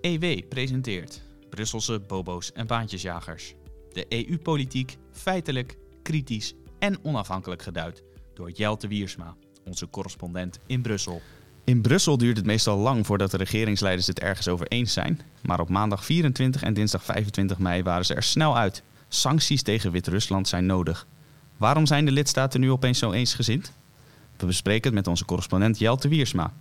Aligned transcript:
EW 0.00 0.48
presenteert 0.48 1.22
Brusselse 1.50 2.00
bobo's 2.00 2.52
en 2.52 2.66
baantjesjagers. 2.66 3.54
De 3.92 4.06
EU-politiek 4.08 4.96
feitelijk, 5.12 5.76
kritisch 6.02 6.54
en 6.78 6.98
onafhankelijk 7.02 7.62
geduid 7.62 8.02
door 8.34 8.50
Jelte 8.50 8.88
Wiersma, 8.88 9.36
onze 9.64 9.90
correspondent 9.90 10.58
in 10.66 10.82
Brussel. 10.82 11.22
In 11.64 11.80
Brussel 11.80 12.18
duurt 12.18 12.36
het 12.36 12.46
meestal 12.46 12.78
lang 12.78 13.06
voordat 13.06 13.30
de 13.30 13.36
regeringsleiders 13.36 14.06
het 14.06 14.20
ergens 14.20 14.48
over 14.48 14.66
eens 14.66 14.92
zijn. 14.92 15.20
Maar 15.42 15.60
op 15.60 15.68
maandag 15.68 16.04
24 16.04 16.62
en 16.62 16.74
dinsdag 16.74 17.04
25 17.04 17.58
mei 17.58 17.82
waren 17.82 18.06
ze 18.06 18.14
er 18.14 18.22
snel 18.22 18.56
uit. 18.56 18.82
Sancties 19.08 19.62
tegen 19.62 19.92
Wit-Rusland 19.92 20.48
zijn 20.48 20.66
nodig. 20.66 21.06
Waarom 21.56 21.86
zijn 21.86 22.04
de 22.04 22.12
lidstaten 22.12 22.60
nu 22.60 22.70
opeens 22.70 22.98
zo 22.98 23.12
eensgezind? 23.12 23.72
We 24.36 24.46
bespreken 24.46 24.84
het 24.84 24.94
met 24.94 25.06
onze 25.06 25.24
correspondent 25.24 25.78
Jelte 25.78 26.08
Wiersma. 26.08 26.52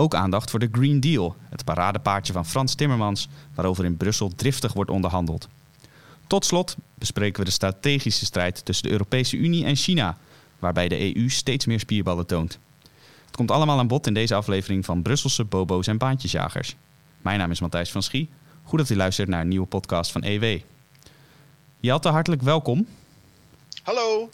Ook 0.00 0.14
aandacht 0.14 0.50
voor 0.50 0.58
de 0.58 0.68
Green 0.72 1.00
Deal, 1.00 1.36
het 1.48 1.64
paradepaardje 1.64 2.32
van 2.32 2.46
Frans 2.46 2.74
Timmermans, 2.74 3.28
waarover 3.54 3.84
in 3.84 3.96
Brussel 3.96 4.32
driftig 4.36 4.72
wordt 4.72 4.90
onderhandeld. 4.90 5.48
Tot 6.26 6.44
slot 6.44 6.76
bespreken 6.94 7.38
we 7.38 7.44
de 7.44 7.54
strategische 7.54 8.24
strijd 8.24 8.64
tussen 8.64 8.86
de 8.86 8.92
Europese 8.92 9.36
Unie 9.36 9.64
en 9.64 9.76
China, 9.76 10.18
waarbij 10.58 10.88
de 10.88 11.16
EU 11.16 11.28
steeds 11.28 11.66
meer 11.66 11.80
spierballen 11.80 12.26
toont. 12.26 12.58
Het 13.26 13.36
komt 13.36 13.50
allemaal 13.50 13.78
aan 13.78 13.86
bod 13.86 14.06
in 14.06 14.14
deze 14.14 14.34
aflevering 14.34 14.84
van 14.84 15.02
Brusselse 15.02 15.44
bobo's 15.44 15.86
en 15.86 15.98
baantjesjagers. 15.98 16.76
Mijn 17.22 17.38
naam 17.38 17.50
is 17.50 17.60
Matthijs 17.60 17.90
van 17.90 18.02
Schie. 18.02 18.28
Goed 18.62 18.78
dat 18.78 18.90
u 18.90 18.96
luistert 18.96 19.28
naar 19.28 19.40
een 19.40 19.48
nieuwe 19.48 19.66
podcast 19.66 20.10
van 20.10 20.22
EW. 20.22 20.60
Jelte, 21.80 22.08
hartelijk 22.08 22.42
welkom. 22.42 22.86
Hallo. 23.82 24.30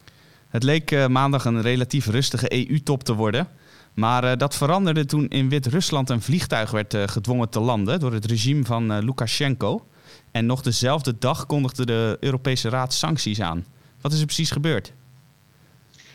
Het 0.49 0.63
leek 0.63 0.91
uh, 0.91 1.07
maandag 1.07 1.45
een 1.45 1.63
relatief 1.63 2.07
rustige 2.07 2.53
EU-top 2.53 3.05
te 3.05 3.15
worden. 3.15 3.49
Maar 3.95 4.25
uh, 4.25 4.33
dat 4.37 4.57
veranderde 4.57 5.05
toen 5.05 5.29
in 5.29 5.49
Wit-Rusland 5.49 6.11
een 6.11 6.23
vliegtuig 6.23 6.71
werd 6.71 6.95
uh, 6.95 7.03
gedwongen 7.07 7.49
te 7.49 7.61
landen 7.61 8.01
door 8.01 8.13
het 8.13 8.25
regime 8.25 8.65
van 8.65 9.05
Lukashenko. 9.05 9.87
En 10.31 10.47
nog 10.47 10.63
dezelfde 10.63 11.19
dag 11.19 11.47
kondigde 11.47 11.87
de 11.87 12.17
Europese 12.21 12.69
Raad 12.69 12.95
sancties 12.95 13.41
aan. 13.41 13.67
Wat 14.01 14.13
is 14.13 14.21
er 14.21 14.27
precies 14.27 14.51
gebeurd? 14.51 14.93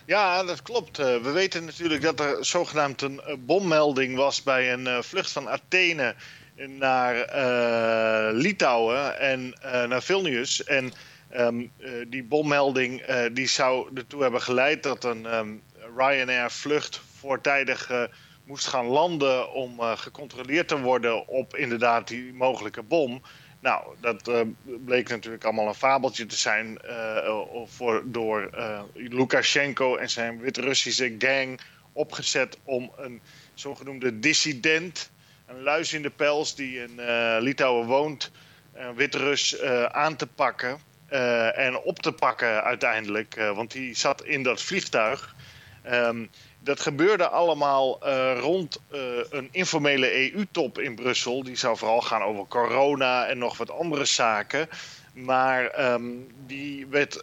Ja, 0.05 0.43
dat 0.43 0.61
klopt. 0.61 0.97
we 0.97 1.31
weten 1.33 1.65
natuurlijk 1.65 2.01
dat 2.01 2.19
er 2.19 2.45
zogenaamd 2.45 3.01
een 3.01 3.21
bommelding 3.45 4.15
was 4.15 4.43
bij 4.43 4.73
een 4.73 5.03
vlucht 5.03 5.31
van 5.31 5.49
Athene 5.49 6.15
naar 6.67 7.15
Litouwen 8.33 9.19
en 9.19 9.53
naar 9.87 10.01
Vilnius. 10.01 10.63
En 10.63 10.93
uh, 11.31 11.47
die 12.07 12.23
bommelding 12.23 13.09
uh, 13.09 13.21
die 13.33 13.47
zou 13.47 13.89
ertoe 13.95 14.21
hebben 14.21 14.41
geleid 14.41 14.83
dat 14.83 15.03
een 15.03 15.35
um, 15.35 15.61
Ryanair-vlucht 15.97 17.01
voortijdig 17.19 17.91
uh, 17.91 18.03
moest 18.43 18.67
gaan 18.67 18.85
landen 18.85 19.53
om 19.53 19.79
gecontroleerd 19.79 20.67
te 20.67 20.79
worden 20.79 21.27
op 21.27 21.55
inderdaad 21.55 22.07
die 22.07 22.33
mogelijke 22.33 22.81
bom. 22.81 23.21
Nou, 23.59 23.95
dat 23.99 24.31
bleek 24.85 25.09
natuurlijk 25.09 25.43
allemaal 25.43 25.67
een 25.67 25.73
fabeltje 25.73 26.25
te 26.25 26.35
zijn 26.35 26.79
voor, 27.65 28.03
door 28.05 28.49
Lukashenko 28.93 29.95
en 29.95 30.09
zijn 30.09 30.39
Wit-Russische 30.39 31.15
gang 31.17 31.59
opgezet 31.93 32.57
om 32.63 32.91
een 32.97 33.21
zogenoemde 33.53 34.19
dissident, 34.19 35.11
een 35.47 35.61
luis 35.61 35.93
in 35.93 36.01
de 36.01 36.09
pels 36.09 36.55
die 36.55 36.83
in 36.83 37.01
Litouwen 37.39 37.87
woont, 37.87 38.31
een 38.73 38.95
Wit-Rus 38.95 39.61
aan 39.91 40.15
te 40.15 40.27
pakken. 40.27 40.79
En 41.55 41.77
op 41.77 41.99
te 41.99 42.11
pakken 42.11 42.63
uiteindelijk. 42.63 43.35
Want 43.35 43.71
die 43.71 43.95
zat 43.95 44.23
in 44.23 44.43
dat 44.43 44.61
vliegtuig. 44.61 45.35
Um, 45.91 46.29
dat 46.59 46.79
gebeurde 46.79 47.27
allemaal 47.29 48.07
uh, 48.07 48.39
rond 48.39 48.79
een 49.29 49.49
informele 49.51 50.33
EU-top 50.33 50.79
in 50.79 50.95
Brussel. 50.95 51.43
Die 51.43 51.55
zou 51.55 51.77
vooral 51.77 52.01
gaan 52.01 52.21
over 52.21 52.47
corona 52.47 53.25
en 53.25 53.37
nog 53.37 53.57
wat 53.57 53.71
andere 53.71 54.05
zaken. 54.05 54.69
Maar 55.13 55.91
um, 55.93 56.27
die 56.45 56.87
werd 56.87 57.15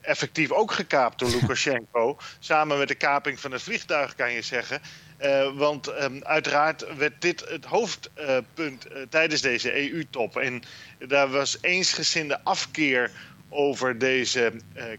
effectief 0.00 0.52
ook 0.52 0.72
gekaapt 0.72 1.18
door 1.18 1.30
Lukashenko. 1.40 2.18
samen 2.38 2.78
met 2.78 2.88
de 2.88 2.94
kaping 2.94 3.40
van 3.40 3.52
het 3.52 3.62
vliegtuig, 3.62 4.14
kan 4.14 4.32
je 4.32 4.42
zeggen. 4.42 4.80
Uh, 5.22 5.56
want 5.56 5.88
um, 5.88 6.24
uiteraard 6.24 6.96
werd 6.96 7.22
dit 7.22 7.48
het 7.48 7.64
hoofdpunt 7.64 8.86
uh, 8.92 9.02
tijdens 9.08 9.40
deze 9.40 9.90
EU-top. 9.90 10.36
En 10.36 10.62
daar 10.98 11.30
was 11.30 11.58
eensgezinde 11.60 12.40
afkeer 12.44 13.10
over 13.48 13.98
deze 13.98 14.52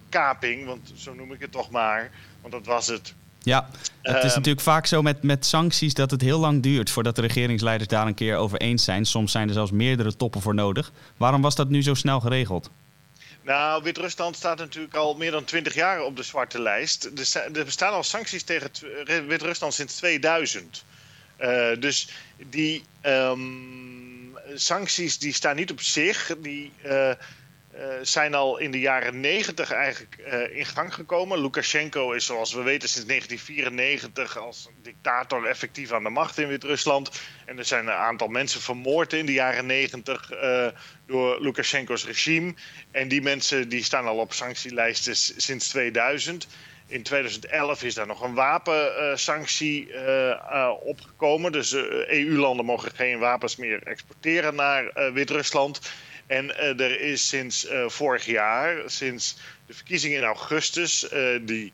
kaping, 0.10 0.66
want 0.66 0.92
zo 0.96 1.14
noem 1.14 1.34
ik 1.34 1.40
het 1.40 1.52
toch 1.52 1.70
maar, 1.70 2.12
want 2.42 2.54
dat 2.54 2.66
was 2.66 2.88
het. 2.88 3.14
Ja, 3.44 3.70
het 4.02 4.16
is 4.16 4.24
ehm, 4.24 4.36
natuurlijk 4.36 4.62
vaak 4.62 4.86
zo 4.86 5.02
met, 5.02 5.24
met 5.24 5.46
sancties 5.46 5.94
dat 5.94 6.12
het 6.12 6.22
heel 6.22 6.40
lang 6.40 6.64
duurt 6.64 6.90
voordat 6.90 7.16
de 7.16 7.22
regeringsleiders 7.22 7.90
daar 7.90 8.08
een 8.08 8.14
keer 8.14 8.36
over 8.36 8.60
eens 8.60 8.84
zijn. 8.84 9.06
Soms 9.06 9.32
zijn 9.32 9.48
er 9.48 9.54
zelfs 9.54 9.72
meerdere 9.72 10.16
toppen 10.16 10.42
voor 10.42 10.56
nodig. 10.56 10.92
Waarom 11.18 11.42
was 11.42 11.56
dat 11.56 11.70
nu 11.70 11.84
zo 11.84 11.94
snel 11.94 12.20
geregeld? 12.20 12.70
Nou, 13.42 13.84
Wit-Rusland 13.84 14.36
staat 14.36 14.58
natuurlijk 14.58 14.96
al 14.96 15.16
meer 15.16 15.32
dan 15.32 15.44
twintig 15.44 15.74
jaar 15.74 16.04
op 16.04 16.16
de 16.16 16.24
zwarte 16.24 16.62
lijst. 16.62 17.10
Er 17.54 17.66
bestaan 17.66 17.94
al 17.94 18.04
sancties 18.04 18.44
tegen 18.44 18.72
Wit-Rusland 19.28 19.74
sinds 19.74 19.96
2000. 19.96 20.86
Uh, 21.40 21.70
dus 21.80 22.10
die 22.50 22.84
um, 23.06 24.38
sancties 24.56 25.20
die 25.20 25.34
staan 25.34 25.56
niet 25.56 25.72
op 25.72 25.82
zich. 25.82 26.36
Die 26.42 26.72
uh, 26.86 27.12
zijn 28.02 28.34
al 28.34 28.58
in 28.58 28.72
de 28.72 28.80
jaren 28.80 29.20
90 29.20 29.72
eigenlijk 29.72 30.18
uh, 30.20 30.58
in 30.58 30.66
gang 30.66 30.94
gekomen. 30.94 31.42
Lukashenko 31.42 32.12
is, 32.12 32.26
zoals 32.26 32.54
we 32.54 32.62
weten, 32.62 32.90
sinds 32.90 33.08
1994 33.08 34.38
als 34.38 34.70
dictator 34.82 35.46
effectief 35.46 35.92
aan 35.92 36.04
de 36.04 36.10
macht 36.10 36.38
in 36.38 36.48
Wit-Rusland. 36.48 37.22
En 37.46 37.58
er 37.58 37.66
zijn 37.66 37.88
een 37.88 37.94
aantal 37.94 38.28
mensen 38.28 38.62
vermoord 38.62 39.14
in 39.14 39.26
de 39.26 39.34
jaren 39.34 39.66
90 39.66 40.32
uh, 40.32 40.68
door 41.08 41.42
Lukashenko's 41.42 42.06
regime. 42.06 42.54
En 42.92 43.08
die 43.08 43.22
mensen 43.22 43.70
die 43.70 43.84
staan 43.84 44.06
al 44.06 44.18
op 44.18 44.34
sanctielijsten 44.34 45.16
sinds 45.16 45.68
2000. 45.70 46.48
In 46.88 47.04
2011 47.04 47.84
is 47.84 47.94
daar 47.94 48.08
nog 48.08 48.22
een 48.22 48.34
wapensanctie 48.34 49.92
opgekomen. 50.82 51.52
Dus 51.52 51.74
EU-landen 52.08 52.66
mogen 52.66 52.92
geen 52.96 53.20
wapens 53.20 53.56
meer 53.56 53.84
exporteren 53.84 54.56
naar 54.56 55.14
Wit-Rusland. 55.14 55.80
En 56.30 56.46
uh, 56.46 56.80
er 56.80 57.00
is 57.00 57.28
sinds 57.28 57.66
uh, 57.66 57.90
vorig 57.90 58.26
jaar, 58.26 58.82
sinds 58.86 59.38
de 59.66 59.74
verkiezingen 59.74 60.18
in 60.18 60.24
augustus, 60.24 61.12
uh, 61.14 61.40
die 61.42 61.74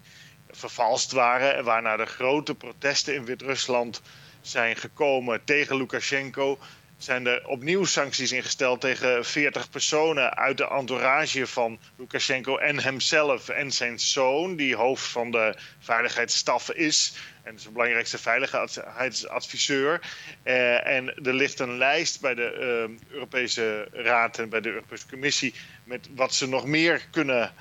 vervalst 0.50 1.12
waren 1.12 1.56
en 1.56 1.64
waarna 1.64 1.98
de 1.98 2.06
grote 2.06 2.56
protesten 2.56 3.14
in 3.14 3.26
Wit-Rusland 3.26 4.02
zijn 4.42 4.76
gekomen 4.76 5.44
tegen 5.44 5.78
Lukashenko, 5.78 6.60
zijn 6.98 7.28
er 7.28 7.48
opnieuw 7.48 7.86
sancties 7.86 8.32
ingesteld 8.32 8.82
tegen 8.82 9.26
40 9.26 9.70
personen 9.70 10.38
uit 10.38 10.58
de 10.58 10.68
entourage 10.68 11.48
van 11.48 11.80
Lukashenko 11.98 12.58
en 12.58 12.80
hemzelf 12.80 13.50
en 13.50 13.72
zijn 13.72 14.00
zoon, 14.00 14.56
die 14.56 14.76
hoofd 14.76 15.04
van 15.08 15.32
de 15.32 15.56
veiligheidsstaf 15.80 16.72
is 16.72 17.14
en 17.44 17.60
zijn 17.60 17.74
belangrijkste 17.74 18.18
veiligheidsadviseur. 18.18 20.02
Uh, 20.44 20.88
en 20.88 21.24
er 21.24 21.34
ligt 21.34 21.60
een 21.60 21.78
lijst 21.78 22.22
bij 22.22 22.34
de 22.36 22.88
uh, 22.90 23.14
Europese 23.14 23.88
Raad 23.92 24.40
en 24.40 24.50
bij 24.50 24.62
de 24.62 24.70
Europese 24.70 25.08
Commissie 25.08 25.54
met 25.84 26.08
wat 26.16 26.34
ze 26.34 26.48
nog 26.48 26.66
meer 26.66 27.08
kunnen 27.12 27.54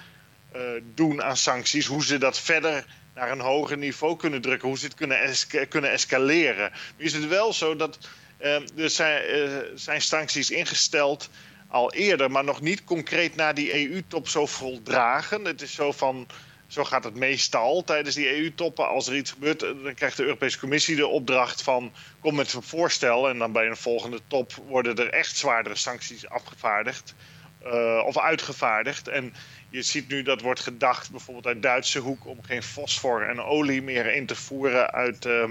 uh, 0.57 0.63
doen 0.95 1.23
aan 1.23 1.37
sancties, 1.37 1.87
hoe 1.87 2.05
ze 2.05 2.19
dat 2.19 2.41
verder 2.41 2.85
naar 3.15 3.31
een 3.31 3.41
hoger 3.41 3.79
niveau 3.79 4.17
kunnen 4.17 4.41
drukken, 4.41 4.69
hoe 4.69 4.79
ze 4.79 4.85
het 4.85 4.95
kunnen, 4.95 5.35
kunnen 5.69 5.91
escaleren. 5.91 6.73
Is 6.97 7.13
het 7.13 7.29
wel 7.29 7.53
zo 7.53 7.77
dat 7.77 7.99
er 8.39 8.91
zijn, 8.91 9.23
zijn 9.75 10.01
sancties 10.01 10.51
ingesteld 10.51 11.31
al 11.69 11.93
eerder, 11.93 12.31
maar 12.31 12.45
nog 12.45 12.61
niet 12.61 12.85
concreet 12.85 13.37
naar 13.37 13.55
die 13.55 13.89
EU-top 13.89 14.29
zo 14.29 14.47
voldragen. 14.47 15.45
Het 15.45 15.63
is 15.63 15.75
zo 15.75 15.93
van 15.93 16.27
zo 16.67 16.85
gaat 16.85 17.05
het 17.05 17.15
meestal 17.15 17.85
tijdens 17.85 18.15
die 18.15 18.37
EU-toppen. 18.37 18.89
Als 18.89 19.07
er 19.07 19.17
iets 19.17 19.31
gebeurt, 19.31 19.63
eh, 19.63 19.71
dan 19.83 19.95
krijgt 19.95 20.17
de 20.17 20.23
Europese 20.23 20.59
Commissie 20.59 20.97
de 20.97 21.07
opdracht 21.07 21.63
van... 21.63 21.93
kom 22.21 22.35
met 22.35 22.53
een 22.53 22.63
voorstel 22.63 23.29
en 23.29 23.39
dan 23.39 23.53
bij 23.53 23.67
een 23.67 23.77
volgende 23.77 24.21
top... 24.27 24.53
worden 24.67 24.97
er 24.97 25.09
echt 25.11 25.37
zwaardere 25.37 25.77
sancties 25.77 26.29
afgevaardigd 26.29 27.15
uh, 27.67 28.03
of 28.07 28.19
uitgevaardigd. 28.19 29.09
En 29.09 29.35
je 29.71 29.83
ziet 29.83 30.09
nu 30.09 30.23
dat 30.23 30.41
wordt 30.41 30.61
gedacht, 30.61 31.11
bijvoorbeeld 31.11 31.47
uit 31.47 31.63
Duitse 31.63 31.99
hoek... 31.99 32.27
om 32.27 32.43
geen 32.43 32.63
fosfor 32.63 33.23
en 33.29 33.41
olie 33.41 33.83
meer 33.83 34.15
in 34.15 34.27
te 34.27 34.35
voeren 34.37 34.91
uit... 34.93 35.25
Uh, 35.25 35.45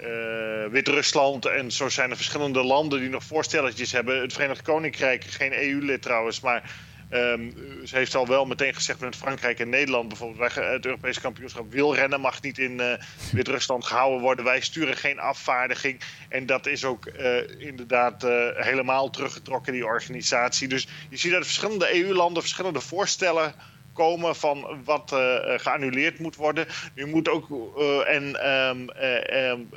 uh, 0.00 0.70
Wit-Rusland 0.70 1.46
en 1.46 1.72
zo 1.72 1.88
zijn 1.88 2.10
er 2.10 2.16
verschillende 2.16 2.62
landen 2.64 3.00
die 3.00 3.08
nog 3.08 3.24
voorstelletjes 3.24 3.92
hebben. 3.92 4.20
Het 4.20 4.32
Verenigd 4.32 4.62
Koninkrijk, 4.62 5.24
geen 5.24 5.52
EU-lid 5.52 6.02
trouwens, 6.02 6.40
maar 6.40 6.70
Um, 7.10 7.52
ze 7.84 7.96
heeft 7.96 8.14
al 8.14 8.26
wel 8.26 8.44
meteen 8.46 8.74
gezegd 8.74 9.00
met 9.00 9.16
Frankrijk 9.16 9.60
en 9.60 9.68
Nederland 9.68 10.08
bijvoorbeeld. 10.08 10.54
het 10.54 10.84
Europese 10.84 11.20
kampioenschap 11.20 11.72
wielrennen 11.72 12.20
mag 12.20 12.42
niet 12.42 12.58
in 12.58 12.78
uh, 12.78 12.92
Wit-Rusland 13.32 13.84
gehouden 13.84 14.20
worden. 14.20 14.44
Wij 14.44 14.60
sturen 14.60 14.96
geen 14.96 15.18
afvaardiging. 15.18 16.00
En 16.28 16.46
dat 16.46 16.66
is 16.66 16.84
ook 16.84 17.06
uh, 17.06 17.60
inderdaad 17.60 18.22
helemaal 18.56 19.10
teruggetrokken, 19.10 19.72
die 19.72 19.86
organisatie. 19.86 20.68
Dus 20.68 20.88
je 21.08 21.16
ziet 21.16 21.32
uit 21.32 21.44
verschillende 21.44 22.04
EU-landen 22.04 22.42
verschillende 22.42 22.80
voorstellen 22.80 23.54
komen 23.96 24.36
van 24.36 24.82
wat 24.84 25.14
geannuleerd 25.56 26.18
moet 26.18 26.36
worden. 26.36 26.66
Nu 26.94 27.06
moet 27.06 27.28
ook, 27.28 27.78
en 28.06 28.50
um, 28.50 28.90
um, 29.32 29.68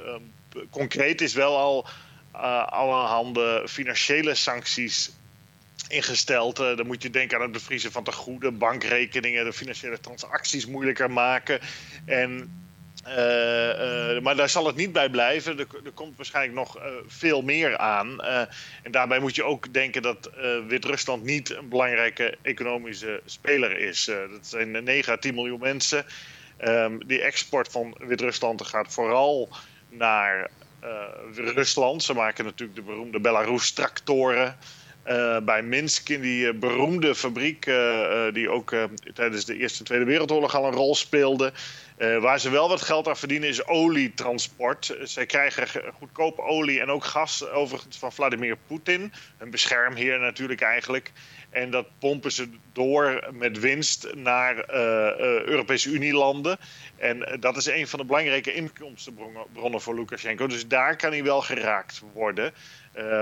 concreet 0.69 1.21
is 1.21 1.33
wel 1.33 1.57
al 1.57 1.87
allerhande 2.69 3.63
financiële 3.67 4.35
sancties 4.35 5.11
ingesteld. 5.87 6.55
dan 6.55 6.87
moet 6.87 7.03
je 7.03 7.09
denken 7.09 7.37
aan 7.37 7.43
het 7.43 7.51
bevriezen 7.51 7.91
van 7.91 8.03
tegoeden, 8.03 8.57
bankrekeningen, 8.57 9.45
de 9.45 9.53
financiële 9.53 9.99
transacties 9.99 10.65
moeilijker 10.65 11.11
maken. 11.11 11.59
En 12.05 12.51
uh, 13.09 14.15
uh, 14.15 14.21
maar 14.21 14.35
daar 14.35 14.49
zal 14.49 14.65
het 14.65 14.75
niet 14.75 14.91
bij 14.91 15.09
blijven. 15.09 15.59
Er, 15.59 15.67
komt 15.93 16.15
waarschijnlijk 16.15 16.55
nog 16.55 16.77
uh, 16.77 16.83
veel 17.07 17.41
meer 17.41 17.77
aan. 17.77 18.21
en 18.83 18.91
daarbij 18.91 19.19
moet 19.19 19.35
je 19.35 19.43
ook 19.43 19.73
denken 19.73 20.01
dat 20.01 20.29
Wit-Rusland 20.67 21.23
niet 21.23 21.55
een 21.55 21.69
belangrijke 21.69 22.37
economische 22.41 23.21
speler 23.25 23.79
is. 23.79 24.05
dat 24.05 24.47
zijn 24.47 24.83
9 24.83 25.13
à 25.13 25.17
10 25.17 25.33
miljoen 25.35 25.59
mensen. 25.59 26.05
Um, 26.61 27.07
die 27.07 27.21
export 27.21 27.71
van 27.71 27.95
Wit-Rusland 27.97 28.65
gaat 28.65 28.93
vooral 28.93 29.49
naar 29.89 30.49
Rusland. 31.35 32.03
Ze 32.03 32.13
maken 32.13 32.45
natuurlijk 32.45 32.79
de 32.79 32.85
beroemde 32.85 33.19
Belarus-tractoren. 33.19 34.57
bij 35.43 35.61
Minsk 35.63 36.09
in 36.09 36.21
die 36.21 36.53
beroemde 36.53 37.15
fabriek, 37.15 37.71
die 38.33 38.49
ook 38.49 38.75
tijdens 39.13 39.45
de 39.45 39.57
Eerste 39.57 39.79
en 39.79 39.85
Tweede 39.85 40.05
Wereldoorlog 40.05 40.55
al 40.55 40.65
een 40.65 40.73
rol 40.73 40.95
speelde. 40.95 41.53
Uh, 41.99 42.17
waar 42.17 42.39
ze 42.39 42.49
wel 42.49 42.69
wat 42.69 42.81
geld 42.81 43.07
aan 43.07 43.17
verdienen 43.17 43.49
is 43.49 43.65
olietransport. 43.65 44.97
Zij 45.03 45.25
krijgen 45.25 45.93
goedkope 45.93 46.41
olie 46.41 46.79
en 46.79 46.89
ook 46.89 47.03
gas 47.03 47.47
overigens 47.47 47.97
van 47.97 48.11
Vladimir 48.11 48.57
Poetin. 48.67 49.13
Een 49.37 49.49
beschermheer 49.49 50.19
natuurlijk 50.19 50.61
eigenlijk. 50.61 51.11
En 51.49 51.71
dat 51.71 51.87
pompen 51.99 52.31
ze 52.31 52.49
door 52.73 53.29
met 53.31 53.59
winst 53.59 54.13
naar 54.15 54.55
uh, 54.55 54.65
Europese 55.45 55.89
Unielanden. 55.89 56.57
En 56.97 57.37
dat 57.39 57.57
is 57.57 57.65
een 57.65 57.87
van 57.87 57.99
de 57.99 58.05
belangrijke 58.05 58.53
inkomstenbronnen 58.53 59.81
voor 59.81 59.95
Lukashenko. 59.95 60.47
Dus 60.47 60.67
daar 60.67 60.95
kan 60.95 61.11
hij 61.11 61.23
wel 61.23 61.41
geraakt 61.41 62.01
worden. 62.13 62.53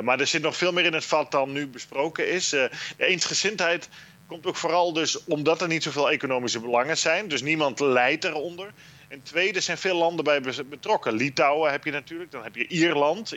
maar 0.04 0.20
er 0.20 0.28
zit 0.28 0.42
nog 0.42 0.58
veel 0.58 0.74
meer 0.74 0.86
in 0.86 0.94
het 0.94 1.06
vat 1.06 1.32
dan 1.32 1.52
nu 1.52 1.68
besproken 1.68 2.30
is. 2.30 2.50
de 2.50 2.70
eensgezindheid 2.98 3.90
Komt 4.28 4.46
ook 4.46 4.56
vooral 4.56 4.94
dus 4.94 5.24
omdat 5.24 5.62
er 5.62 5.68
niet 5.68 5.84
zoveel 5.84 6.12
economische 6.12 6.60
belangen 6.60 6.98
zijn. 6.98 7.28
Dus 7.28 7.42
niemand 7.42 7.80
leidt 7.80 8.24
eronder. 8.24 8.72
En 9.08 9.22
tweede 9.22 9.60
zijn 9.60 9.78
veel 9.78 9.98
landen 9.98 10.24
bij 10.26 10.42
betrokken. 10.70 11.14
Litouwen 11.14 11.72
heb 11.72 11.84
je 11.84 11.92
natuurlijk, 11.92 12.32
dan 12.32 12.44
heb 12.44 12.56
je 12.56 12.68
Ierland. 12.68 13.32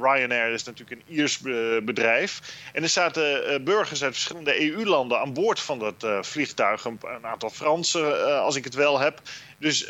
Ryanair 0.00 0.52
is 0.52 0.64
natuurlijk 0.64 1.00
een 1.00 1.14
Iers 1.14 1.40
bedrijf. 1.84 2.40
En 2.72 2.82
er 2.82 2.88
zaten 2.88 3.46
eh, 3.46 3.60
burgers 3.60 4.02
uit 4.02 4.12
verschillende 4.12 4.70
EU-landen 4.70 5.20
aan 5.20 5.32
boord 5.32 5.60
van 5.60 5.78
dat 5.78 6.04
uh, 6.04 6.22
vliegtuig. 6.22 6.84
Een, 6.84 6.98
aantal 7.22 7.50
Fransen, 7.50 8.40
als 8.42 8.56
ik 8.56 8.64
het 8.64 8.74
wel 8.74 8.98
heb. 8.98 9.20
Dus, 9.58 9.88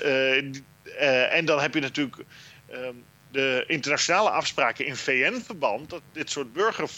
en 0.99 1.45
dan 1.45 1.61
heb 1.61 1.75
je 1.75 1.81
natuurlijk 1.81 2.25
ehm, 2.69 2.95
de 3.31 3.65
internationale 3.67 4.31
afspraken 4.31 4.87
in 4.87 4.97
VN-verband. 4.97 5.91
dat 5.91 6.03
dit 6.13 6.31
soort 6.31 6.53
burger 6.53 6.89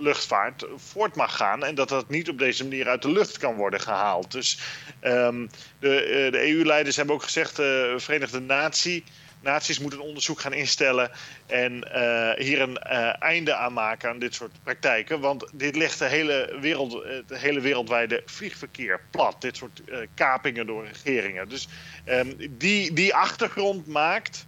luchtvaart 0.00 0.66
voort 0.76 1.16
mag 1.16 1.36
gaan. 1.36 1.64
En 1.64 1.74
dat 1.74 1.88
dat 1.88 2.08
niet 2.08 2.28
op 2.28 2.38
deze 2.38 2.62
manier 2.62 2.88
uit 2.88 3.02
de 3.02 3.12
lucht 3.12 3.38
kan 3.38 3.54
worden 3.54 3.80
gehaald. 3.80 4.32
Dus 4.32 4.58
um, 5.02 5.50
de, 5.78 6.02
eh, 6.02 6.32
de 6.32 6.48
EU-leiders 6.48 6.96
hebben 6.96 7.14
ook 7.14 7.22
gezegd: 7.22 7.56
de 7.56 7.90
uh, 7.94 8.00
Verenigde 8.00 8.40
Natie. 8.40 9.04
Naties 9.42 9.78
moeten 9.78 9.98
een 9.98 10.06
onderzoek 10.06 10.40
gaan 10.40 10.52
instellen 10.52 11.10
en 11.46 11.88
uh, 11.94 12.32
hier 12.32 12.60
een 12.60 12.76
einde 13.18 13.54
aan 13.54 13.72
maken 13.72 14.08
aan 14.08 14.18
dit 14.18 14.34
soort 14.34 14.52
praktijken. 14.62 15.20
Want 15.20 15.46
dit 15.52 15.76
legt 15.76 15.98
de 15.98 16.04
hele, 16.04 16.56
wereld, 16.60 16.90
de 17.26 17.38
hele 17.38 17.60
wereldwijde 17.60 18.22
vliegverkeer 18.24 19.00
plat. 19.10 19.40
Dit 19.40 19.56
soort 19.56 19.82
kapingen 20.14 20.66
door 20.66 20.86
regeringen. 21.04 21.48
Dus 21.48 21.68
um, 22.06 22.36
die, 22.50 22.92
die 22.92 23.14
achtergrond 23.14 23.86
maakt 23.86 24.46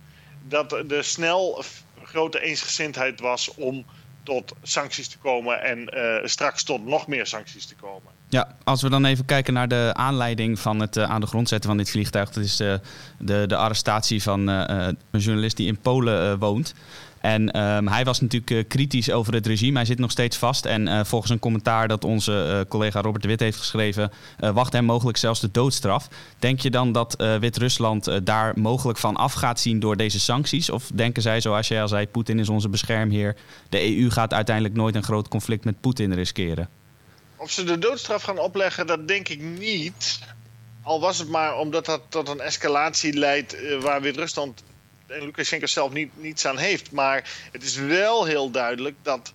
dat 0.48 0.72
er 0.72 1.04
snel 1.04 1.64
grote 2.02 2.40
eensgezindheid 2.40 3.20
was 3.20 3.54
om 3.54 3.84
tot 4.22 4.52
sancties 4.62 5.08
te 5.08 5.18
komen 5.18 5.62
en 5.62 5.78
uh, 5.94 6.26
straks 6.26 6.62
tot 6.64 6.86
nog 6.86 7.06
meer 7.06 7.26
sancties 7.26 7.66
te 7.66 7.74
komen. 7.74 8.12
Ja, 8.28 8.56
als 8.64 8.82
we 8.82 8.90
dan 8.90 9.04
even 9.04 9.24
kijken 9.24 9.54
naar 9.54 9.68
de 9.68 9.90
aanleiding 9.92 10.58
van 10.58 10.80
het 10.80 10.96
uh, 10.96 11.10
aan 11.10 11.20
de 11.20 11.26
grond 11.26 11.48
zetten 11.48 11.68
van 11.68 11.78
dit 11.78 11.90
vliegtuig. 11.90 12.30
Dat 12.30 12.44
is 12.44 12.60
uh, 12.60 12.74
de, 13.18 13.44
de 13.46 13.56
arrestatie 13.56 14.22
van 14.22 14.46
een 14.48 14.96
journalist 15.10 15.56
die 15.56 15.66
in 15.66 15.78
Polen 15.78 16.38
woont. 16.38 16.74
En 17.22 17.60
um, 17.60 17.88
hij 17.88 18.04
was 18.04 18.20
natuurlijk 18.20 18.50
uh, 18.50 18.64
kritisch 18.68 19.10
over 19.10 19.34
het 19.34 19.46
regime. 19.46 19.76
Hij 19.76 19.86
zit 19.86 19.98
nog 19.98 20.10
steeds 20.10 20.36
vast. 20.36 20.64
En 20.64 20.86
uh, 20.86 21.00
volgens 21.04 21.30
een 21.30 21.38
commentaar 21.38 21.88
dat 21.88 22.04
onze 22.04 22.32
uh, 22.32 22.70
collega 22.70 23.00
Robert 23.00 23.24
Wit 23.24 23.40
heeft 23.40 23.58
geschreven, 23.58 24.12
wacht 24.38 24.72
hem 24.72 24.84
mogelijk 24.84 25.18
zelfs 25.18 25.40
de 25.40 25.50
doodstraf. 25.50 26.08
Denk 26.38 26.60
je 26.60 26.70
dan 26.70 26.92
dat 26.92 27.14
Wit-Rusland 27.40 28.26
daar 28.26 28.58
mogelijk 28.58 28.98
van 28.98 29.16
af 29.16 29.32
gaat 29.32 29.60
zien 29.60 29.80
door 29.80 29.96
deze 29.96 30.20
sancties? 30.20 30.70
Of 30.70 30.90
denken 30.94 31.22
zij, 31.22 31.40
zoals 31.40 31.68
jij 31.68 31.82
al 31.82 31.88
zei, 31.88 32.06
Poetin 32.06 32.38
is 32.38 32.48
onze 32.48 32.68
beschermheer. 32.68 33.36
De 33.68 33.96
EU 33.96 34.10
gaat 34.10 34.32
uiteindelijk 34.32 34.74
nooit 34.74 34.94
een 34.94 35.02
groot 35.02 35.28
conflict 35.28 35.64
met 35.64 35.80
Poetin 35.80 36.14
riskeren? 36.14 36.68
Of 37.36 37.50
ze 37.50 37.64
de 37.64 37.78
doodstraf 37.78 38.22
gaan 38.22 38.38
opleggen, 38.38 38.86
dat 38.86 39.08
denk 39.08 39.28
ik 39.28 39.40
niet. 39.40 40.20
Al 40.82 41.00
was 41.00 41.18
het 41.18 41.28
maar 41.28 41.56
omdat 41.56 41.84
dat 41.86 42.00
tot 42.08 42.28
een 42.28 42.40
escalatie 42.40 43.12
leidt 43.18 43.56
waar 43.80 44.00
Wit-Rusland 44.00 44.62
en 45.12 45.24
Lukashenko 45.24 45.66
zelf 45.66 45.92
niet, 45.92 46.10
niets 46.14 46.46
aan 46.46 46.58
heeft. 46.58 46.90
Maar 46.90 47.30
het 47.52 47.62
is 47.62 47.76
wel 47.76 48.24
heel 48.24 48.50
duidelijk 48.50 48.96
dat. 49.02 49.32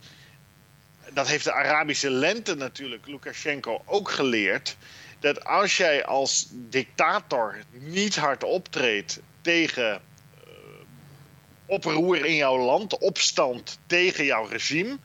Dat 1.13 1.27
heeft 1.27 1.43
de 1.43 1.53
Arabische 1.53 2.09
lente 2.09 2.55
natuurlijk 2.55 3.07
Lukashenko 3.07 3.81
ook 3.85 4.09
geleerd. 4.09 4.77
Dat 5.19 5.45
als 5.45 5.77
jij 5.77 6.05
als 6.05 6.47
dictator 6.51 7.57
niet 7.71 8.15
hard 8.15 8.43
optreedt 8.43 9.19
tegen 9.41 10.01
uh, 10.47 10.51
oproer 11.65 12.25
in 12.25 12.35
jouw 12.35 12.57
land, 12.57 12.97
opstand 12.97 13.79
tegen 13.85 14.25
jouw 14.25 14.45
regime, 14.45 14.97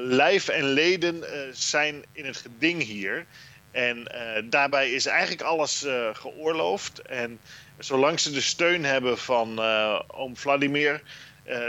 lijf 0.00 0.48
en 0.48 0.64
leden 0.64 1.24
zijn 1.52 2.04
in 2.12 2.24
het 2.24 2.36
geding 2.36 2.82
hier. 2.82 3.26
En 3.70 4.06
daarbij 4.50 4.90
is 4.90 5.06
eigenlijk 5.06 5.42
alles 5.42 5.86
geoorloofd. 6.12 7.02
En 7.02 7.40
zolang 7.78 8.20
ze 8.20 8.30
de 8.30 8.40
steun 8.40 8.84
hebben 8.84 9.18
van 9.18 9.60
oom 10.06 10.36
Vladimir 10.36 11.02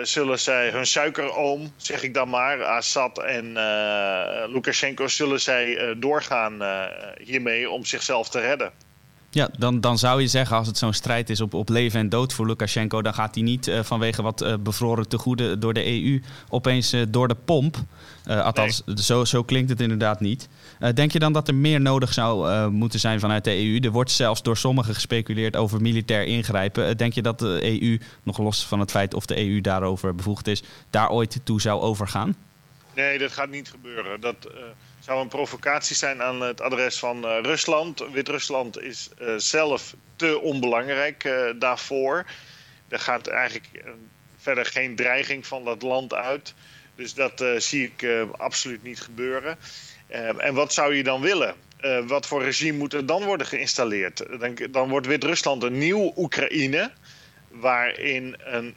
zullen 0.01 0.39
zij 0.39 0.69
hun 0.69 0.85
suikeroom, 0.85 1.73
zeg 1.77 2.03
ik 2.03 2.13
dan 2.13 2.29
maar, 2.29 2.63
Assad 2.63 3.23
en 3.23 3.45
uh, 3.45 4.43
Lukashenko, 4.47 5.07
zullen 5.07 5.39
zij 5.41 5.67
uh, 5.67 5.95
doorgaan 5.97 6.61
hiermee 7.17 7.69
om 7.69 7.85
zichzelf 7.85 8.29
te 8.29 8.39
redden. 8.39 8.71
Ja, 9.33 9.49
dan, 9.57 9.81
dan 9.81 9.97
zou 9.97 10.21
je 10.21 10.27
zeggen, 10.27 10.57
als 10.57 10.67
het 10.67 10.77
zo'n 10.77 10.93
strijd 10.93 11.29
is 11.29 11.41
op, 11.41 11.53
op 11.53 11.69
leven 11.69 11.99
en 11.99 12.09
dood 12.09 12.33
voor 12.33 12.47
Lukashenko, 12.47 13.01
dan 13.01 13.13
gaat 13.13 13.35
hij 13.35 13.43
niet 13.43 13.71
vanwege 13.81 14.21
wat 14.21 14.57
bevroren 14.63 15.07
tegoeden 15.07 15.59
door 15.59 15.73
de 15.73 15.85
EU 15.85 16.21
opeens 16.49 16.95
door 17.09 17.27
de 17.27 17.35
pomp. 17.45 17.77
althans, 18.25 18.83
zo, 18.95 19.25
zo 19.25 19.43
klinkt 19.43 19.69
het 19.69 19.81
inderdaad 19.81 20.19
niet. 20.19 20.49
Uh, 20.83 20.89
denk 20.93 21.11
je 21.11 21.19
dan 21.19 21.33
dat 21.33 21.47
er 21.47 21.55
meer 21.55 21.81
nodig 21.81 22.13
zou 22.13 22.49
uh, 22.49 22.67
moeten 22.67 22.99
zijn 22.99 23.19
vanuit 23.19 23.43
de 23.43 23.55
EU? 23.55 23.79
Er 23.79 23.91
wordt 23.91 24.11
zelfs 24.11 24.41
door 24.41 24.57
sommigen 24.57 24.93
gespeculeerd 24.93 25.55
over 25.55 25.81
militair 25.81 26.23
ingrijpen. 26.25 26.89
Uh, 26.89 26.95
denk 26.95 27.13
je 27.13 27.21
dat 27.21 27.39
de 27.39 27.79
EU, 27.81 27.99
nog 28.23 28.37
los 28.37 28.65
van 28.65 28.79
het 28.79 28.91
feit 28.91 29.13
of 29.13 29.25
de 29.25 29.49
EU 29.49 29.61
daarover 29.61 30.15
bevoegd 30.15 30.47
is, 30.47 30.63
daar 30.89 31.09
ooit 31.09 31.39
toe 31.43 31.61
zou 31.61 31.81
overgaan? 31.81 32.35
Nee, 32.95 33.17
dat 33.17 33.31
gaat 33.31 33.49
niet 33.49 33.69
gebeuren. 33.69 34.21
Dat 34.21 34.35
zou 34.99 35.21
een 35.21 35.27
provocatie 35.27 35.95
zijn 35.95 36.21
aan 36.21 36.41
het 36.41 36.61
adres 36.61 36.99
van 36.99 37.25
Rusland. 37.25 38.03
Wit-Rusland 38.11 38.81
is 38.81 39.09
zelf 39.37 39.95
te 40.15 40.39
onbelangrijk 40.39 41.33
daarvoor. 41.59 42.25
Er 42.87 42.99
gaat 42.99 43.27
eigenlijk 43.27 43.83
verder 44.37 44.65
geen 44.65 44.95
dreiging 44.95 45.47
van 45.47 45.63
dat 45.63 45.81
land 45.81 46.13
uit. 46.13 46.53
Dus 46.95 47.13
dat 47.13 47.43
zie 47.57 47.93
ik 47.95 48.27
absoluut 48.37 48.83
niet 48.83 49.01
gebeuren. 49.01 49.57
En 50.37 50.53
wat 50.53 50.73
zou 50.73 50.95
je 50.95 51.03
dan 51.03 51.21
willen? 51.21 51.55
Wat 52.07 52.27
voor 52.27 52.43
regime 52.43 52.77
moet 52.77 52.93
er 52.93 53.05
dan 53.05 53.23
worden 53.23 53.47
geïnstalleerd? 53.47 54.25
Dan, 54.39 54.57
dan 54.71 54.89
wordt 54.89 55.07
Wit-Rusland 55.07 55.63
een 55.63 55.77
nieuw 55.77 56.13
Oekraïne. 56.15 56.91
Waarin 57.53 58.35
een 58.39 58.75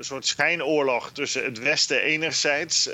soort 0.00 0.26
schijnoorlog 0.26 1.12
tussen 1.12 1.44
het 1.44 1.58
Westen 1.58 2.02
enerzijds 2.02 2.88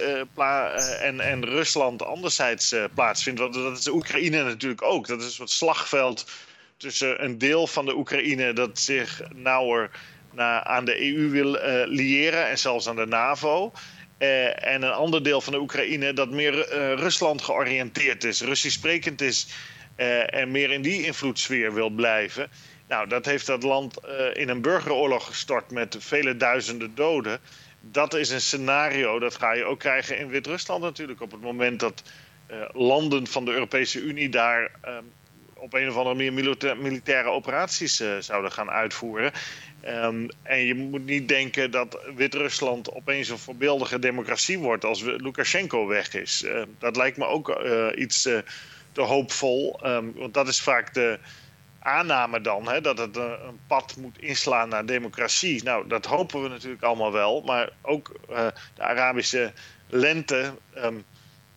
en, 1.01 1.21
en 1.21 1.45
Rusland 1.45 2.03
anderzijds 2.03 2.75
plaatsvindt. 2.95 3.41
Want 3.41 3.55
dat 3.55 3.79
is 3.79 3.89
Oekraïne 3.89 4.43
natuurlijk 4.43 4.83
ook. 4.83 5.07
Dat 5.07 5.21
is 5.21 5.25
een 5.25 5.31
soort 5.31 5.51
slagveld 5.51 6.31
tussen 6.77 7.25
een 7.25 7.39
deel 7.39 7.67
van 7.67 7.85
de 7.85 7.97
Oekraïne 7.97 8.53
dat 8.53 8.79
zich 8.79 9.23
nauwer 9.35 9.91
naar, 10.33 10.62
aan 10.62 10.85
de 10.85 11.12
EU 11.15 11.29
wil 11.29 11.59
liëren 11.87 12.49
en 12.49 12.59
zelfs 12.59 12.89
aan 12.89 12.97
de 12.97 13.07
NAVO. 13.07 13.73
En 14.19 14.83
een 14.83 14.93
ander 14.93 15.23
deel 15.23 15.41
van 15.41 15.53
de 15.53 15.61
Oekraïne 15.61 16.12
dat 16.12 16.31
meer 16.31 16.69
Rusland 16.95 17.43
georiënteerd 17.43 18.25
is, 18.25 18.41
Russisch 18.41 18.77
sprekend 18.77 19.21
is 19.21 19.47
en 20.27 20.51
meer 20.51 20.71
in 20.71 20.83
die 20.83 21.05
invloedssfeer 21.05 21.75
wil 21.75 21.91
blijven. 21.91 22.51
Nou, 22.93 23.09
dat 23.09 23.25
heeft 23.25 23.47
dat 23.47 23.63
land 23.63 23.99
in 24.33 24.49
een 24.49 24.61
burgeroorlog 24.61 25.27
gestort 25.27 25.71
met 25.71 25.97
vele 25.99 26.37
duizenden 26.37 26.95
doden. 26.95 27.39
Dat 27.81 28.15
is 28.15 28.31
een 28.31 28.41
scenario, 28.41 29.19
dat 29.19 29.37
ga 29.37 29.53
je 29.53 29.65
ook 29.65 29.79
krijgen 29.79 30.19
in 30.19 30.29
Wit-Rusland 30.29 30.83
natuurlijk. 30.83 31.21
Op 31.21 31.31
het 31.31 31.41
moment 31.41 31.81
dat 31.81 32.03
landen 32.73 33.27
van 33.27 33.45
de 33.45 33.53
Europese 33.53 34.01
Unie 34.01 34.29
daar 34.29 34.71
ehm, 34.81 35.05
op 35.55 35.75
een 35.75 35.89
of 35.89 35.97
andere 35.97 36.15
manier 36.15 36.33
militaire 36.77 37.29
operaties 37.29 38.01
uh, 38.01 38.17
zouden 38.19 38.53
gaan 38.53 38.71
uitvoeren. 38.71 39.33
Um, 39.87 40.29
en 40.43 40.59
je 40.59 40.75
moet 40.75 41.05
niet 41.05 41.29
denken 41.29 41.71
dat 41.71 41.99
Wit-Rusland 42.15 42.93
opeens 42.93 43.29
een 43.29 43.39
voorbeeldige 43.39 43.99
democratie 43.99 44.59
wordt 44.59 44.85
als 44.85 45.03
Lukashenko 45.03 45.87
weg 45.87 46.15
is. 46.15 46.43
Uh, 46.43 46.63
dat 46.79 46.97
lijkt 46.97 47.17
me 47.17 47.27
ook 47.27 47.63
iets 47.95 48.23
te 48.93 49.01
hoopvol. 49.01 49.81
Want 50.15 50.35
dat 50.35 50.49
is 50.49 50.61
vaak 50.61 50.95
de 50.95 51.19
aanname 51.83 52.41
dan, 52.41 52.69
hè, 52.69 52.81
dat 52.81 52.99
het 52.99 53.17
een 53.17 53.61
pad 53.67 53.97
moet 53.97 54.19
inslaan 54.19 54.69
naar 54.69 54.87
democratie. 54.87 55.62
Nou, 55.62 55.89
dat 55.89 56.07
hopen 56.07 56.43
we 56.43 56.49
natuurlijk 56.49 56.83
allemaal 56.83 57.12
wel. 57.12 57.41
Maar 57.41 57.71
ook 57.83 58.12
de 58.75 58.83
Arabische 58.83 59.53
lente. 59.89 60.55
Um, 60.77 61.05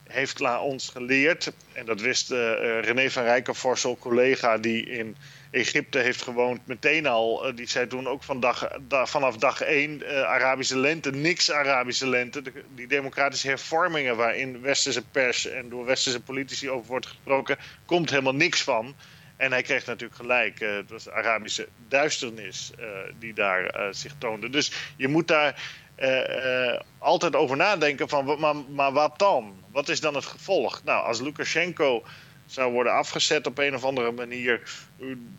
heeft 0.06 0.42
ons 0.60 0.90
geleerd, 0.90 1.52
en 1.74 1.86
dat 1.86 2.02
wist 2.02 2.32
uh, 2.32 2.38
René 2.80 3.10
van 3.10 3.24
Rijkenvorsel, 3.24 3.98
collega 3.98 4.58
die 4.58 4.86
in 4.86 5.16
Egypte 5.52 6.00
heeft 6.00 6.22
gewoond, 6.22 6.68
meteen 6.68 7.08
al. 7.08 7.56
Die 7.56 7.68
zei 7.68 7.88
toen 7.88 8.08
ook 8.08 8.24
van 8.24 8.40
dag, 8.40 8.68
da, 8.88 9.06
vanaf 9.06 9.38
dag 9.38 9.62
één 9.62 10.02
Arabische 10.28 10.78
lente, 10.78 11.12
niks 11.12 11.52
Arabische 11.52 12.08
lente. 12.08 12.42
Die 12.76 12.88
democratische 12.88 13.48
hervormingen 13.48 14.16
waarin 14.16 14.62
westerse 14.62 15.04
pers 15.12 15.48
en 15.48 15.70
door 15.70 15.86
westerse 15.86 16.22
politici 16.22 16.70
over 16.70 16.88
wordt 16.88 17.08
gesproken, 17.08 17.58
komt 17.86 18.10
helemaal 18.10 18.36
niks 18.36 18.62
van. 18.62 18.96
En 19.38 19.52
hij 19.52 19.62
kreeg 19.62 19.86
natuurlijk 19.86 20.20
gelijk. 20.20 20.60
het 20.60 20.90
was 20.90 21.10
Arabische 21.10 21.68
duisternis 21.88 22.72
die 23.20 23.34
daar 23.34 23.88
zich 23.92 24.14
toonde. 24.18 24.50
Dus 24.50 24.72
je 24.98 25.08
moet 25.08 25.28
daar 25.28 25.84
uh, 26.00 26.28
uh, 26.28 26.80
altijd 26.98 27.36
over 27.36 27.58
nadenken 27.58 28.10
van, 28.10 28.40
maar, 28.40 28.56
maar 28.56 28.92
wat 28.92 29.20
dan? 29.20 29.64
Wat 29.72 29.90
is 29.90 30.00
dan 30.00 30.16
het 30.16 30.26
gevolg? 30.26 30.82
Nou, 30.84 31.06
als 31.06 31.22
Lukashenko 31.22 32.04
zou 32.46 32.72
worden 32.72 32.94
afgezet 32.94 33.48
op 33.48 33.58
een 33.58 33.76
of 33.76 33.84
andere 33.84 34.12
manier 34.12 34.62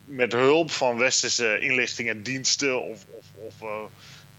met 0.05 0.33
hulp 0.33 0.71
van 0.71 0.97
westerse 0.97 1.59
inlichtingendiensten 1.59 2.83
of, 2.83 3.05
of, 3.11 3.25
of 3.35 3.55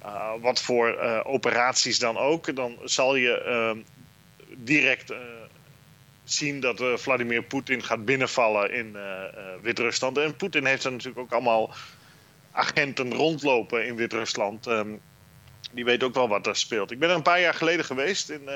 uh, 0.04 0.32
wat 0.42 0.62
voor 0.62 0.98
operaties 1.24 2.00
dan 2.00 2.18
ook, 2.18 2.56
dan 2.56 2.78
zal 2.84 3.16
je 3.16 3.84
direct 4.56 5.14
zien 6.32 6.60
dat 6.60 6.82
Vladimir 6.96 7.44
Poetin 7.44 7.84
gaat 7.84 8.06
binnenvallen 8.06 8.74
in 8.74 8.98
Wit-Rusland. 9.62 10.18
En 10.18 10.36
Poetin 10.36 10.66
heeft 10.66 10.84
er 10.84 10.92
natuurlijk 10.92 11.20
ook 11.20 11.32
allemaal 11.32 11.74
agenten 12.52 13.14
rondlopen 13.14 13.86
in 13.86 13.96
Wit-Rusland. 13.96 14.68
Um, 14.68 15.02
die 15.72 15.86
weet 15.86 16.04
ook 16.04 16.14
wel 16.14 16.28
wat 16.28 16.48
er 16.48 16.56
speelt. 16.56 16.92
Ik 16.92 17.00
ben 17.00 17.10
er 17.10 17.16
een 17.16 17.22
paar 17.22 17.42
jaar 17.42 17.54
geleden 17.54 17.86
geweest 17.86 18.30
in 18.30 18.50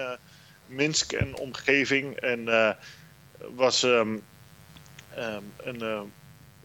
Minsk 0.65 1.11
en 1.11 1.37
omgeving. 1.37 2.15
En 2.15 2.75
was 3.55 3.83
um, 3.83 4.21
um, 5.17 5.53
een 5.57 6.11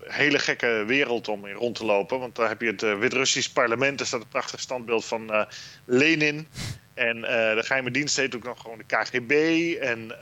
hele 0.01 0.39
gekke 0.39 0.85
wereld 0.87 1.29
om 1.29 1.47
in 1.47 1.55
rond 1.55 1.75
te 1.75 1.85
lopen. 1.85 2.19
Want 2.19 2.37
daar 2.37 2.49
heb 2.49 2.61
je 2.61 2.67
het 2.67 2.81
Wit-Russisch 2.81 3.53
parlement. 3.53 4.01
Er 4.01 4.07
staat 4.07 4.21
een 4.21 4.29
prachtig 4.29 4.61
standbeeld 4.61 5.05
van 5.05 5.47
Lenin. 5.85 6.49
En 6.95 7.21
de 7.21 7.63
geheime 7.65 7.91
dienst 7.91 8.17
heet 8.17 8.37
ook 8.37 8.45
nog 8.45 8.61
gewoon 8.61 8.79
de 8.79 8.85
KGB. 8.85 9.31
En 9.81 10.13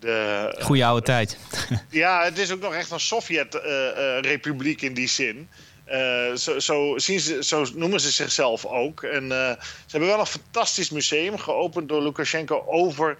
de... 0.00 0.56
Goeie 0.60 0.86
oude 0.86 1.02
tijd. 1.02 1.38
ja, 1.90 2.24
het 2.24 2.38
is 2.38 2.50
ook 2.52 2.60
nog 2.60 2.74
echt 2.74 2.90
een 2.90 3.00
Sovjet-republiek 3.00 4.82
in 4.82 4.94
die 4.94 5.08
zin. 5.08 5.48
Uh, 5.88 6.34
zo, 6.34 6.58
zo, 6.58 6.98
zien 6.98 7.20
ze, 7.20 7.44
zo, 7.44 7.66
noemen 7.74 8.00
ze 8.00 8.10
zichzelf 8.10 8.64
ook. 8.64 9.02
En 9.02 9.22
uh, 9.22 9.28
ze 9.28 9.90
hebben 9.90 10.08
wel 10.08 10.20
een 10.20 10.26
fantastisch 10.26 10.90
museum 10.90 11.38
geopend 11.38 11.88
door 11.88 12.02
Lukashenko 12.02 12.64
over 12.66 13.16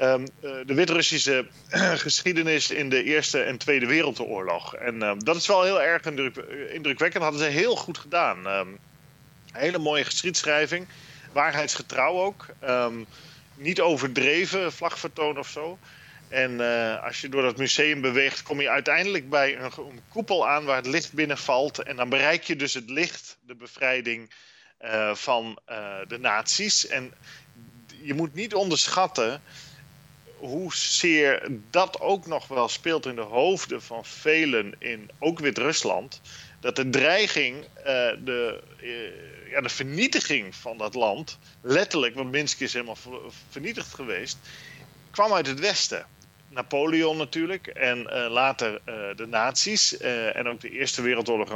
um, 0.00 0.20
uh, 0.20 0.50
de 0.66 0.74
Wit-Russische 0.74 1.46
geschiedenis 2.06 2.70
in 2.70 2.88
de 2.88 3.02
Eerste 3.02 3.42
en 3.42 3.58
Tweede 3.58 3.86
Wereldoorlog. 3.86 4.74
En 4.74 5.18
dat 5.18 5.36
is 5.36 5.46
wel 5.46 5.62
heel 5.62 5.82
erg 5.82 6.02
indruk, 6.02 6.36
indrukwekkend. 6.72 7.22
Dat 7.22 7.32
hadden 7.32 7.52
ze 7.52 7.58
heel 7.58 7.76
goed 7.76 7.98
gedaan. 7.98 8.46
Um, 8.46 8.78
hele 9.52 9.78
mooie 9.78 10.04
geschiedschrijving, 10.04 10.86
waarheidsgetrouw 11.32 12.20
ook. 12.20 12.46
Um, 12.68 13.06
niet 13.56 13.80
overdreven, 13.80 14.72
vlagvertoon 14.72 15.38
of 15.38 15.48
zo. 15.48 15.78
En 16.28 16.52
uh, 16.60 17.04
als 17.04 17.20
je 17.20 17.28
door 17.28 17.42
dat 17.42 17.56
museum 17.56 18.00
beweegt, 18.00 18.42
kom 18.42 18.60
je 18.60 18.70
uiteindelijk 18.70 19.30
bij 19.30 19.58
een, 19.58 20.00
koepel 20.08 20.48
aan 20.48 20.64
waar 20.64 20.76
het 20.76 20.86
licht 20.86 21.12
binnenvalt. 21.12 21.82
En 21.82 21.96
dan 21.96 22.08
bereik 22.08 22.42
je 22.42 22.56
dus 22.56 22.74
het 22.74 22.90
licht, 22.90 23.38
de 23.46 23.54
bevrijding 23.54 24.30
uh, 24.84 25.14
van 25.14 25.58
uh, 25.70 25.96
de 26.08 26.18
nazi's. 26.18 26.86
En 26.86 27.14
je 28.02 28.14
moet 28.14 28.34
niet 28.34 28.54
onderschatten 28.54 29.42
hoezeer 30.36 31.48
dat 31.70 32.00
ook 32.00 32.26
nog 32.26 32.48
wel 32.48 32.68
speelt 32.68 33.06
in 33.06 33.14
de 33.14 33.20
hoofden 33.20 33.82
van 33.82 34.04
velen 34.04 34.74
in 34.78 35.10
ook 35.18 35.38
Wit-Rusland. 35.38 36.20
Dat 36.60 36.76
de 36.76 36.90
dreiging, 36.90 37.64
de, 38.24 38.62
ja, 39.50 39.60
de 39.60 39.68
vernietiging 39.68 40.54
van 40.54 40.78
dat 40.78 40.94
land, 40.94 41.38
letterlijk, 41.60 42.14
want 42.14 42.30
Minsk 42.30 42.60
is 42.60 42.72
helemaal 42.72 42.98
vernietigd 43.50 43.94
geweest, 43.94 44.38
kwam 45.10 45.32
uit 45.32 45.46
het 45.46 45.60
Westen. 45.60 46.06
Napoleon 46.56 47.16
natuurlijk 47.16 47.66
en 47.66 47.98
uh, 47.98 48.26
later 48.30 48.72
uh, 48.72 48.94
de 49.16 49.26
nazi's 49.26 50.00
uh, 50.00 50.36
en 50.36 50.48
ook 50.48 50.60
de 50.60 50.70
Eerste 50.70 51.02
Wereldoorlog. 51.02 51.48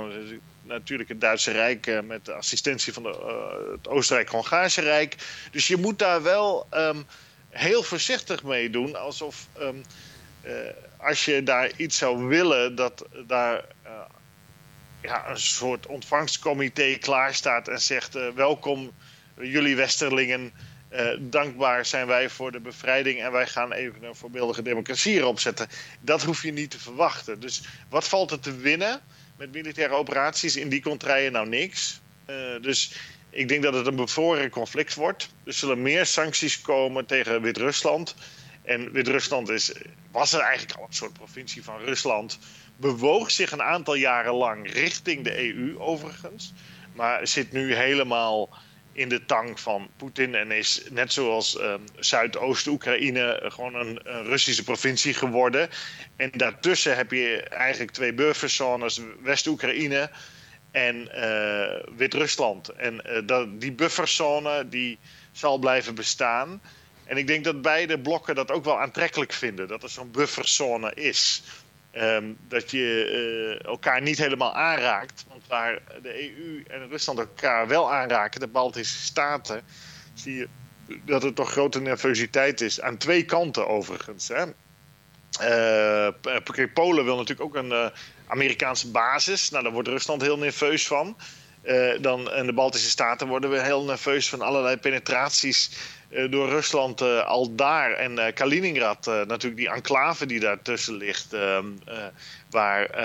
Natuurlijk 0.63 1.09
het 1.09 1.21
Duitse 1.21 1.51
Rijk 1.51 2.03
met 2.05 2.25
de 2.25 2.33
assistentie 2.33 2.93
van 2.93 3.03
de, 3.03 3.09
het 3.73 3.89
Oostenrijk-Hongaarse 3.89 4.81
Rijk. 4.81 5.17
Dus 5.51 5.67
je 5.67 5.77
moet 5.77 5.99
daar 5.99 6.23
wel 6.23 6.67
um, 6.75 7.07
heel 7.49 7.83
voorzichtig 7.83 8.43
mee 8.43 8.71
doen. 8.71 8.97
Alsof 8.97 9.47
um, 9.61 9.83
als 10.97 11.25
je 11.25 11.43
daar 11.43 11.71
iets 11.77 11.99
zou 11.99 12.25
willen, 12.25 12.75
dat 12.75 13.07
daar 13.27 13.65
ja, 15.03 15.31
een 15.31 15.41
soort 15.41 15.87
ontvangstcomité 15.87 16.97
klaar 16.99 17.35
staat 17.35 17.69
en 17.69 17.81
zegt: 17.81 18.35
welkom 18.35 18.93
jullie 19.41 19.77
Westerlingen. 19.77 20.53
Uh, 20.93 21.11
dankbaar 21.21 21.87
zijn 21.87 22.07
wij 22.07 22.31
voor 22.31 22.53
de 22.53 22.61
bevrijding 22.61 23.21
en 23.21 23.33
wij 23.33 23.47
gaan 23.47 23.73
even 23.73 24.03
een 24.03 24.15
voorbeeldige 24.15 24.63
democratie 24.63 25.15
erop 25.15 25.41
zetten. 25.41 25.69
Dat 26.01 26.23
hoef 26.23 26.43
je 26.43 26.53
niet 26.53 26.71
te 26.71 26.79
verwachten. 26.79 27.41
Dus 27.41 27.63
wat 27.89 28.09
valt 28.09 28.31
er 28.31 28.41
te 28.41 28.57
winnen 28.57 29.01
met 29.37 29.53
militaire 29.53 29.95
operaties 29.95 30.57
in 30.57 30.69
die 30.69 30.83
contraien? 30.83 31.33
Nou, 31.33 31.49
niks. 31.49 32.01
Uh, 32.27 32.37
dus 32.61 32.95
ik 33.31 33.49
denk 33.49 33.63
dat 33.63 33.75
het 33.75 33.87
een 33.87 33.97
bevroren 33.97 34.51
conflict 34.51 34.95
wordt. 34.95 35.29
Er 35.45 35.53
zullen 35.53 35.83
meer 35.83 36.07
sancties 36.07 36.61
komen 36.61 37.07
tegen 37.07 37.43
Wit-Rusland. 37.43 38.15
En 38.63 38.93
Wit-Rusland 38.93 39.73
was 40.11 40.33
er 40.33 40.41
eigenlijk 40.41 40.79
al 40.79 40.87
een 40.87 40.95
soort 40.95 41.13
provincie 41.13 41.65
van 41.65 41.79
Rusland. 41.79 42.39
Bewoog 42.77 43.31
zich 43.31 43.53
een 43.53 43.63
aantal 43.63 43.95
jaren 43.95 44.35
lang 44.35 44.73
richting 44.73 45.25
de 45.25 45.55
EU, 45.55 45.79
overigens. 45.79 46.53
Maar 46.93 47.27
zit 47.27 47.53
nu 47.53 47.75
helemaal 47.75 48.49
in 48.93 49.09
de 49.09 49.25
tang 49.25 49.61
van 49.61 49.89
Poetin 49.97 50.35
en 50.35 50.51
is 50.51 50.83
net 50.91 51.13
zoals 51.13 51.61
um, 51.61 51.85
Zuidoost-Oekraïne 51.99 53.41
gewoon 53.45 53.75
een, 53.75 54.01
Russische 54.05 54.65
provincie 54.65 55.15
geworden. 55.15 55.69
En 56.17 56.31
daartussen 56.31 56.97
heb 56.97 57.11
je 57.11 57.43
eigenlijk 57.43 57.91
twee 57.91 58.13
bufferzones, 58.13 59.01
West-Oekraïne 59.23 60.11
en 60.71 61.11
uh, 61.15 61.97
Wit-Rusland. 61.97 62.69
En 62.69 63.03
uh, 63.07 63.27
dat, 63.27 63.61
die 63.61 63.73
bufferzone 63.73 64.69
die 64.69 64.99
zal 65.33 65.59
blijven 65.59 65.95
bestaan. 65.95 66.63
En 67.05 67.17
ik 67.17 67.27
denk 67.27 67.45
dat 67.45 67.63
beide 67.63 68.01
blokken 68.01 68.35
dat 68.35 68.51
ook 68.51 68.65
wel 68.65 68.81
aantrekkelijk 68.81 69.33
vinden, 69.33 69.69
dat 69.69 69.83
er 69.83 69.89
zo'n 69.89 70.11
bufferzone 70.11 70.95
is. 70.95 71.43
Um, 71.93 72.37
dat 72.49 72.71
je 72.71 73.59
uh, 73.61 73.65
elkaar 73.65 74.03
niet 74.03 74.19
helemaal 74.19 74.55
aanraakt. 74.55 75.25
Want 75.29 75.43
waar 75.49 75.83
de 76.03 76.35
EU 76.37 76.63
en 76.69 76.89
Rusland 76.89 77.19
elkaar 77.19 77.69
wel 77.69 77.93
aanraken, 77.93 78.41
de 78.41 78.47
Baltische 78.47 78.99
Staten, 78.99 79.63
zie 80.15 80.35
je 80.35 80.49
dat 81.05 81.25
er 81.25 81.35
toch 81.35 81.51
grote 81.51 81.81
nervositeit 81.81 82.61
is. 82.61 82.81
Aan 82.81 82.97
twee 82.97 83.25
kanten 83.25 83.69
overigens. 83.69 84.29
Hè. 84.29 84.45
Uh, 85.41 86.69
Polen 86.75 87.05
wil 87.05 87.17
natuurlijk 87.17 87.49
ook 87.49 87.63
een 87.63 87.71
uh, 87.71 87.87
Amerikaanse 88.27 88.91
basis. 88.91 89.51
Nou, 89.51 89.63
daar 89.63 89.73
wordt 89.73 89.89
Rusland 89.89 90.23
heel 90.23 90.39
nerveus 90.39 90.87
van. 90.87 91.17
dan, 92.01 92.31
en 92.31 92.47
de 92.47 92.53
Baltische 92.53 92.91
Staten 92.91 93.29
worden 93.29 93.51
we 93.51 93.63
heel 93.63 93.85
nerveus 93.85 94.29
van 94.29 94.41
allerlei 94.41 94.77
penetraties 94.77 95.71
door 96.31 96.49
Rusland 96.49 97.03
al 97.03 97.55
daar. 97.55 97.93
En 97.93 98.35
Kaliningrad, 98.35 99.07
natuurlijk 99.07 99.57
die 99.57 99.71
enclave 99.71 100.27
die 100.27 100.41
daartussen 100.41 100.95
ligt, 100.95 101.33
ehm, 101.33 101.67
waar 102.51 102.99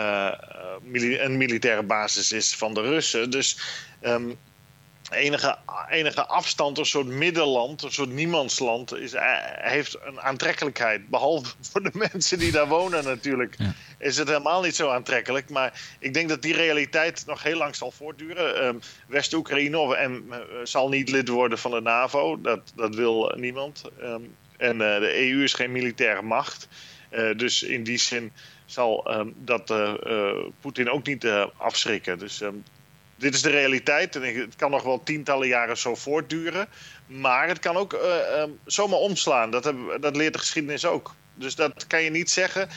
een 0.93 1.37
militaire 1.37 1.83
basis 1.83 2.31
is 2.31 2.55
van 2.55 2.73
de 2.73 2.81
Russen. 2.81 3.29
Dus 3.29 3.59
ehm, 4.01 4.29
enige, 5.09 5.57
enige 5.89 6.25
afstand, 6.25 6.77
een 6.77 6.85
soort 6.85 7.07
middenland, 7.07 7.83
een 7.83 7.91
soort 7.91 8.09
niemandsland, 8.09 8.95
is, 8.95 9.13
eh, 9.13 9.23
heeft 9.43 9.97
een 10.05 10.21
aantrekkelijkheid. 10.21 11.09
Behalve 11.09 11.53
voor 11.71 11.83
de 11.83 11.91
mensen 11.93 12.39
die 12.39 12.51
daar 12.51 12.67
wonen 12.67 13.03
natuurlijk. 13.03 13.57
Is 13.97 14.17
het 14.17 14.27
helemaal 14.27 14.61
niet 14.61 14.75
zo 14.75 14.89
aantrekkelijk. 14.89 15.49
Maar 15.49 15.81
ik 15.99 16.13
denk 16.13 16.29
dat 16.29 16.41
die 16.41 16.55
realiteit 16.55 17.23
nog 17.25 17.43
heel 17.43 17.57
lang 17.57 17.75
zal 17.75 17.91
voortduren. 17.91 18.65
Um, 18.65 18.79
West-Oekraïne 19.07 19.95
en, 19.95 20.25
uh, 20.29 20.37
zal 20.63 20.89
niet 20.89 21.09
lid 21.09 21.27
worden 21.27 21.57
van 21.57 21.71
de 21.71 21.81
NAVO. 21.81 22.41
Dat, 22.41 22.71
dat 22.75 22.95
wil 22.95 23.33
niemand. 23.35 23.83
Ehm, 24.01 24.21
en 24.57 24.73
uh, 24.73 24.99
de 24.99 25.29
EU 25.29 25.43
is 25.43 25.53
geen 25.53 25.71
militaire 25.71 26.21
macht. 26.21 26.67
dus 27.35 27.63
in 27.63 27.83
die 27.83 27.97
zin 27.97 28.31
zal 28.65 29.17
um, 29.17 29.33
dat 29.37 29.73
Poetin 30.61 30.89
ook 30.89 31.07
niet 31.07 31.27
afschrikken. 31.57 32.19
Dus 32.19 32.41
dit 33.15 33.33
is 33.33 33.41
de 33.41 33.49
realiteit. 33.49 34.15
En 34.15 34.23
het 34.23 34.55
kan 34.55 34.71
nog 34.71 34.83
wel 34.83 35.03
tientallen 35.03 35.47
jaren 35.47 35.77
zo 35.77 35.95
voortduren. 35.95 36.67
Maar 37.05 37.47
het 37.47 37.59
kan 37.59 37.75
ook 37.75 37.93
uh, 37.93 38.43
zomaar 38.65 38.99
omslaan. 38.99 39.51
Dat, 39.51 39.73
dat 40.01 40.15
leert 40.15 40.33
de 40.33 40.39
geschiedenis 40.39 40.85
ook. 40.85 41.15
Dus 41.33 41.55
dat 41.55 41.87
kan 41.87 42.03
je 42.03 42.09
niet 42.09 42.29
zeggen. 42.29 42.69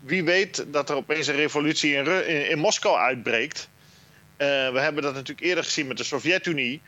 Wie 0.00 0.24
weet 0.24 0.64
dat 0.68 0.90
er 0.90 0.96
opeens 0.96 1.26
een 1.26 1.34
revolutie 1.34 1.94
in, 1.94 2.48
in, 2.48 2.58
Moskou 2.58 2.98
uitbreekt. 2.98 3.68
Uh, 4.38 4.46
we 4.72 4.78
hebben 4.80 5.02
dat 5.02 5.14
natuurlijk 5.14 5.46
eerder 5.46 5.64
gezien 5.64 5.86
met 5.86 5.96
de 5.96 6.04
Sovjet-Unie. 6.04 6.80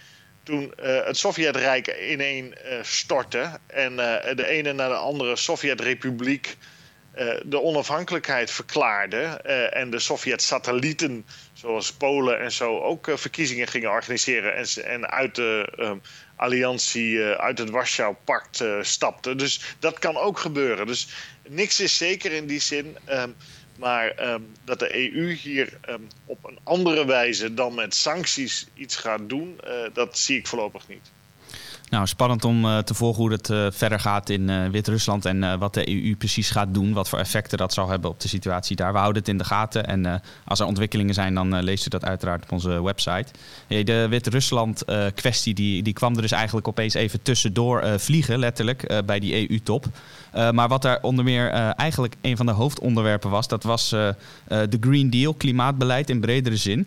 Toen 0.42 0.72
uh, 0.82 1.04
het 1.04 1.16
Sovjetrijk 1.16 1.96
ineen 2.10 2.54
stortte. 2.82 3.50
En 3.66 3.96
de 4.36 4.46
ene 4.46 4.72
naar 4.72 4.88
de 4.88 4.94
andere 4.94 5.36
Sovjetrepubliek 5.36 6.46
uh, 6.46 6.77
de 7.44 7.60
onafhankelijkheid 7.62 8.50
verklaarde. 8.50 9.22
en 9.72 9.90
de 9.90 9.98
Sovjet-satellieten 9.98 11.24
zoals 11.58 11.92
Polen 11.92 12.40
en 12.40 12.52
zo 12.52 12.78
ook 12.80 13.08
eh, 13.08 13.16
verkiezingen 13.16 13.66
gingen 13.68 13.90
organiseren 13.90 14.56
en, 14.56 14.66
en 14.84 15.10
uit 15.10 15.34
de 15.34 15.72
um, 15.78 16.02
alliantie, 16.36 17.22
uit 17.22 17.58
het 17.58 17.70
Warschau-pact 17.70 18.64
stapten. 18.80 19.36
Dus 19.38 19.74
dat 19.78 19.98
kan 19.98 20.16
ook 20.16 20.38
gebeuren. 20.38 20.86
Dus 20.86 21.08
niks 21.48 21.80
is 21.80 21.96
zeker 21.96 22.32
in 22.32 22.46
die 22.46 22.60
zin. 22.60 22.96
Um, 23.10 23.36
maar 23.78 24.32
um, 24.32 24.52
dat 24.64 24.78
de 24.78 25.12
EU 25.14 25.32
hier 25.32 25.78
op 26.24 26.44
een 26.44 26.58
andere 26.64 27.06
wijze 27.06 27.54
dan 27.54 27.74
met 27.74 27.94
sancties 27.94 28.66
iets 28.74 28.96
gaat 28.96 29.28
doen, 29.28 29.60
dat 29.92 30.18
zie 30.18 30.38
ik 30.38 30.46
voorlopig 30.46 30.88
niet. 30.88 31.10
Nou, 31.90 32.06
spannend 32.06 32.44
om 32.44 32.64
uh, 32.64 32.78
te 32.78 32.94
volgen 32.94 33.22
hoe 33.22 33.32
het 33.32 33.48
uh, 33.48 33.66
verder 33.70 34.00
gaat 34.00 34.28
in 34.28 34.48
uh, 34.48 34.66
Wit-Rusland 34.66 35.24
en 35.24 35.58
wat 35.58 35.74
de 35.74 35.88
EU 35.88 36.16
precies 36.16 36.50
gaat 36.50 36.74
doen. 36.74 36.92
Wat 36.92 37.08
voor 37.08 37.18
effecten 37.18 37.58
dat 37.58 37.72
zal 37.72 37.88
hebben 37.88 38.10
op 38.10 38.20
de 38.20 38.28
situatie 38.28 38.76
daar. 38.76 38.92
We 38.92 38.98
houden 38.98 39.20
het 39.20 39.30
in 39.30 39.38
de 39.38 39.44
gaten 39.44 39.86
en 39.86 40.22
als 40.44 40.60
er 40.60 40.66
ontwikkelingen 40.66 41.14
zijn, 41.14 41.34
dan 41.34 41.62
leest 41.62 41.86
u 41.86 41.88
dat 41.88 42.04
uiteraard 42.04 42.42
op 42.42 42.52
onze 42.52 42.82
website. 42.82 43.26
De 43.66 44.06
Wit-Rusland-kwestie 44.08 45.54
die, 45.54 45.82
die 45.82 45.92
kwam 45.92 46.14
er 46.14 46.22
dus 46.22 46.32
eigenlijk 46.32 46.68
opeens 46.68 46.94
even 46.94 47.22
tussendoor 47.22 47.84
vliegen, 47.98 48.38
letterlijk, 48.38 49.02
bij 49.06 49.18
die 49.18 49.50
EU-top. 49.50 49.86
maar 50.52 50.68
wat 50.68 50.82
daar 50.82 50.98
onder 51.02 51.24
meer 51.24 51.50
eigenlijk 51.50 52.14
een 52.20 52.36
van 52.36 52.46
de 52.46 52.52
hoofdonderwerpen 52.52 53.30
was, 53.30 53.48
dat 53.48 53.62
was 53.62 53.88
de 53.88 54.78
Green 54.80 55.10
Deal, 55.10 55.34
klimaatbeleid 55.34 56.10
in 56.10 56.20
bredere 56.20 56.56
zin. 56.56 56.86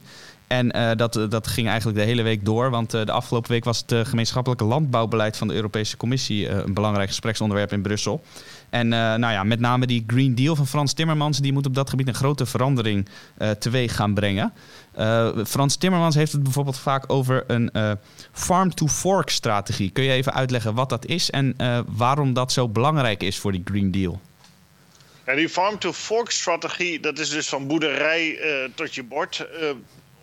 En 0.52 0.78
uh, 0.78 0.92
dat, 0.96 1.14
dat 1.30 1.48
ging 1.48 1.68
eigenlijk 1.68 1.98
de 1.98 2.06
hele 2.06 2.22
week 2.22 2.46
door. 2.46 2.70
Want 2.70 2.94
uh, 2.94 3.06
de 3.06 3.12
afgelopen 3.12 3.52
week 3.52 3.64
was 3.64 3.84
het 3.86 4.08
gemeenschappelijke 4.08 4.64
landbouwbeleid 4.64 5.38
van 5.38 5.48
de 5.48 5.54
Europese 5.54 5.98
Commissie 5.98 6.50
een 6.50 6.74
belangrijk 6.74 7.08
gespreksonderwerp 7.08 7.72
in 7.72 7.82
Brussel. 7.82 8.24
En 8.70 8.88
nou 8.88 9.20
ja, 9.20 9.44
met 9.44 9.60
name 9.60 9.88
die 9.88 10.04
Green 10.08 10.36
Deal 10.36 10.56
van 10.56 10.68
Frans 10.68 10.94
Timmermans, 10.94 11.38
die 11.38 11.54
moet 11.54 11.66
op 11.66 11.76
dat 11.76 11.90
gebied 11.90 12.08
een 12.08 12.14
grote 12.14 12.46
verandering 12.46 13.08
teweeg 13.60 13.96
gaan 13.96 14.14
brengen. 14.14 14.54
Frans 15.46 15.76
Timmermans 15.76 16.16
heeft 16.16 16.32
het 16.32 16.44
bijvoorbeeld 16.44 16.80
vaak 16.80 17.04
over 17.08 17.44
een 17.48 17.98
farm-to-fork 18.32 19.30
strategie. 19.30 19.90
Kun 19.90 20.04
je 20.04 20.12
even 20.12 20.34
uitleggen 20.34 20.74
wat 20.74 20.90
dat 20.90 21.06
is 21.06 21.30
en 21.30 21.56
waarom 21.88 22.34
dat 22.34 22.52
zo 22.52 22.70
belangrijk 22.70 23.24
is 23.24 23.40
voor 23.40 23.52
die 23.52 23.62
Green 23.66 23.92
Deal? 23.92 24.22
Ja, 25.26 25.36
die 25.36 25.50
farm-to-fork 25.50 26.32
strategie, 26.32 27.00
dat 27.00 27.20
is 27.20 27.30
dus 27.30 27.50
van 27.50 27.68
boerderij 27.68 28.40
tot 28.76 28.96
je 28.96 29.04
bord 29.04 29.48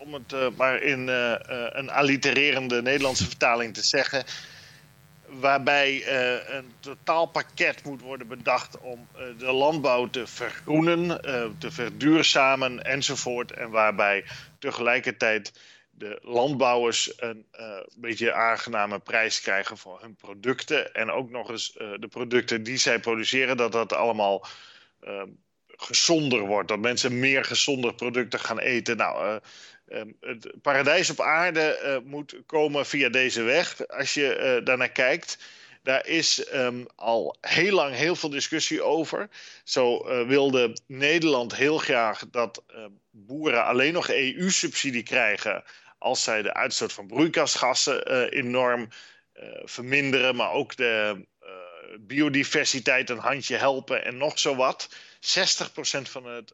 om 0.09 0.15
het 0.15 0.33
uh, 0.33 0.47
maar 0.57 0.81
in 0.81 1.07
uh, 1.07 1.35
een 1.69 1.89
allitererende 1.89 2.81
Nederlandse 2.81 3.25
vertaling 3.25 3.73
te 3.73 3.83
zeggen. 3.83 4.23
Waarbij 5.25 6.07
een 6.47 6.73
totaalpakket 6.79 7.83
moet 7.83 8.01
worden 8.01 8.27
bedacht 8.27 8.79
om 8.79 9.07
de 9.37 9.51
landbouw 9.51 10.09
te 10.09 10.27
vergroenen, 10.27 11.21
te 11.57 11.71
verduurzamen 11.71 12.83
enzovoort. 12.83 13.51
En 13.51 13.69
waarbij 13.69 14.25
tegelijkertijd 14.59 15.59
de 15.91 16.19
landbouwers 16.21 17.13
een 17.17 17.45
beetje 17.95 18.33
aangename 18.33 18.99
prijs 18.99 19.41
krijgen 19.41 19.77
voor 19.77 20.01
hun 20.01 20.15
producten. 20.15 20.93
En 20.93 21.11
ook 21.11 21.29
nog 21.29 21.49
eens 21.49 21.73
de 21.73 22.07
producten 22.09 22.63
die 22.63 22.77
zij 22.77 22.99
produceren, 22.99 23.57
dat 23.57 23.71
dat 23.71 23.93
allemaal 23.93 24.47
gezonder 25.67 26.39
wordt. 26.39 26.67
Dat 26.67 26.79
mensen 26.79 27.19
meer 27.19 27.43
gezonde 27.43 27.93
producten 27.93 28.39
gaan 28.39 28.59
eten. 28.59 28.97
Nou, 28.97 29.39
Ehm, 29.89 30.11
het 30.19 30.51
paradijs 30.61 31.09
op 31.09 31.21
aarde 31.21 31.61
eh, 31.61 31.97
moet 32.03 32.35
komen 32.45 32.85
via 32.85 33.09
deze 33.09 33.41
weg. 33.41 33.87
Als 33.87 34.13
je 34.13 34.57
uh, 34.59 34.65
daarnaar 34.65 34.91
kijkt, 34.91 35.37
daar 35.83 36.07
is 36.07 36.53
um, 36.53 36.85
al 36.95 37.37
heel 37.41 37.73
lang 37.73 37.95
heel 37.95 38.15
veel 38.15 38.29
discussie 38.29 38.81
over. 38.81 39.29
Zo 39.63 40.07
uh, 40.07 40.27
wilde 40.27 40.77
Nederland 40.87 41.55
heel 41.55 41.77
graag 41.77 42.23
dat 42.31 42.63
boeren 43.11 43.65
alleen 43.65 43.93
nog 43.93 44.09
EU-subsidie 44.09 45.03
krijgen 45.03 45.63
als 45.97 46.23
zij 46.23 46.41
de 46.41 46.53
uitstoot 46.53 46.93
van 46.93 47.07
broeikasgassen 47.07 48.29
enorm 48.29 48.89
verminderen, 49.63 50.35
maar 50.35 50.51
ook 50.51 50.75
de 50.75 51.25
biodiversiteit 51.99 53.09
een 53.09 53.17
handje 53.17 53.55
helpen 53.55 54.05
en 54.05 54.17
nog 54.17 54.39
zo 54.39 54.55
wat. 54.55 54.89
60% 54.89 54.89
van 56.01 56.25
het 56.25 56.53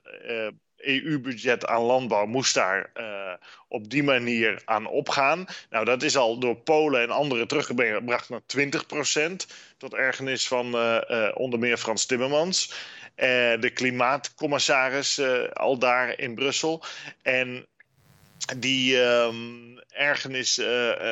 EU-budget 0.78 1.66
aan 1.66 1.82
landbouw 1.82 2.26
moest 2.26 2.54
daar 2.54 2.92
uh, 2.96 3.34
op 3.68 3.90
die 3.90 4.04
manier 4.04 4.62
aan 4.66 4.88
opgaan. 4.88 5.46
Nou, 5.70 5.86
dat 5.86 6.04
is 6.04 6.18
al 6.18 6.40
door 6.40 6.56
Polen 6.56 7.02
en 7.02 7.10
anderen 7.10 7.48
teruggebracht 7.48 8.30
naar 8.30 8.42
20%. 8.42 9.36
Tot 9.78 9.94
ergernis 9.94 10.48
van 10.48 10.76
uh, 10.76 10.98
uh, 11.10 11.30
onder 11.34 11.60
meer 11.60 11.78
Frans 11.78 12.06
Timmermans. 12.06 12.74
de 13.60 13.72
klimaatcommissaris 13.74 15.22
al 15.54 15.78
daar 15.78 16.20
in 16.20 16.36
Brussel. 16.36 16.84
En 17.22 17.66
die 18.58 18.98
um, 19.02 19.80
ergernis 19.90 20.62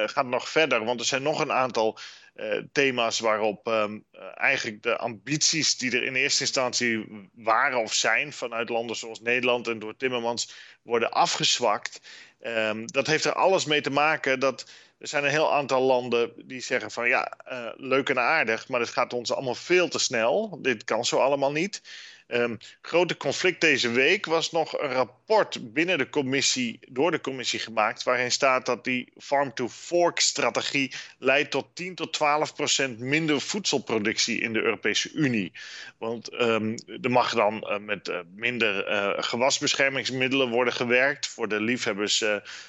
gaat 0.06 0.26
nog 0.26 0.50
verder, 0.50 0.86
want 0.86 1.00
er 1.00 1.06
zijn 1.06 1.24
nog 1.24 1.40
een 1.40 1.52
aantal 1.52 1.98
uh, 2.36 2.62
thema's 2.72 3.20
waarop 3.20 3.68
um, 3.68 4.06
eigenlijk 4.34 4.84
de 4.84 4.98
ambities 4.98 5.78
die 5.78 5.92
er 5.92 6.04
in 6.04 6.16
eerste 6.16 6.42
instantie 6.42 7.06
waren 7.34 7.80
of 7.80 7.94
zijn 7.94 8.34
vanuit 8.34 8.70
landen 8.70 8.96
zoals 8.96 9.20
Nederland 9.20 9.68
en 9.68 9.80
door 9.80 9.96
Timmermans 9.96 10.54
worden 10.84 11.12
afgezwakt. 11.12 12.02
Um, 12.46 12.88
dat 12.88 13.08
heeft 13.08 13.26
er 13.26 13.34
alles 13.34 13.66
mee 13.66 13.82
te 13.82 13.90
maken 13.90 14.40
dat 14.40 14.66
er 15.04 15.08
zijn 15.08 15.24
een 15.24 15.30
heel 15.30 15.54
aantal 15.54 15.82
landen 15.82 16.32
die 16.46 16.62
zeggen 16.62 16.92
van 16.92 17.08
ja, 17.08 17.38
uh, 17.52 17.70
leuk 17.76 18.10
en 18.10 18.20
aardig, 18.20 18.68
maar 18.68 18.80
het 18.80 18.90
gaat 18.90 19.14
ons 19.14 19.32
allemaal 19.32 19.56
veel 19.56 19.88
te 19.88 20.00
snel. 20.00 20.60
Dit 20.62 20.84
kan 20.84 21.06
zo 21.06 21.18
allemaal 21.18 21.52
niet. 21.52 21.82
Um, 22.28 22.58
grote 22.82 23.18
conflict 23.18 23.62
deze 23.62 23.90
week 23.90 24.26
was 24.26 24.52
nog 24.52 24.80
een 24.80 24.92
rapport 24.92 25.74
binnen 25.74 25.98
de 25.98 26.10
commissie, 26.10 26.80
door 26.90 27.12
de 27.12 27.22
commissie 27.22 27.60
gemaakt, 27.60 28.04
waarin 28.04 28.32
staat 28.32 28.66
dat 28.66 28.84
die 28.84 29.14
farm-to-fork-strategie 29.18 30.94
leidt 31.18 31.52
tot 31.52 31.68
10 31.74 31.96
tot 31.96 32.14
12 32.14 32.56
procent 32.56 33.00
minder 33.00 33.42
voedselproductie 33.42 34.42
in 34.42 34.54
de 34.54 34.62
Europese 34.62 35.12
Unie. 35.12 35.52
Want 35.98 36.34
um, 36.34 36.76
er 37.02 37.12
mag 37.12 37.34
dan 37.34 37.68
uh, 37.70 37.78
met 37.78 38.08
uh, 38.08 38.20
minder 38.36 38.84
gewasbeschermingsmiddelen 39.24 40.50
worden 40.50 40.74
gewerkt. 40.74 41.28
Voor 41.28 41.48
de 41.48 41.62
liefhebbers 41.62 42.26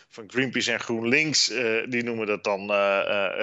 van 0.08 0.24
Greenpeace 0.26 0.72
en 0.72 0.80
GroenLinks, 0.80 1.46
die 1.88 2.04
noemen 2.04 2.26
dat 2.26 2.44
dan 2.44 2.68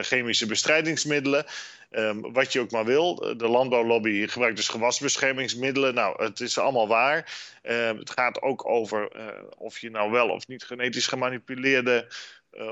chemische 0.04 0.46
bestrijdingsmiddelen. 0.46 1.46
Um, 1.94 2.34
wat 2.34 2.54
je 2.54 2.60
ook 2.60 2.72
maar 2.72 2.86
wil. 2.86 3.16
De 3.38 3.48
landbouwlobby 3.48 4.28
gebruikt 4.28 4.56
dus 4.56 4.68
gewasbeschermingsmiddelen. 4.68 5.94
Nou, 5.94 6.24
het 6.24 6.40
is 6.40 6.58
allemaal 6.58 6.88
waar. 6.88 7.38
Um, 7.64 7.98
het 7.98 8.10
gaat 8.10 8.42
ook 8.42 8.70
over 8.70 9.12
of 9.58 9.80
je 9.80 9.90
nou 9.90 10.12
wel 10.12 10.30
of 10.30 10.48
niet 10.48 10.64
genetisch 10.64 11.08
gemanipuleerde 11.08 12.08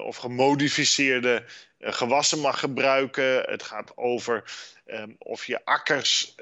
of 0.06 0.18
gemodificeerde 0.18 1.44
gewassen 1.80 2.40
mag 2.40 2.60
gebruiken. 2.60 3.42
Het 3.42 3.64
gaat 3.64 3.98
over 3.98 4.44
um, 4.86 5.16
of 5.18 5.46
je 5.46 5.66
akkers 5.66 6.36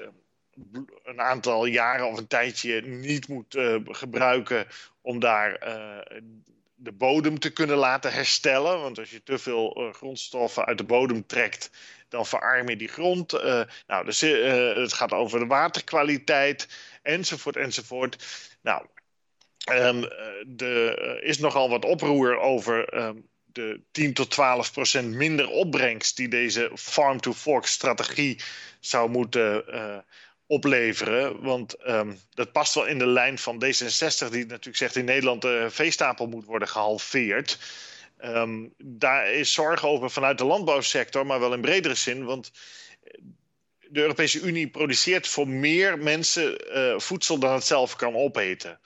een 1.04 1.20
aantal 1.20 1.64
jaren 1.64 2.06
of 2.06 2.18
een 2.18 2.26
tijdje 2.26 2.82
niet 2.82 3.28
moet 3.28 3.58
gebruiken 3.84 4.66
om 5.00 5.18
daar 5.18 5.58
de 6.80 6.92
bodem 6.92 7.38
te 7.38 7.50
kunnen 7.50 7.76
laten 7.76 8.12
herstellen. 8.12 8.80
Want 8.80 8.98
als 8.98 9.10
je 9.10 9.22
te 9.22 9.38
veel 9.38 9.86
uh, 9.86 9.92
grondstoffen 9.92 10.64
uit 10.64 10.78
de 10.78 10.84
bodem 10.84 11.26
trekt, 11.26 11.70
dan 12.08 12.26
verarm 12.26 12.68
je 12.68 12.76
die 12.76 12.88
grond. 12.88 13.34
Uh, 13.34 13.62
nou, 13.86 14.04
dus, 14.04 14.22
uh, 14.22 14.74
het 14.74 14.92
gaat 14.92 15.12
over 15.12 15.38
de 15.38 15.46
waterkwaliteit, 15.46 16.68
enzovoort, 17.02 17.56
enzovoort. 17.56 18.24
Nou, 18.62 18.86
er 20.56 21.22
is 21.22 21.38
nogal 21.38 21.68
wat 21.68 21.84
oproer 21.84 22.38
over 22.38 22.94
um, 22.94 23.28
de 23.44 23.80
10 23.90 24.14
tot 24.14 24.30
12 24.30 24.72
procent 24.72 25.14
minder 25.14 25.48
opbrengst 25.48 26.16
die 26.16 26.28
deze 26.28 26.70
farm-to-fork-strategie 26.74 28.40
zou 28.80 29.10
moeten 29.10 29.64
opleveren. 30.48 31.40
Want 31.42 31.88
um, 31.88 32.18
dat 32.34 32.52
past 32.52 32.74
wel 32.74 32.86
in 32.86 32.98
de 32.98 33.06
lijn 33.06 33.38
van 33.38 33.64
D66, 33.64 34.30
die 34.30 34.46
natuurlijk 34.46 34.76
zegt 34.76 34.96
in 34.96 35.04
Nederland 35.04 35.42
de 35.42 35.66
veestapel 35.70 36.26
moet 36.26 36.44
worden 36.44 36.68
gehalveerd. 36.68 37.58
Um, 38.24 38.74
daar 38.76 39.32
is 39.32 39.52
zorg 39.52 39.84
over 39.84 40.10
vanuit 40.10 40.38
de 40.38 40.44
landbouwsector, 40.44 41.26
maar 41.26 41.40
wel 41.40 41.52
in 41.52 41.60
bredere 41.60 41.94
zin. 41.94 42.24
Want 42.24 42.50
de 43.88 44.00
Europese 44.00 44.40
Unie 44.40 44.68
produceert 44.68 45.28
voor 45.28 45.48
meer 45.48 45.98
mensen 45.98 46.76
uh, 46.76 46.98
voedsel 46.98 47.38
dan 47.38 47.52
het 47.52 47.64
zelf 47.64 47.96
kan 47.96 48.14
opeten. 48.14 48.80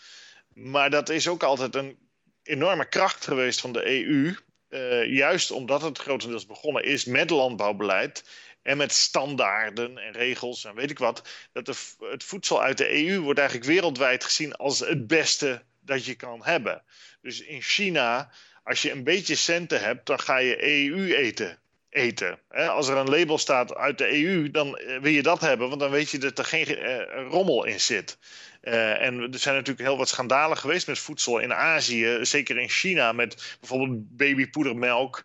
Maar 0.55 0.91
dat 0.91 1.09
is 1.09 1.29
ook 1.29 1.43
altijd 1.43 1.75
een 1.75 1.99
enorme 2.43 2.89
kracht 2.89 3.25
geweest 3.25 3.61
van 3.61 3.73
de 3.73 3.87
EU. 3.87 4.35
Uh, 4.69 5.15
juist 5.15 5.51
omdat 5.51 5.83
het 5.83 5.99
grotendeels 5.99 6.47
begonnen 6.47 6.85
is 6.85 7.05
met 7.05 7.31
landbouwbeleid 7.31 8.25
en 8.63 8.77
met 8.77 8.93
standaarden 8.93 9.99
en 9.99 10.13
regels 10.13 10.65
en 10.65 10.75
weet 10.75 10.91
ik 10.91 10.99
wat. 10.99 11.29
Dat 11.53 11.67
de, 11.67 11.75
het 11.99 12.25
voedsel 12.25 12.63
uit 12.63 12.79
de 12.79 13.07
EU 13.07 13.21
wordt 13.21 13.39
eigenlijk 13.39 13.69
wereldwijd 13.69 14.25
gezien 14.25 14.55
als 14.55 14.79
het 14.79 15.07
beste 15.07 15.63
dat 15.81 16.05
je 16.05 16.15
kan 16.15 16.45
hebben. 16.45 16.83
Dus 17.21 17.41
in 17.41 17.63
China, 17.63 18.31
als 18.65 18.83
je 18.83 18.91
een 18.91 19.05
beetje 19.05 19.35
centen 19.35 19.81
hebt, 19.81 20.07
dan 20.07 20.21
ga 20.21 20.37
je 20.37 20.65
EU 20.65 21.15
eten. 21.15 21.62
Eten. 21.93 22.39
Als 22.51 22.89
er 22.89 22.97
een 22.97 23.11
label 23.11 23.39
staat 23.39 23.75
uit 23.75 23.99
de 23.99 24.25
EU, 24.25 24.51
dan 24.51 24.77
eh, 24.77 24.99
wil 25.01 25.13
je 25.13 25.23
dat 25.23 25.41
hebben, 25.41 25.69
want 25.69 25.81
dan 25.81 25.91
weet 25.91 26.11
je 26.11 26.19
dat 26.19 26.39
er 26.39 26.45
geen 26.45 26.69
uh, 26.71 27.27
rommel 27.29 27.65
in 27.65 27.81
zit. 27.81 28.19
Uh, 28.63 29.03
en 29.03 29.33
er 29.33 29.39
zijn 29.39 29.55
natuurlijk 29.55 29.89
heel 29.89 29.97
wat 29.97 30.09
schandalen 30.09 30.57
geweest 30.57 30.87
met 30.87 30.99
voedsel 30.99 31.39
in 31.39 31.55
Azië, 31.55 32.19
zeker 32.21 32.59
in 32.59 32.69
China, 32.69 33.13
met 33.13 33.57
bijvoorbeeld 33.61 34.17
babypoedermelk, 34.17 35.25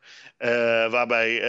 waarbij 0.90 1.44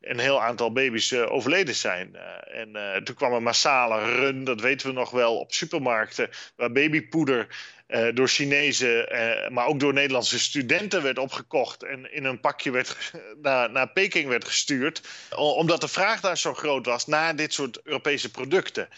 een 0.00 0.18
heel 0.18 0.42
aantal 0.42 0.72
baby's 0.72 1.12
overleden 1.12 1.74
zijn. 1.74 2.16
en 2.44 3.00
toen 3.04 3.14
kwam 3.14 3.32
een 3.32 3.42
massale 3.42 4.14
run, 4.14 4.44
dat 4.44 4.60
weten 4.60 4.86
we 4.86 4.92
nog 4.92 5.10
wel, 5.10 5.38
op 5.38 5.52
supermarkten, 5.52 6.30
waar 6.56 6.72
babypoeder 6.72 7.46
uh, 7.88 8.08
door 8.14 8.28
Chinezen, 8.28 9.14
uh, 9.14 9.48
maar 9.48 9.66
ook 9.66 9.80
door 9.80 9.92
Nederlandse 9.92 10.38
studenten 10.38 11.02
werd 11.02 11.18
opgekocht 11.18 11.82
en 11.82 12.12
in 12.12 12.24
een 12.24 12.40
pakje 12.40 12.70
werd 12.70 13.12
naar, 13.42 13.70
naar 13.70 13.88
Peking 13.88 14.28
werd 14.28 14.44
gestuurd, 14.44 15.02
omdat 15.36 15.80
de 15.80 15.88
vraag 15.88 16.20
daar 16.20 16.38
zo 16.38 16.54
groot 16.54 16.86
was 16.86 17.06
naar 17.06 17.36
dit 17.36 17.52
soort 17.52 17.80
Europese 17.82 18.30
producten. 18.30 18.88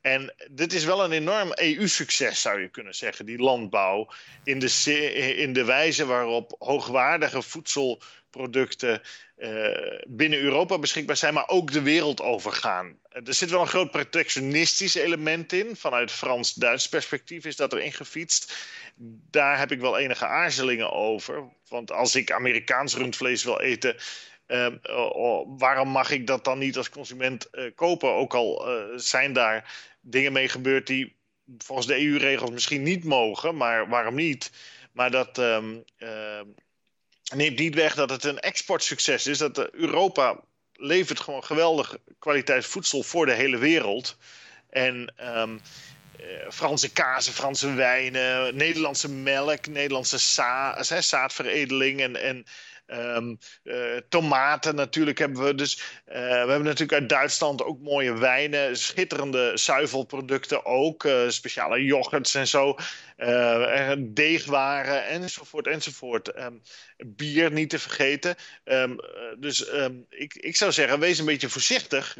En 0.00 0.34
dit 0.50 0.72
is 0.72 0.84
wel 0.84 1.04
een 1.04 1.12
enorm 1.12 1.52
EU-succes, 1.54 2.40
zou 2.40 2.60
je 2.60 2.68
kunnen 2.68 2.94
zeggen, 2.94 3.26
die 3.26 3.38
landbouw. 3.38 4.12
In 4.44 4.58
de, 4.58 5.34
in 5.36 5.52
de 5.52 5.64
wijze 5.64 6.06
waarop 6.06 6.54
hoogwaardige 6.58 7.42
voedselproducten 7.42 8.23
uh, 8.36 8.98
binnen 10.06 10.38
Europa 10.38 10.78
beschikbaar 10.78 11.16
zijn, 11.16 11.34
maar 11.34 11.48
ook 11.48 11.72
de 11.72 11.82
wereld 11.82 12.20
overgaan. 12.20 12.98
Er 13.08 13.34
zit 13.34 13.50
wel 13.50 13.60
een 13.60 13.66
groot 13.66 13.90
protectionistisch 13.90 14.94
element 14.94 15.52
in. 15.52 15.76
Vanuit 15.76 16.10
Frans-Duits 16.10 16.88
perspectief 16.88 17.44
is 17.44 17.56
dat 17.56 17.72
erin 17.72 17.92
gefietst. 17.92 18.54
Daar 19.30 19.58
heb 19.58 19.72
ik 19.72 19.80
wel 19.80 19.98
enige 19.98 20.26
aarzelingen 20.26 20.92
over. 20.92 21.42
Want 21.68 21.92
als 21.92 22.14
ik 22.14 22.32
Amerikaans 22.32 22.96
rundvlees 22.96 23.44
wil 23.44 23.60
eten. 23.60 23.96
Uh, 24.46 24.66
oh, 25.12 25.58
waarom 25.58 25.88
mag 25.88 26.10
ik 26.10 26.26
dat 26.26 26.44
dan 26.44 26.58
niet 26.58 26.76
als 26.76 26.90
consument 26.90 27.50
kopen? 27.74 28.10
Ook 28.10 28.34
al 28.34 28.66
zijn 28.96 29.32
daar 29.32 29.72
dingen 30.00 30.32
mee 30.32 30.48
gebeurd 30.48 30.86
die 30.86 31.16
volgens 31.58 31.86
de 31.86 32.00
EU-regels 32.00 32.50
misschien 32.50 32.82
niet 32.82 33.04
mogen, 33.04 33.56
maar 33.56 33.88
waarom 33.88 34.14
niet? 34.14 34.50
Maar 34.92 35.10
dat 35.10 35.38
um, 35.38 35.84
neemt 37.34 37.58
niet 37.58 37.74
weg 37.74 37.94
dat 37.94 38.10
het 38.10 38.24
een 38.24 38.40
exportsucces 38.40 39.26
is. 39.26 39.38
Dat 39.38 39.70
Europa 39.70 40.40
levert 40.72 41.20
gewoon 41.20 41.44
geweldig 41.44 41.96
kwaliteit 42.18 42.66
voedsel 42.66 43.02
voor 43.02 43.26
de 43.26 43.32
hele 43.32 43.58
wereld. 43.58 44.16
En 44.70 45.14
um, 45.38 45.60
Franse 46.50 46.92
kazen, 46.92 47.32
Franse 47.32 47.72
wijnen, 47.72 48.56
Nederlandse 48.56 49.08
melk, 49.08 49.66
Nederlandse 49.66 50.18
za 50.18 50.82
zaadveredeling 50.82 52.00
en, 52.00 52.16
en 52.16 52.46
Um, 52.86 53.38
uh, 53.64 53.96
tomaten 54.08 54.74
natuurlijk 54.74 55.18
hebben 55.18 55.44
we. 55.44 55.54
Dus 55.54 55.78
uh, 55.78 56.14
we 56.14 56.20
hebben 56.20 56.62
natuurlijk 56.62 57.00
uit 57.00 57.08
Duitsland 57.08 57.62
ook 57.64 57.80
mooie 57.80 58.18
wijnen, 58.18 58.76
schitterende 58.76 59.50
zuivelproducten 59.54 60.64
ook, 60.64 61.04
uh, 61.04 61.28
speciale 61.28 61.84
yoghurts 61.84 62.34
en 62.34 62.48
zo, 62.48 62.76
deegwaren 63.98 65.06
enzovoort 65.06 65.66
enzovoort. 65.66 66.38
Um, 66.38 66.62
bier 67.06 67.52
niet 67.52 67.70
te 67.70 67.78
vergeten. 67.78 68.34
Um, 68.64 68.96
dus 69.38 69.70
ik, 70.08 70.34
ik 70.34 70.56
zou 70.56 70.72
zeggen, 70.72 71.00
wees 71.00 71.18
een 71.18 71.24
beetje 71.24 71.48
voorzichtig. 71.48 72.16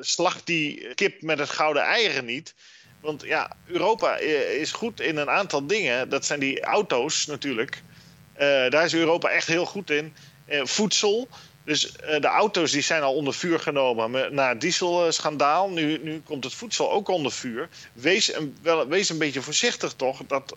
slag 0.00 0.44
die 0.44 0.94
kip 0.94 1.22
met 1.22 1.38
het 1.38 1.50
gouden 1.50 1.82
eieren 1.82 2.24
niet. 2.24 2.54
Want 3.00 3.22
ja, 3.22 3.56
Europa 3.66 4.16
is 4.16 4.72
goed 4.72 5.00
in 5.00 5.16
een 5.16 5.30
aantal 5.30 5.66
dingen. 5.66 6.08
Dat 6.08 6.24
zijn 6.24 6.40
die 6.40 6.60
auto's 6.60 7.26
natuurlijk. 7.26 7.82
Uh, 8.34 8.70
daar 8.70 8.84
is 8.84 8.94
Europa 8.94 9.28
echt 9.28 9.46
heel 9.46 9.66
goed 9.66 9.90
in. 9.90 10.14
Uh, 10.48 10.64
voedsel. 10.64 11.28
Dus 11.64 11.86
uh, 11.86 12.20
de 12.20 12.26
auto's 12.26 12.70
die 12.70 12.82
zijn 12.82 13.02
al 13.02 13.14
onder 13.14 13.34
vuur 13.34 13.60
genomen 13.60 14.34
na 14.34 14.48
het 14.48 14.60
dieselschandaal. 14.60 15.70
Nu, 15.70 15.98
nu 16.02 16.20
komt 16.20 16.44
het 16.44 16.54
voedsel 16.54 16.90
ook 16.90 17.08
onder 17.08 17.32
vuur. 17.32 17.68
Wees 17.92 18.34
een, 18.34 18.56
wel, 18.62 18.88
wees 18.88 19.08
een 19.08 19.18
beetje 19.18 19.42
voorzichtig 19.42 19.92
toch. 19.92 20.20
Dat, 20.26 20.56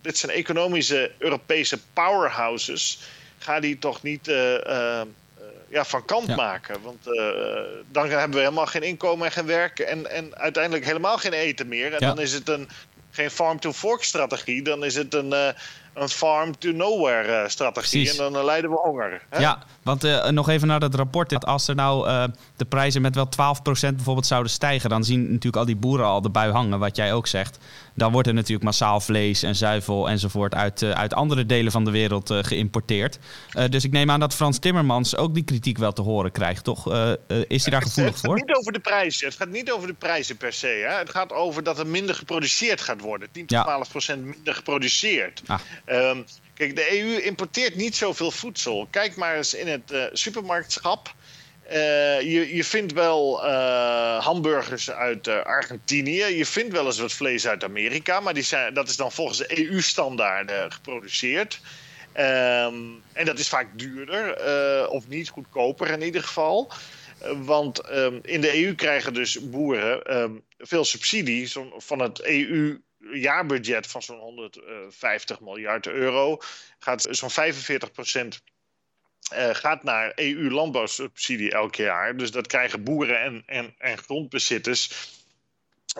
dit 0.00 0.18
zijn 0.18 0.32
economische 0.32 1.10
Europese 1.18 1.78
powerhouses. 1.92 3.00
Ga 3.38 3.60
die 3.60 3.78
toch 3.78 4.02
niet 4.02 4.26
ja, 5.68 5.84
van 5.84 6.04
kant 6.04 6.26
ja. 6.26 6.34
maken. 6.34 6.82
Want 6.82 7.04
dan 7.90 8.08
hebben 8.08 8.30
we 8.30 8.38
helemaal 8.38 8.66
geen 8.66 8.82
inkomen 8.82 9.26
en 9.26 9.32
geen 9.32 9.46
werk. 9.46 9.78
En, 9.78 10.10
en 10.10 10.36
uiteindelijk 10.36 10.84
helemaal 10.84 11.18
geen 11.18 11.32
eten 11.32 11.68
meer. 11.68 11.92
En 11.92 11.98
ja. 12.00 12.06
dan 12.06 12.20
is 12.20 12.32
het 12.32 12.48
een, 12.48 12.68
geen 13.10 13.30
farm-to-fork 13.30 14.02
strategie. 14.02 14.62
Dan 14.62 14.84
is 14.84 14.94
het 14.94 15.14
een 15.14 15.54
een 15.94 16.08
farm-to-nowhere 16.08 17.48
strategie. 17.48 18.02
Precies. 18.02 18.18
En 18.18 18.32
dan 18.32 18.40
uh, 18.40 18.44
lijden 18.44 18.70
we 18.70 18.76
honger. 18.76 19.22
Hè? 19.28 19.38
Ja, 19.38 19.58
want 19.84 20.04
uh, 20.04 20.28
nog 20.28 20.48
even 20.48 20.68
naar 20.68 20.80
dat 20.80 20.94
rapport. 20.94 21.46
Als 21.46 21.68
er 21.68 21.74
nou 21.74 22.08
uh, 22.08 22.24
de 22.56 22.64
prijzen 22.64 23.02
met 23.02 23.14
wel 23.14 23.26
12% 23.26 23.30
bijvoorbeeld 23.94 24.26
zouden 24.26 24.52
stijgen... 24.52 24.90
dan 24.90 25.04
zien 25.04 25.22
natuurlijk 25.22 25.56
al 25.56 25.64
die 25.64 25.76
boeren 25.76 26.06
al 26.06 26.20
de 26.20 26.30
bui 26.30 26.52
hangen, 26.52 26.78
wat 26.78 26.96
jij 26.96 27.12
ook 27.12 27.26
zegt. 27.26 27.58
Dan 27.94 28.12
wordt 28.12 28.28
er 28.28 28.34
natuurlijk 28.34 28.64
massaal 28.64 29.00
vlees 29.00 29.42
en 29.42 29.56
zuivel 29.56 30.08
enzovoort... 30.08 30.54
uit, 30.54 30.82
uit 30.82 31.14
andere 31.14 31.46
delen 31.46 31.72
van 31.72 31.84
de 31.84 31.90
wereld 31.90 32.34
geïmporteerd. 32.34 33.18
dus 33.70 33.84
ik 33.84 33.92
neem 33.92 34.10
aan 34.10 34.20
dat 34.20 34.34
Frans 34.34 34.58
Timmermans 34.58 35.16
ook 35.16 35.34
die 35.34 35.44
kritiek 35.44 35.78
wel 35.78 35.92
te 35.92 36.02
horen 36.02 36.32
krijgt, 36.32 36.64
toch? 36.64 36.92
is 37.48 37.62
hij 37.62 37.72
daar 37.72 37.82
gevoelig 37.82 38.18
voor? 38.18 38.34
Het 38.34 38.38
gaat 38.38 38.48
niet 38.48 38.56
over 38.56 38.72
de 38.72 38.78
prijzen. 38.78 39.26
Het 39.26 39.36
gaat 39.36 39.48
niet 39.48 39.72
over 39.72 39.86
de 39.86 39.94
prijzen 39.94 40.36
per 40.36 40.52
se. 40.52 40.86
Hè? 40.88 40.98
Het 40.98 41.10
gaat 41.10 41.32
over 41.32 41.62
dat 41.62 41.78
er 41.78 41.86
minder 41.86 42.14
geproduceerd 42.14 42.80
gaat 42.80 43.00
worden. 43.00 43.28
10 43.32 43.46
tot 43.46 43.66
ja. 43.66 43.84
12% 44.14 44.18
minder 44.18 44.54
geproduceerd. 44.54 45.42
Ah. 45.46 45.60
Um, 45.86 46.24
kijk, 46.54 46.76
de 46.76 47.00
EU 47.00 47.20
importeert 47.20 47.74
niet 47.74 47.96
zoveel 47.96 48.30
voedsel. 48.30 48.86
Kijk 48.90 49.16
maar 49.16 49.36
eens 49.36 49.54
in 49.54 49.66
het 49.68 49.92
uh, 49.92 50.04
supermarktschap. 50.12 51.14
Uh, 51.66 51.72
je, 52.20 52.56
je 52.56 52.64
vindt 52.64 52.92
wel 52.92 53.44
uh, 53.46 54.24
hamburgers 54.24 54.90
uit 54.90 55.28
Argentinië. 55.28 56.24
Je 56.24 56.46
vindt 56.46 56.72
wel 56.72 56.86
eens 56.86 56.98
wat 56.98 57.12
vlees 57.12 57.46
uit 57.46 57.64
Amerika. 57.64 58.20
Maar 58.20 58.34
die 58.34 58.42
zijn, 58.42 58.74
dat 58.74 58.88
is 58.88 58.96
dan 58.96 59.12
volgens 59.12 59.38
de 59.38 59.58
EU-standaarden 59.68 60.72
geproduceerd. 60.72 61.60
Um, 62.16 63.02
en 63.12 63.24
dat 63.24 63.38
is 63.38 63.48
vaak 63.48 63.66
duurder. 63.78 64.38
of 64.88 65.08
niet 65.08 65.28
goedkoper 65.28 65.90
in 65.90 66.02
ieder 66.02 66.22
geval. 66.22 66.72
Want 67.44 67.90
um, 67.90 68.18
in 68.22 68.40
de 68.40 68.64
EU 68.64 68.74
krijgen 68.74 69.14
dus 69.14 69.38
boeren 69.50 70.02
veel 70.58 70.84
subsidie 70.84 71.52
van 71.76 71.98
het 71.98 72.22
EU 72.22 72.80
jaarbudget 73.12 73.86
van 73.86 74.02
zo'n 74.02 74.18
150 74.18 75.40
miljard 75.40 75.86
euro 75.86 76.38
gaat 76.78 77.06
zo'n 77.10 77.30
45 77.30 77.92
procent 77.92 78.42
uh, 79.32 79.54
gaat 79.54 79.82
naar 79.82 80.12
EU-landbouwsubsidie 80.14 81.50
elk 81.50 81.74
jaar. 81.74 82.16
Dus 82.16 82.30
dat 82.30 82.46
krijgen 82.46 82.84
boeren 82.84 83.20
en, 83.20 83.42
en, 83.46 83.74
en 83.78 83.98
grondbezitters. 83.98 85.10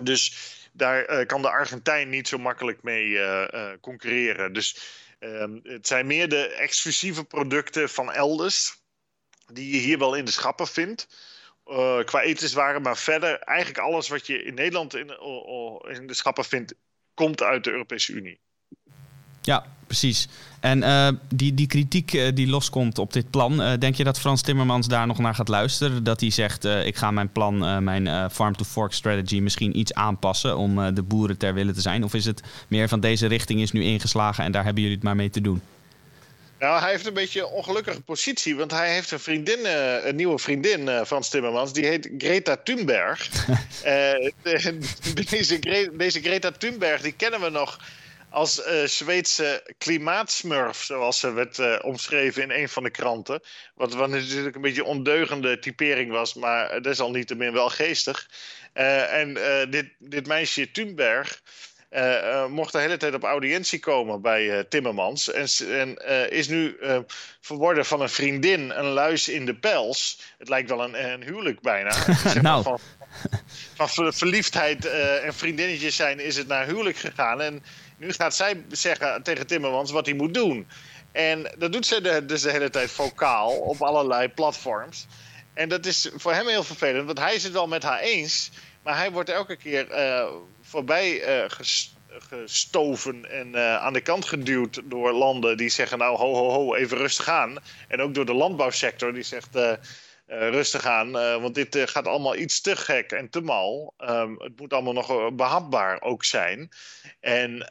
Dus 0.02 0.34
daar 0.72 1.10
uh, 1.10 1.26
kan 1.26 1.42
de 1.42 1.50
Argentijn 1.50 2.08
niet 2.08 2.28
zo 2.28 2.38
makkelijk 2.38 2.82
mee 2.82 3.06
uh, 3.08 3.72
concurreren. 3.80 4.52
Dus 4.52 4.78
ehm, 5.18 5.58
het 5.62 5.86
zijn 5.86 6.06
meer 6.06 6.28
de 6.28 6.46
exclusieve 6.46 7.24
producten 7.24 7.88
van 7.88 8.12
elders. 8.12 8.82
die 9.46 9.74
je 9.74 9.78
hier 9.78 9.98
wel 9.98 10.14
in 10.14 10.24
de 10.24 10.30
schappen 10.30 10.66
vindt. 10.66 11.08
qua 12.04 12.20
etenswaren, 12.20 12.82
maar 12.82 12.96
verder 12.96 13.38
eigenlijk 13.38 13.78
alles 13.78 14.08
wat 14.08 14.26
je 14.26 14.42
in 14.42 14.54
Nederland 14.54 14.94
in, 14.94 15.08
in 15.88 16.06
de 16.06 16.14
schappen 16.14 16.44
vindt, 16.44 16.74
komt 17.14 17.42
uit 17.42 17.64
de 17.64 17.70
Europese 17.70 18.12
Unie. 18.12 18.38
Ja, 19.42 19.66
precies. 19.86 20.28
En 20.60 20.78
uh, 20.82 21.08
die, 21.34 21.54
die 21.54 21.66
kritiek 21.66 22.12
uh, 22.12 22.28
die 22.34 22.46
loskomt 22.46 22.98
op 22.98 23.12
dit 23.12 23.30
plan, 23.30 23.60
uh, 23.60 23.72
denk 23.78 23.94
je 23.94 24.04
dat 24.04 24.20
Frans 24.20 24.42
Timmermans 24.42 24.88
daar 24.88 25.06
nog 25.06 25.18
naar 25.18 25.34
gaat 25.34 25.48
luisteren? 25.48 26.04
Dat 26.04 26.20
hij 26.20 26.30
zegt, 26.30 26.64
ik 26.64 26.96
ga 26.96 27.10
mijn 27.10 27.32
plan, 27.32 27.84
mijn 27.84 28.30
farm-to-fork 28.30 28.92
strategy 28.92 29.40
misschien 29.40 29.78
iets 29.78 29.94
aanpassen 29.94 30.56
om 30.56 30.94
de 30.94 31.02
boeren 31.02 31.38
ter 31.38 31.54
wille 31.54 31.72
te 31.72 31.80
zijn? 31.80 32.04
Of 32.04 32.14
is 32.14 32.24
het 32.24 32.42
meer 32.68 32.88
van 32.88 33.00
deze 33.00 33.26
richting 33.26 33.60
is 33.60 33.72
nu 33.72 33.82
ingeslagen 33.82 34.44
en 34.44 34.52
daar 34.52 34.64
hebben 34.64 34.82
jullie 34.82 34.96
het 34.96 35.06
maar 35.06 35.16
mee 35.16 35.30
te 35.30 35.40
doen? 35.40 35.60
Nou, 36.64 36.80
hij 36.80 36.90
heeft 36.90 37.06
een 37.06 37.14
beetje 37.14 37.40
een 37.40 37.46
ongelukkige 37.46 38.00
positie, 38.00 38.56
want 38.56 38.70
hij 38.70 38.92
heeft 38.92 39.10
een 39.10 39.20
vriendin, 39.20 39.66
een 40.06 40.16
nieuwe 40.16 40.38
vriendin, 40.38 41.04
Frans 41.06 41.28
Timmermans, 41.28 41.72
die 41.72 41.86
heet 41.86 42.10
Greta 42.18 42.56
Thunberg. 42.56 43.28
deze, 45.30 45.58
deze 45.92 46.20
Greta 46.20 46.50
Thunberg, 46.50 47.00
die 47.00 47.12
kennen 47.12 47.40
we 47.40 47.48
nog 47.48 47.78
als 48.30 48.62
Zweedse 48.84 49.74
klimaatsmurf, 49.78 50.82
zoals 50.82 51.20
ze 51.20 51.32
werd 51.32 51.82
omschreven 51.82 52.42
in 52.42 52.50
een 52.50 52.68
van 52.68 52.82
de 52.82 52.90
kranten. 52.90 53.40
Wat, 53.74 53.94
wat 53.94 54.08
natuurlijk 54.08 54.54
een 54.54 54.62
beetje 54.62 54.84
ondeugende 54.84 55.58
typering 55.58 56.10
was, 56.10 56.34
maar 56.34 56.82
desalniettemin 56.82 57.52
wel 57.52 57.68
geestig. 57.68 58.28
En 58.72 59.34
dit, 59.70 59.86
dit 59.98 60.26
meisje 60.26 60.70
Thunberg 60.70 61.42
mocht 62.48 62.72
de 62.72 62.78
hele 62.78 62.96
tijd 62.96 63.14
op 63.14 63.22
audiëntie 63.22 63.78
komen 63.78 64.20
bij 64.20 64.64
Timmermans. 64.68 65.30
En, 65.30 65.46
en 65.70 65.96
is 66.30 66.48
nu 66.48 66.76
verworden 67.40 67.84
van 67.84 68.00
een 68.00 68.08
vriendin, 68.08 68.70
een 68.70 68.84
luis 68.84 69.28
in 69.28 69.46
de 69.46 69.54
pels. 69.54 70.20
Het 70.38 70.48
lijkt 70.48 70.68
wel 70.68 70.84
een, 70.84 71.12
een 71.12 71.22
huwelijk 71.22 71.60
bijna. 71.60 71.90
zeg 72.32 72.42
nou. 72.42 72.62
van, 72.62 72.78
van 73.74 74.12
verliefdheid 74.12 74.86
en 75.20 75.34
vriendinnetjes 75.34 75.96
zijn 75.96 76.20
is 76.20 76.36
het 76.36 76.46
naar 76.46 76.66
huwelijk 76.66 76.96
gegaan. 76.96 77.40
En 77.40 77.62
nu 77.96 78.12
gaat 78.12 78.34
zij 78.34 78.64
zeggen 78.68 79.22
tegen 79.22 79.46
Timmermans 79.46 79.90
wat 79.90 80.06
hij 80.06 80.14
moet 80.14 80.34
doen. 80.34 80.66
En 81.12 81.52
dat 81.58 81.72
doet 81.72 81.86
ze 81.86 82.24
dus 82.26 82.42
de 82.42 82.50
hele 82.50 82.70
tijd 82.70 82.90
vocaal 82.90 83.50
op 83.50 83.82
allerlei 83.82 84.28
platforms. 84.28 85.06
En 85.52 85.68
dat 85.68 85.86
is 85.86 86.10
voor 86.14 86.32
hem 86.32 86.48
heel 86.48 86.64
vervelend, 86.64 87.06
want 87.06 87.18
hij 87.18 87.34
is 87.34 87.42
het 87.42 87.52
wel 87.52 87.66
met 87.66 87.82
haar 87.82 87.98
eens. 87.98 88.50
Maar 88.82 88.96
hij 88.96 89.10
wordt 89.10 89.28
elke 89.28 89.56
keer 89.56 89.90
uh, 89.90 90.26
voorbij 90.74 91.38
uh, 91.40 91.44
gestoven 92.18 93.30
en 93.30 93.48
uh, 93.48 93.76
aan 93.76 93.92
de 93.92 94.00
kant 94.00 94.24
geduwd 94.24 94.80
door 94.84 95.12
landen 95.12 95.56
die 95.56 95.68
zeggen: 95.68 95.98
Nou, 95.98 96.16
ho, 96.16 96.34
ho, 96.34 96.50
ho, 96.50 96.74
even 96.74 96.96
rustig 96.96 97.28
aan. 97.28 97.58
En 97.88 98.00
ook 98.00 98.14
door 98.14 98.26
de 98.26 98.34
landbouwsector 98.34 99.12
die 99.12 99.22
zegt: 99.22 99.56
uh, 99.56 99.72
rustig 100.26 100.86
aan, 100.86 101.08
uh, 101.08 101.40
want 101.40 101.54
dit 101.54 101.76
uh, 101.76 101.82
gaat 101.86 102.06
allemaal 102.06 102.36
iets 102.36 102.60
te 102.60 102.76
gek 102.76 103.12
en 103.12 103.30
te 103.30 103.40
mal. 103.40 103.94
Um, 103.98 104.36
het 104.38 104.60
moet 104.60 104.72
allemaal 104.72 104.92
nog 104.92 105.34
behapbaar 105.34 106.02
ook 106.02 106.24
zijn. 106.24 106.68
En 107.20 107.68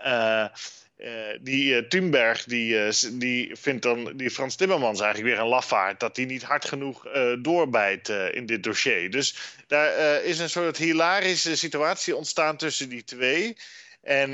die 1.42 1.88
Thunberg, 1.88 2.44
die, 2.44 2.92
die 3.12 3.56
vindt 3.56 3.84
dan 3.84 4.13
die 4.16 4.30
Frans 4.30 4.56
Timmermans 4.56 5.02
eigenlijk 5.02 5.34
weer 5.34 5.44
een 5.44 5.50
lafaard... 5.50 6.00
dat 6.00 6.16
hij 6.16 6.26
niet 6.26 6.44
hard 6.44 6.66
genoeg 6.66 7.08
doorbijt 7.42 8.10
in 8.10 8.46
dit 8.46 8.63
dossier. 8.63 9.12
Dus 9.12 9.36
daar 9.73 10.23
is 10.23 10.39
een 10.39 10.49
soort 10.49 10.77
hilarische 10.77 11.57
situatie 11.57 12.15
ontstaan 12.15 12.57
tussen 12.57 12.89
die 12.89 13.03
twee. 13.03 13.57
En 14.01 14.33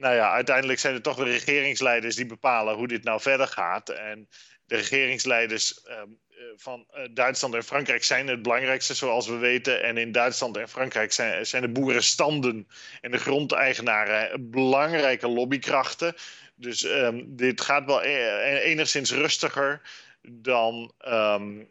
nou 0.00 0.14
ja, 0.14 0.32
uiteindelijk 0.32 0.78
zijn 0.78 0.94
het 0.94 1.02
toch 1.02 1.16
de 1.16 1.24
regeringsleiders 1.24 2.16
die 2.16 2.26
bepalen 2.26 2.74
hoe 2.74 2.88
dit 2.88 3.04
nou 3.04 3.20
verder 3.20 3.46
gaat. 3.46 3.88
En 3.88 4.28
de 4.64 4.76
regeringsleiders 4.76 5.80
um, 5.88 6.18
eh, 6.30 6.36
van 6.56 6.86
eh, 6.90 7.02
Duitsland 7.10 7.54
en 7.54 7.64
Frankrijk 7.64 8.04
zijn 8.04 8.28
het 8.28 8.42
belangrijkste, 8.42 8.94
zoals 8.94 9.26
we 9.26 9.36
weten. 9.36 9.82
En 9.82 9.96
in 9.96 10.12
Duitsland 10.12 10.56
en 10.56 10.68
Frankrijk 10.68 11.12
zijn, 11.12 11.46
zijn 11.46 11.62
de 11.62 11.68
boerenstanden 11.68 12.68
en 13.00 13.10
de 13.10 13.18
grondeigenaren 13.18 14.50
belangrijke 14.50 15.28
lobbykrachten. 15.28 16.14
Dus 16.54 16.84
um, 16.84 17.36
dit 17.36 17.60
gaat 17.60 17.84
wel 17.84 18.04
e-, 18.04 18.58
enigszins 18.58 19.12
rustiger 19.12 19.80
dan 20.22 20.92
um, 21.08 21.68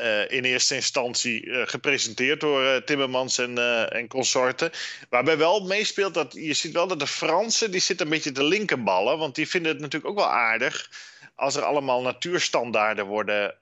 uh, 0.00 0.30
in 0.30 0.44
eerste 0.44 0.74
instantie 0.74 1.44
uh, 1.44 1.62
gepresenteerd 1.66 2.40
door 2.40 2.62
uh, 2.62 2.76
Timmermans 2.76 3.38
en, 3.38 3.58
en 3.90 4.08
consorten. 4.08 4.70
Waarbij 5.08 5.36
wel 5.36 5.60
meespeelt 5.60 6.14
dat 6.14 6.32
je 6.32 6.54
ziet 6.54 6.72
wel 6.72 6.86
dat 6.86 6.98
de 6.98 7.06
Fransen 7.06 7.70
die 7.70 7.80
zitten 7.80 8.06
een 8.06 8.12
beetje 8.12 8.32
te 8.32 8.44
linkerballen, 8.44 9.18
want 9.18 9.34
die 9.34 9.48
vinden 9.48 9.72
het 9.72 9.80
natuurlijk 9.80 10.10
ook 10.10 10.18
wel 10.18 10.30
aardig 10.32 10.90
als 11.34 11.56
er 11.56 11.62
allemaal 11.62 12.02
natuurstandaarden 12.02 13.06
worden 13.06 13.54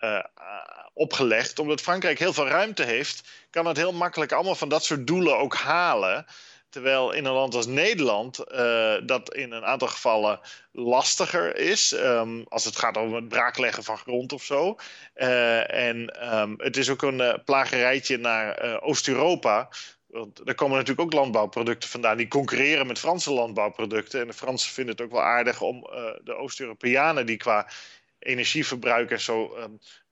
opgelegd. 0.93 1.59
Omdat 1.59 1.81
Frankrijk 1.81 2.19
heel 2.19 2.33
veel 2.33 2.49
ruimte 2.49 2.83
heeft, 2.83 3.23
kan 3.51 3.67
het 3.67 3.77
heel 3.77 3.93
makkelijk 3.93 4.33
allemaal 4.33 4.55
van 4.55 4.69
dat 4.69 4.85
soort 4.85 5.07
doelen 5.07 5.39
ook 5.39 5.55
halen. 5.55 6.27
Terwijl 6.73 7.13
in 7.13 7.25
een 7.25 7.33
land 7.33 7.55
als 7.55 7.67
Nederland 7.67 8.39
uh, 8.53 8.95
dat 9.05 9.35
in 9.35 9.53
een 9.53 9.65
aantal 9.65 9.89
gevallen 9.89 10.41
lastiger 10.71 11.57
is. 11.57 11.93
Um, 11.93 12.45
als 12.49 12.65
het 12.65 12.77
gaat 12.77 12.97
om 12.97 13.15
het 13.15 13.29
braakleggen 13.29 13.85
van 13.85 13.97
grond 13.97 14.33
of 14.33 14.43
zo. 14.43 14.77
Uh, 15.15 15.75
en 15.75 16.29
um, 16.35 16.55
het 16.57 16.77
is 16.77 16.91
ook 16.91 17.03
een 17.03 17.19
uh, 17.19 17.35
plagerijtje 17.45 18.17
naar 18.17 18.81
Oost-Europa. 18.83 19.69
Want 20.07 20.49
er 20.49 20.55
komen 20.55 20.77
natuurlijk 20.77 21.07
ook 21.07 21.13
landbouwproducten 21.13 21.89
vandaan 21.89 22.17
die 22.17 22.29
concurreren 22.29 22.87
met 22.87 22.99
Franse 22.99 23.33
landbouwproducten. 23.33 24.21
En 24.21 24.27
de 24.27 24.33
Fransen 24.33 24.73
vinden 24.73 24.95
het 24.95 25.05
ook 25.05 25.13
wel 25.13 25.23
aardig 25.23 25.61
om 25.61 25.81
de 26.25 26.35
Oost-Europeanen 26.35 27.27
die 27.27 27.37
qua 27.37 27.69
energieverbruik 28.19 29.11
en 29.11 29.21
zo 29.21 29.57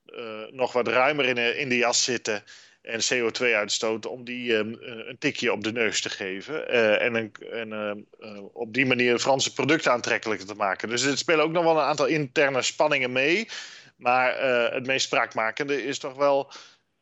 uh, 0.07 0.43
nog 0.51 0.73
wat 0.73 0.89
ruimer 0.89 1.25
in 1.25 1.37
in 1.37 1.69
de 1.69 1.77
jas 1.77 2.05
zitten 2.05 2.45
en 2.83 3.01
CO2 3.01 3.43
uitstoten, 3.55 4.11
om 4.11 4.25
die 4.25 4.55
um, 4.55 4.77
een 4.81 5.19
tikje 5.19 5.53
op 5.53 5.65
de 5.65 5.73
neus 5.73 6.01
te 6.01 6.11
geven. 6.11 6.75
Uh, 6.75 7.03
en 7.03 7.33
en 7.51 8.07
op 8.53 8.75
die 8.75 8.87
manier 8.87 9.19
Franse 9.19 9.53
producten 9.53 9.93
aantrekkelijker 9.93 10.47
te 10.47 10.55
maken. 10.55 10.89
Dus 10.89 11.03
er 11.03 11.19
spelen 11.19 11.45
ook 11.45 11.53
nog 11.53 11.65
wel 11.65 11.77
een 11.77 11.85
aantal 11.85 12.07
interne 12.07 12.63
spanningen 12.63 13.13
mee. 13.13 13.49
Maar 13.97 14.41
het 14.73 14.87
meest 14.87 15.07
spraakmakende 15.07 15.85
is 15.85 15.99
toch 15.99 16.15
wel 16.15 16.53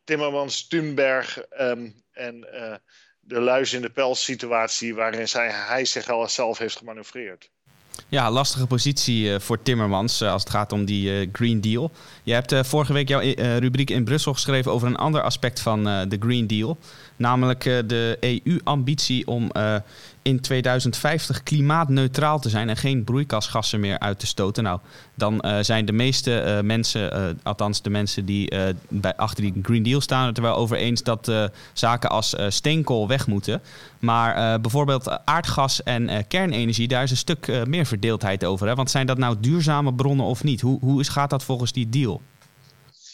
Timmermans, 0.05 0.69
Thunberg 0.69 1.45
um, 1.61 2.03
en 2.13 2.47
de 3.21 3.41
luis 3.41 3.73
in 3.73 3.83
de 3.83 3.91
pels 3.91 4.25
situatie 4.25 4.95
waarin 4.95 5.29
zij, 5.29 5.51
hij 5.51 5.85
zich 5.85 6.09
al 6.09 6.29
zelf 6.29 6.59
heeft 6.59 6.77
gemanoeuvreerd. 6.77 7.51
Ja, 8.09 8.31
lastige 8.31 8.67
positie 8.67 9.25
uh, 9.25 9.39
voor 9.39 9.63
Timmermans 9.63 10.23
uh, 10.23 10.33
als 10.33 10.43
het 10.43 10.51
gaat 10.51 10.73
om 10.73 10.85
die 10.85 11.21
uh, 11.21 11.29
Green 11.33 11.61
Deal. 11.61 11.91
Je 12.23 12.33
hebt 12.33 12.55
vorige 12.67 12.93
week 12.93 13.09
jouw 13.09 13.21
rubriek 13.59 13.91
in 13.91 14.05
Brussel 14.05 14.33
geschreven 14.33 14.73
over 14.73 14.89
een 14.89 14.97
ander 14.97 15.23
aspect 15.23 15.61
van 15.61 15.85
de 15.85 16.17
Green 16.21 16.47
Deal. 16.47 16.79
Namelijk 17.19 17.63
de 17.63 18.17
EU-ambitie 18.21 19.27
om 19.27 19.51
in 20.23 20.41
2050 20.41 21.43
klimaatneutraal 21.43 22.39
te 22.39 22.49
zijn 22.49 22.69
en 22.69 22.77
geen 22.77 23.05
broeikasgassen 23.05 23.81
meer 23.81 23.99
uit 23.99 24.19
te 24.19 24.27
stoten. 24.27 24.63
Nou, 24.63 24.81
dan 25.15 25.43
uh, 25.45 25.59
zijn 25.61 25.85
de 25.85 25.93
meeste 25.93 26.61
mensen, 26.65 27.39
althans 27.43 27.83
de 27.83 27.91
mensen 27.91 28.25
die 28.25 28.51
bij, 28.89 29.17
achter 29.17 29.43
die 29.43 29.55
Green 29.63 29.83
Deal 29.83 30.01
staan, 30.01 30.27
het 30.27 30.37
er 30.37 30.43
wel 30.43 30.57
over 30.57 30.77
eens 30.77 31.03
dat 31.03 31.33
zaken 31.73 32.11
als 32.11 32.35
steenkool 32.49 33.09
weg 33.09 33.27
moeten. 33.27 33.63
Maar 33.99 34.61
bijvoorbeeld 34.61 35.27
aardgas 35.27 35.83
en 35.83 36.27
kernenergie, 36.27 36.89
daar 36.89 37.03
is 37.03 37.11
een 37.11 37.17
stuk 37.17 37.65
meer 37.67 37.87
verdeeldheid 37.87 38.45
over. 38.45 38.67
Hè? 38.67 38.75
Want 38.75 38.91
zijn 38.91 39.07
dat 39.07 39.19
nou 39.19 39.37
duurzame 39.41 39.95
bronnen 39.95 40.27
of 40.27 40.45
niet? 40.45 40.61
Hoe, 40.61 40.79
hoe 40.81 41.01
is, 41.01 41.09
gaat 41.09 41.31
dat 41.31 41.45
volgens 41.45 41.73
die 41.73 41.89
deal? 41.89 42.23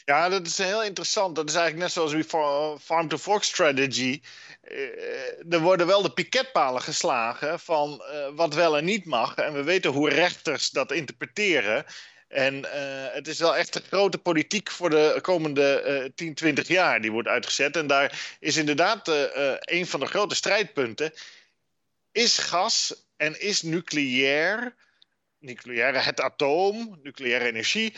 Ja, 0.05 0.29
dat 0.29 0.47
is 0.47 0.59
heel 0.59 0.83
interessant. 0.83 1.37
Dat 1.37 1.49
is 1.49 1.55
eigenlijk 1.55 1.85
net 1.85 1.93
zoals 1.93 2.13
die 2.13 2.79
farm-to-fork 2.81 3.43
strategy. 3.43 4.21
Uh, 4.71 5.53
er 5.53 5.61
worden 5.61 5.87
wel 5.87 6.03
de 6.03 6.13
piketpalen 6.13 6.83
geslagen 6.83 7.61
van 7.61 8.05
uh, 8.13 8.29
wat 8.35 8.55
wel 8.55 8.77
en 8.77 8.85
niet 8.85 9.05
mag. 9.05 9.35
En 9.35 9.53
we 9.53 9.63
weten 9.63 9.91
hoe 9.91 10.09
rechters 10.09 10.71
dat 10.71 10.93
interpreteren. 10.93 11.85
En 12.29 12.55
uh, 12.55 12.71
het 13.13 13.29
is 13.29 13.39
wel 13.39 13.57
echt 13.57 13.75
een 13.75 13.83
grote 13.83 14.19
politiek 14.19 14.71
voor 14.71 14.91
de 14.91 15.19
komende 15.23 16.13
10, 16.15 16.35
20 16.35 16.69
jaar 16.69 17.01
die 17.01 17.13
wordt 17.13 17.29
uitgezet. 17.29 17.77
En 17.77 17.87
daar 17.87 18.37
is 18.41 18.57
inderdaad 18.57 19.09
een 19.61 19.87
van 19.87 20.01
de 20.01 20.07
grote 20.07 20.35
strijdpunten. 20.35 21.13
Is 22.13 22.39
gas 22.39 23.05
en 23.17 23.41
is 23.41 23.63
nucleair, 23.63 24.75
nucleaire, 25.39 25.99
het 25.99 26.21
atoom, 26.21 26.99
nucleaire 27.03 27.45
energie 27.45 27.95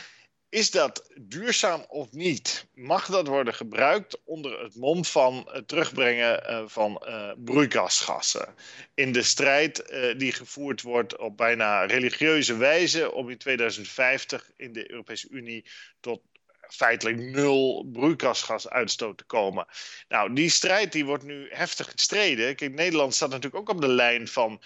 is 0.48 0.70
dat 0.70 1.11
duurzaam 1.20 1.85
of 1.88 2.12
niet? 2.12 2.66
Mag 2.74 3.06
dat 3.06 3.26
worden 3.26 3.54
gebruikt 3.54 4.18
onder 4.24 4.62
het 4.62 4.76
mom 4.76 5.04
van 5.04 5.48
het 5.52 5.68
terugbrengen 5.68 6.42
uh, 6.50 6.62
van 6.66 7.02
uh, 7.06 7.30
broeikasgassen? 7.37 8.54
In 8.94 9.12
de 9.12 9.22
strijd 9.22 9.90
uh, 9.90 10.18
die 10.18 10.32
gevoerd 10.32 10.82
wordt 10.82 11.16
op 11.16 11.37
bijna 11.37 11.85
religieuze 11.85 12.56
wijze 12.56 13.12
om 13.12 13.30
in 13.30 13.38
2050 13.38 14.50
in 14.56 14.72
de 14.72 14.90
Europese 14.90 15.28
Unie 15.30 15.64
tot 16.00 16.20
feitelijk 16.68 17.16
nul 17.16 17.88
broeikasgasuitstoot 17.92 19.18
te 19.18 19.24
komen. 19.24 19.66
Nou, 20.09 20.32
die 20.32 20.50
strijd 20.50 20.92
die 20.92 21.04
wordt 21.04 21.24
nu 21.24 21.46
heftig 21.50 21.90
gestreden. 21.90 22.56
Kijk, 22.56 22.74
Nederland 22.74 23.14
staat 23.14 23.30
natuurlijk 23.30 23.56
ook 23.56 23.76
op 23.76 23.80
de 23.80 23.88
lijn 23.88 24.28
van 24.28 24.62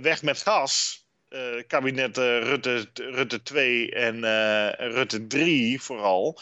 weg 0.00 0.22
met 0.22 0.42
gas 0.42 0.99
uh, 1.30 2.42
Rutte, 2.42 2.88
Rutte 2.94 3.42
2 3.42 3.92
en 3.94 4.16
uh, 4.16 4.70
Rutte 4.92 5.26
3 5.26 5.80
vooral. 5.80 6.38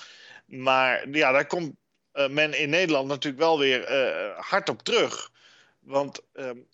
Maar 0.47 1.09
ja, 1.11 1.33
daar 1.33 1.47
komt 1.47 1.75
men 2.31 2.59
in 2.59 2.71
Nederland 2.71 3.09
natuurlijk 3.09 3.43
wel 3.43 3.59
weer 3.59 3.93
hard 4.37 4.69
op 4.69 4.83
terug. 4.83 5.31
Want 5.81 6.21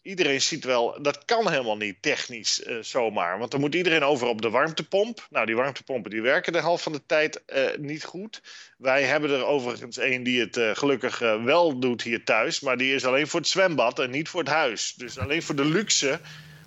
iedereen 0.03 0.43
ziet 0.43 0.65
wel, 0.65 1.03
dat 1.03 1.25
kan 1.25 1.51
helemaal 1.51 1.77
niet 1.77 2.03
technisch 2.03 2.63
zomaar. 2.81 3.39
Want 3.39 3.51
dan 3.51 3.61
moet 3.61 3.75
iedereen 3.75 4.03
over 4.03 4.27
op 4.27 4.43
de 4.43 4.51
warmtepomp. 4.51 5.27
Nou, 5.31 5.47
die 5.47 5.57
warmtepompen 5.57 6.11
die 6.11 6.23
werken 6.23 6.53
de 6.53 6.61
helft 6.61 6.83
van 6.83 6.93
de 6.93 7.07
tijd 7.07 7.43
niet 7.79 8.05
goed. 8.05 8.43
Wij 8.79 9.03
hebben 9.03 9.31
er 9.31 9.45
overigens 9.45 9.97
een 9.97 10.23
die 10.23 10.41
het 10.41 10.79
gelukkig 10.79 11.19
wel 11.19 11.79
doet 11.79 12.03
hier 12.03 12.25
thuis. 12.25 12.61
Maar 12.61 12.77
die 12.77 12.95
is 12.95 13.05
alleen 13.05 13.27
voor 13.27 13.41
het 13.41 13.49
zwembad 13.49 13.99
en 13.99 14.11
niet 14.11 14.29
voor 14.29 14.41
het 14.41 14.49
huis. 14.49 14.95
Dus 14.95 15.19
alleen 15.19 15.43
voor 15.43 15.57
de 15.57 15.65
luxe. 15.65 16.21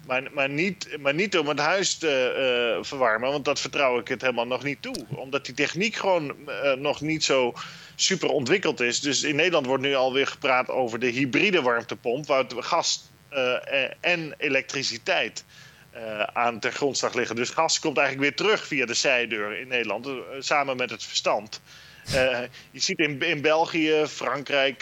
Maar, 0.08 0.24
maar, 0.32 0.50
niet, 1.14 1.38
om 1.38 1.48
het 1.48 1.60
huis 1.60 1.98
te 1.98 2.80
verwarmen. 2.82 3.32
Want 3.32 3.46
dat 3.46 3.60
vertrouw 3.60 4.00
ik 4.00 4.08
het 4.08 4.22
helemaal 4.22 4.48
nog 4.48 4.64
niet 4.64 4.82
toe. 4.82 5.06
Omdat 5.10 5.46
die 5.46 5.56
techniek 5.56 5.96
gewoon 5.96 6.36
nog 6.78 7.02
niet 7.02 7.24
zo 7.24 7.54
super 7.96 8.30
ontwikkeld 8.30 8.80
is. 8.80 9.00
Dus 9.00 9.24
in 9.24 9.36
Nederland 9.36 9.66
wordt 9.66 9.84
nu 9.84 9.96
alweer 9.96 10.28
gepraat 10.28 10.70
over 10.70 11.00
de 11.00 11.08
hybride 11.08 11.62
warmtepomp, 11.62 12.28
waar 12.28 12.46
gas 12.50 13.10
uh, 13.34 13.58
en 14.00 14.34
elektriciteit 14.38 15.46
aan 16.34 16.60
ten 16.60 16.72
grondslag 16.72 17.14
liggen. 17.14 17.36
Dus 17.36 17.50
gas 17.50 17.80
komt 17.80 17.98
eigenlijk 17.98 18.28
weer 18.28 18.48
terug 18.48 18.68
via 18.68 18.86
de 18.86 18.94
zijdeur 18.94 19.60
in 19.60 19.68
Nederland, 19.68 20.08
samen 20.40 20.78
met 20.78 20.90
het 20.90 21.04
verstand. 21.04 21.62
je 22.72 22.80
ziet 22.80 23.00
in, 23.00 23.22
in 23.22 23.42
België, 23.42 24.04
Frankrijk, 24.08 24.82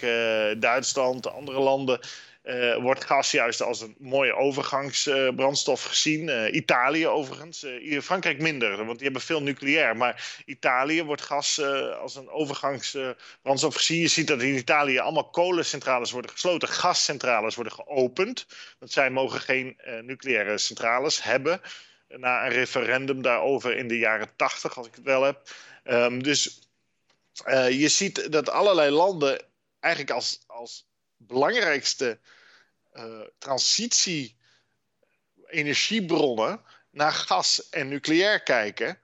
Duitsland, 0.58 1.30
andere 1.30 1.60
landen 1.60 2.00
uh, 2.46 2.76
wordt 2.76 3.04
gas 3.04 3.30
juist 3.30 3.62
als 3.62 3.80
een 3.80 3.94
mooie 3.98 4.34
overgangsbrandstof 4.34 5.84
uh, 5.84 5.88
gezien. 5.88 6.28
Uh, 6.28 6.54
Italië 6.54 7.06
overigens. 7.06 7.66
Frankrijk 8.02 8.40
minder, 8.40 8.76
want 8.76 8.94
die 8.94 9.04
hebben 9.04 9.22
veel 9.22 9.42
nucleair. 9.42 9.96
Maar 9.96 10.42
Italië 10.44 11.02
wordt 11.02 11.22
gas 11.22 11.60
als 12.00 12.16
een 12.16 12.28
overgangsbrandstof 12.28 13.74
gezien. 13.74 14.00
Je 14.00 14.08
ziet 14.08 14.26
dat 14.26 14.42
in 14.42 14.54
Italië 14.54 14.98
allemaal 14.98 15.30
kolencentrales 15.30 16.10
worden 16.10 16.30
gesloten. 16.30 16.68
Gascentrales 16.68 17.54
worden 17.54 17.72
geopend. 17.72 18.46
Want 18.78 18.92
zij 18.92 19.10
mogen 19.10 19.40
geen 19.40 19.76
nucleaire 20.02 20.58
centrales 20.58 21.22
hebben. 21.22 21.60
Na 22.08 22.44
een 22.44 22.52
referendum 22.52 23.22
daarover 23.22 23.76
in 23.76 23.88
de 23.88 23.98
jaren 23.98 24.28
tachtig, 24.36 24.76
als 24.76 24.86
ik 24.86 24.94
het 24.94 25.04
wel 25.04 25.22
heb. 25.22 25.48
Um, 25.84 26.22
dus 26.22 26.60
je 27.70 27.88
ziet 27.88 28.32
dat 28.32 28.50
allerlei 28.50 28.90
landen 28.90 29.42
eigenlijk 29.80 30.14
als, 30.14 30.44
als 30.46 30.86
belangrijkste 31.16 32.18
transitie 33.38 34.36
energiebronnen 35.46 36.60
naar 36.90 37.12
gas 37.12 37.68
en 37.70 37.88
nucleair 37.88 38.42
kijken 38.42 38.98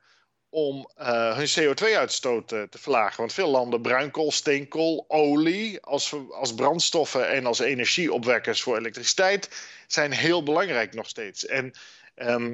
om 0.49 0.91
uh, 1.01 1.37
hun 1.37 1.49
CO2-uitstoot 1.49 2.53
uh, 2.53 2.63
te 2.63 2.79
verlagen. 2.79 3.17
Want 3.17 3.33
veel 3.33 3.49
landen 3.49 3.83
bruinkool, 3.83 4.33
steenkool, 4.33 5.05
olie 5.09 5.81
als, 5.81 6.15
als 6.31 6.55
brandstoffen 6.55 7.29
en 7.29 7.47
als 7.47 7.59
energieopwekkers 7.59 8.63
voor 8.63 8.77
elektriciteit 8.77 9.49
zijn 9.87 10.13
heel 10.13 10.43
belangrijk 10.43 10.95
nog 10.95 11.09
steeds. 11.09 11.47
En 11.47 11.73
uh, 12.17 12.49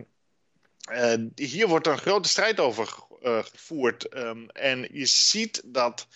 hier 1.34 1.68
wordt 1.68 1.86
een 1.86 1.98
grote 1.98 2.28
strijd 2.28 2.60
over 2.60 2.88
gevoerd. 3.22 4.16
Um, 4.16 4.50
en 4.50 4.88
je 4.92 5.06
ziet 5.06 5.62
dat 5.64 6.06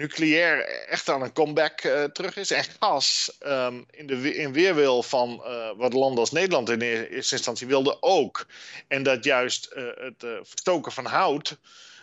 nucleair 0.00 0.68
echt 0.88 1.08
aan 1.08 1.22
een 1.22 1.32
comeback 1.32 1.84
uh, 1.84 2.04
terug 2.04 2.36
is. 2.36 2.50
En 2.50 2.64
gas 2.80 3.36
um, 3.46 3.86
in, 3.90 4.06
de, 4.06 4.34
in 4.34 4.52
weerwil 4.52 5.02
van 5.02 5.42
uh, 5.44 5.70
wat 5.76 5.92
landen 5.92 6.18
als 6.18 6.30
Nederland 6.30 6.70
in 6.70 6.80
eerste 6.80 7.34
instantie 7.34 7.66
wilden 7.66 8.02
ook. 8.02 8.46
En 8.88 9.02
dat 9.02 9.24
juist 9.24 9.70
uh, 9.76 9.84
het 9.94 10.24
verstoken 10.42 10.92
van 10.92 11.06
hout 11.06 11.58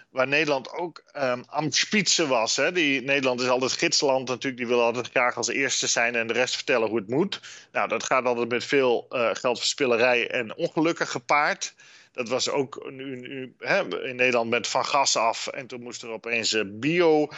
waar 0.10 0.28
Nederland 0.28 0.72
ook 0.72 1.04
um, 1.16 1.44
am 1.48 1.72
spitsen 1.72 2.28
was. 2.28 2.56
Hè? 2.56 2.72
Die, 2.72 3.02
Nederland 3.02 3.42
is 3.42 3.48
altijd 3.48 3.72
gidsland 3.72 4.28
natuurlijk. 4.28 4.58
Die 4.58 4.68
wil 4.68 4.84
altijd 4.84 5.10
graag 5.10 5.38
als 5.38 5.48
eerste 5.48 5.88
zijn 5.88 6.16
en 6.16 6.28
de 6.28 6.34
rest 6.34 6.56
vertellen 6.56 6.88
hoe 6.88 6.98
het 6.98 7.10
moet. 7.10 7.40
Nou, 7.72 7.88
dat 7.88 8.04
gaat 8.04 8.26
altijd 8.26 8.50
met 8.50 8.64
veel 8.64 9.06
geldverspillerij 9.34 10.30
en 10.30 10.56
ongelukken 10.56 11.08
gepaard. 11.08 11.74
Dat 12.12 12.30
was 12.30 12.50
ook 12.50 12.92
nu, 12.92 13.54
hè, 13.60 14.06
in 14.08 14.16
Nederland 14.16 14.50
met 14.50 14.68
van 14.68 14.86
gas 14.86 15.16
af. 15.16 15.48
En 15.48 15.68
toen 15.68 15.82
moest 15.82 16.04
er 16.04 16.10
opeens 16.10 16.54
uh, 16.54 16.64
bio 16.66 17.30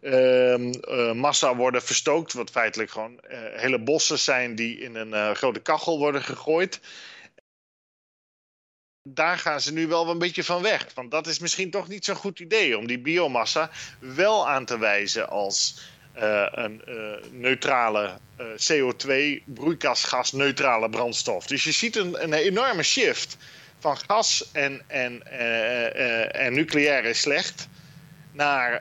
uh, 0.00 0.58
uh, 0.58 1.12
massa 1.12 1.56
worden 1.56 1.82
verstookt. 1.82 2.32
Wat 2.32 2.50
feitelijk 2.50 2.90
gewoon 2.90 3.12
uh, 3.12 3.38
hele 3.52 3.78
bossen 3.78 4.18
zijn 4.18 4.54
die 4.54 4.78
in 4.78 4.94
een 4.94 5.36
grote 5.36 5.60
kachel 5.60 5.98
worden 5.98 6.22
gegooid. 6.22 6.80
Daar 9.08 9.38
gaan 9.38 9.60
ze 9.60 9.72
nu 9.72 9.86
wel 9.86 10.08
een 10.08 10.18
beetje 10.18 10.44
van 10.44 10.62
weg. 10.62 10.86
Want 10.94 11.10
dat 11.10 11.26
is 11.26 11.38
misschien 11.38 11.70
toch 11.70 11.88
niet 11.88 12.04
zo'n 12.04 12.14
goed 12.14 12.40
idee 12.40 12.78
om 12.78 12.86
die 12.86 12.98
biomassa 12.98 13.70
wel 13.98 14.48
aan 14.48 14.64
te 14.64 14.78
wijzen 14.78 15.28
als 15.28 15.80
een 16.52 16.82
neutrale 17.30 18.18
CO2, 18.38 19.42
broeikasgas 19.44 20.32
neutrale 20.32 20.90
brandstof. 20.90 21.46
Dus 21.46 21.64
je 21.64 21.72
ziet 21.72 21.96
een, 21.96 22.22
een 22.22 22.32
enorme 22.32 22.82
shift 22.82 23.36
van 23.82 23.96
gas 23.96 24.50
en, 24.52 24.82
en, 24.86 25.26
en 26.32 26.54
nucleair 26.54 27.04
is 27.04 27.20
slecht 27.20 27.68
naar 28.32 28.80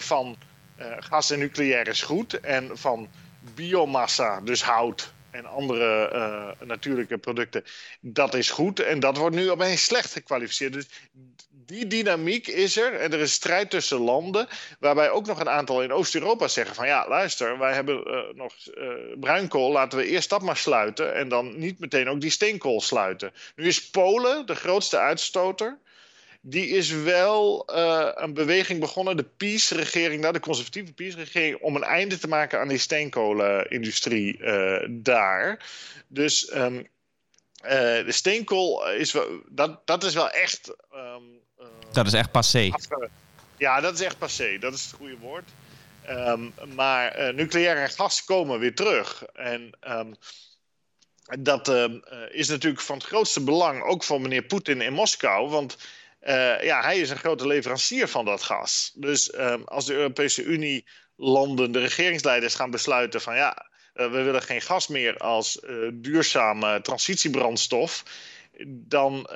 van 0.00 0.36
uh, 0.78 0.86
gas 0.98 1.30
en 1.30 1.38
nucleair 1.38 1.88
is 1.88 2.02
goed. 2.02 2.40
En 2.40 2.78
van 2.78 3.08
biomassa, 3.54 4.40
dus 4.40 4.62
hout 4.62 5.12
en 5.30 5.46
andere 5.46 6.56
natuurlijke 6.64 7.18
producten, 7.18 7.64
dat 8.00 8.34
is 8.34 8.50
goed. 8.50 8.80
En 8.80 9.00
dat 9.00 9.16
wordt 9.16 9.36
nu 9.36 9.50
opeens 9.50 9.84
slecht 9.84 10.12
gekwalificeerd. 10.12 10.72
Dus 10.72 10.86
die 11.66 11.86
dynamiek 11.86 12.46
is 12.46 12.76
er. 12.76 12.94
En 12.94 13.12
er 13.12 13.20
is 13.20 13.32
strijd 13.32 13.70
tussen 13.70 13.98
landen. 13.98 14.48
Waarbij 14.78 15.10
ook 15.10 15.26
nog 15.26 15.40
een 15.40 15.48
aantal 15.48 15.82
in 15.82 15.92
Oost-Europa 15.92 16.48
zeggen: 16.48 16.74
van 16.74 16.86
ja, 16.86 17.08
luister, 17.08 17.58
wij 17.58 17.74
hebben 17.74 18.02
uh, 18.06 18.34
nog 18.34 18.54
uh, 18.74 18.88
bruinkool. 19.20 19.72
Laten 19.72 19.98
we 19.98 20.06
eerst 20.06 20.30
dat 20.30 20.42
maar 20.42 20.56
sluiten. 20.56 21.14
En 21.14 21.28
dan 21.28 21.58
niet 21.58 21.78
meteen 21.78 22.08
ook 22.08 22.20
die 22.20 22.30
steenkool 22.30 22.80
sluiten. 22.80 23.32
Nu 23.56 23.66
is 23.66 23.90
Polen 23.90 24.46
de 24.46 24.54
grootste 24.54 24.98
uitstoter 24.98 25.78
die 26.44 26.68
is 26.68 26.90
wel 26.90 27.68
uh, 27.74 28.08
een 28.14 28.34
beweging 28.34 28.80
begonnen, 28.80 29.16
de 29.16 29.24
PiS-regering, 29.36 30.20
nou, 30.20 30.32
de 30.32 30.40
conservatieve 30.40 30.92
PiS-regering, 30.92 31.60
om 31.60 31.76
een 31.76 31.82
einde 31.82 32.18
te 32.18 32.28
maken 32.28 32.60
aan 32.60 32.68
die 32.68 32.78
steenkolenindustrie 32.78 34.40
daar. 34.90 35.66
Dus 36.08 36.50
uh, 37.62 38.04
de 38.04 38.12
steenkool 38.12 38.90
is 38.90 39.12
wel, 39.12 39.42
dat, 39.48 39.86
dat 39.86 40.04
is 40.04 40.14
wel 40.14 40.30
echt. 40.30 40.74
Um, 40.94 41.41
dat 41.94 42.06
is 42.06 42.12
echt 42.12 42.30
passé. 42.30 42.70
Ja, 43.56 43.80
dat 43.80 43.94
is 43.94 44.00
echt 44.00 44.18
passé, 44.18 44.58
dat 44.58 44.74
is 44.74 44.84
het 44.84 44.92
goede 44.92 45.16
woord. 45.16 45.48
Um, 46.08 46.54
maar 46.74 47.34
nucleair 47.34 47.76
en 47.76 47.90
gas 47.90 48.24
komen 48.24 48.58
weer 48.58 48.74
terug. 48.74 49.22
En 49.32 49.70
dat 51.38 51.68
is 52.30 52.48
natuurlijk 52.48 52.82
van 52.82 52.96
het 52.96 53.06
grootste 53.06 53.44
belang, 53.44 53.82
ook 53.82 54.04
voor 54.04 54.20
meneer 54.20 54.42
Poetin 54.42 54.80
in 54.80 54.92
Moskou. 54.92 55.48
Want 55.48 55.76
uh, 56.22 56.62
ja, 56.62 56.82
hij 56.82 56.98
is 56.98 57.10
een 57.10 57.16
grote 57.16 57.46
leverancier 57.46 58.08
van 58.08 58.24
dat 58.24 58.42
gas. 58.42 58.92
Dus 58.94 59.36
als 59.64 59.86
de 59.86 59.94
Europese 59.94 60.42
Unie 60.42 60.86
landen, 61.16 61.72
de 61.72 61.78
regeringsleiders 61.78 62.54
gaan 62.54 62.70
besluiten 62.70 63.20
van 63.20 63.34
ja, 63.34 63.66
we 63.92 64.08
willen 64.08 64.42
geen 64.42 64.62
gas 64.62 64.86
meer 64.86 65.16
als 65.16 65.60
duurzame 65.92 66.80
transitiebrandstof. 66.80 68.02
Dan 68.66 69.28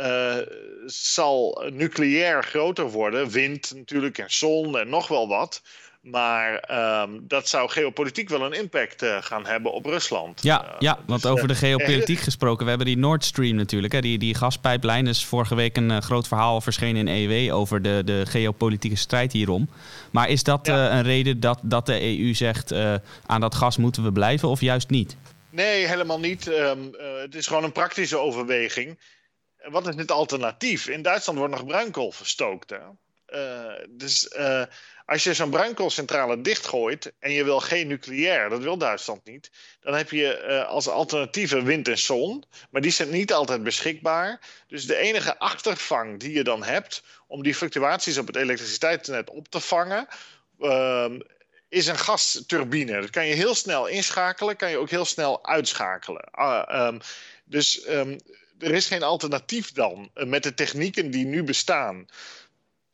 zal 0.86 1.64
nucleair 1.72 2.44
groter 2.44 2.90
worden. 2.90 3.28
Wind 3.28 3.72
natuurlijk 3.74 4.18
en 4.18 4.30
zon 4.30 4.78
en 4.78 4.88
nog 4.88 5.08
wel 5.08 5.28
wat. 5.28 5.62
Maar 6.10 6.70
um, 7.02 7.24
dat 7.28 7.48
zou 7.48 7.70
geopolitiek 7.70 8.28
wel 8.28 8.44
een 8.44 8.52
impact 8.52 9.02
uh, 9.02 9.16
gaan 9.20 9.46
hebben 9.46 9.72
op 9.72 9.84
Rusland. 9.84 10.42
Ja, 10.42 10.64
uh, 10.64 10.70
ja 10.78 10.98
want 11.06 11.22
dus, 11.22 11.30
over 11.30 11.48
de 11.48 11.54
geopolitiek 11.54 12.18
gesproken. 12.28 12.62
We 12.62 12.68
hebben 12.68 12.86
die 12.86 12.98
Nord 12.98 13.24
Stream 13.24 13.56
natuurlijk. 13.56 13.92
Hè, 13.92 14.00
die, 14.00 14.18
die 14.18 14.34
gaspijplijn 14.34 15.06
is 15.06 15.24
vorige 15.24 15.54
week 15.54 15.76
een 15.76 16.02
groot 16.02 16.28
verhaal 16.28 16.60
verschenen 16.60 17.08
in 17.08 17.30
EW 17.30 17.54
over 17.54 17.82
de, 17.82 18.02
de 18.04 18.22
geopolitieke 18.28 18.96
strijd 18.96 19.32
hierom. 19.32 19.68
Maar 20.10 20.28
is 20.28 20.42
dat 20.42 20.66
ja. 20.66 20.92
een 20.92 21.02
reden 21.02 21.40
dat, 21.40 21.58
dat 21.62 21.86
de 21.86 22.18
EU 22.18 22.34
zegt 22.34 22.74
aan 23.26 23.40
dat 23.40 23.54
gas 23.54 23.76
moeten 23.76 24.04
we 24.04 24.12
blijven 24.12 24.48
of 24.48 24.60
juist 24.60 24.90
niet? 24.90 25.16
Nee, 25.56 25.86
helemaal 25.86 26.20
niet. 26.20 26.46
Um, 26.46 26.94
het 26.98 27.34
is 27.34 27.46
gewoon 27.46 27.64
een 27.64 27.72
praktische 27.72 28.18
overweging. 28.18 29.00
Wat 29.56 29.88
is 29.88 29.94
het 29.94 30.10
alternatief? 30.10 30.88
In 30.88 31.02
Duitsland 31.02 31.38
wordt 31.38 31.54
nog 31.54 31.66
bruinkool 31.66 32.12
verstookt. 32.12 32.70
Hè? 32.70 32.78
dus 33.88 34.36
als 35.06 35.24
je 35.24 35.34
zo'n 35.34 35.50
bruinkoolcentrale 35.50 36.40
dichtgooit 36.40 37.12
en 37.18 37.32
je 37.32 37.44
wil 37.44 37.60
geen 37.60 37.86
nucleair, 37.86 38.48
dat 38.48 38.62
wil 38.62 38.78
Duitsland 38.78 39.24
niet, 39.24 39.50
dan 39.80 39.94
heb 39.94 40.10
je 40.10 40.64
als 40.64 40.88
alternatieve 40.88 41.62
wind 41.62 41.88
en 41.88 41.98
zon, 41.98 42.44
maar 42.70 42.82
die 42.82 42.90
zijn 42.90 43.10
niet 43.10 43.32
altijd 43.32 43.62
beschikbaar. 43.62 44.40
Dus 44.68 44.86
de 44.86 44.96
enige 44.96 45.38
achtervang 45.38 46.20
die 46.20 46.32
je 46.32 46.44
dan 46.44 46.64
hebt 46.64 47.02
om 47.26 47.42
die 47.42 47.54
fluctuaties 47.54 48.18
op 48.18 48.26
het 48.26 48.36
elektriciteitsnet 48.36 49.30
op 49.30 49.48
te 49.48 49.60
vangen, 49.60 50.06
uh, 50.60 51.10
is 51.68 51.86
een 51.86 51.98
gasturbine. 51.98 53.00
Dat 53.00 53.10
kan 53.10 53.26
je 53.26 53.34
heel 53.34 53.54
snel 53.54 53.86
inschakelen, 53.86 54.56
kan 54.56 54.70
je 54.70 54.78
ook 54.78 54.90
heel 54.90 55.04
snel 55.04 55.46
uitschakelen. 55.46 56.28
Uh, 56.38 56.62
um, 56.72 57.00
dus 57.44 57.88
um, 57.88 58.18
er 58.58 58.74
is 58.74 58.86
geen 58.86 59.02
alternatief 59.02 59.72
dan 59.72 60.10
uh, 60.14 60.26
met 60.26 60.42
de 60.42 60.54
technieken 60.54 61.10
die 61.10 61.26
nu 61.26 61.42
bestaan. 61.42 62.06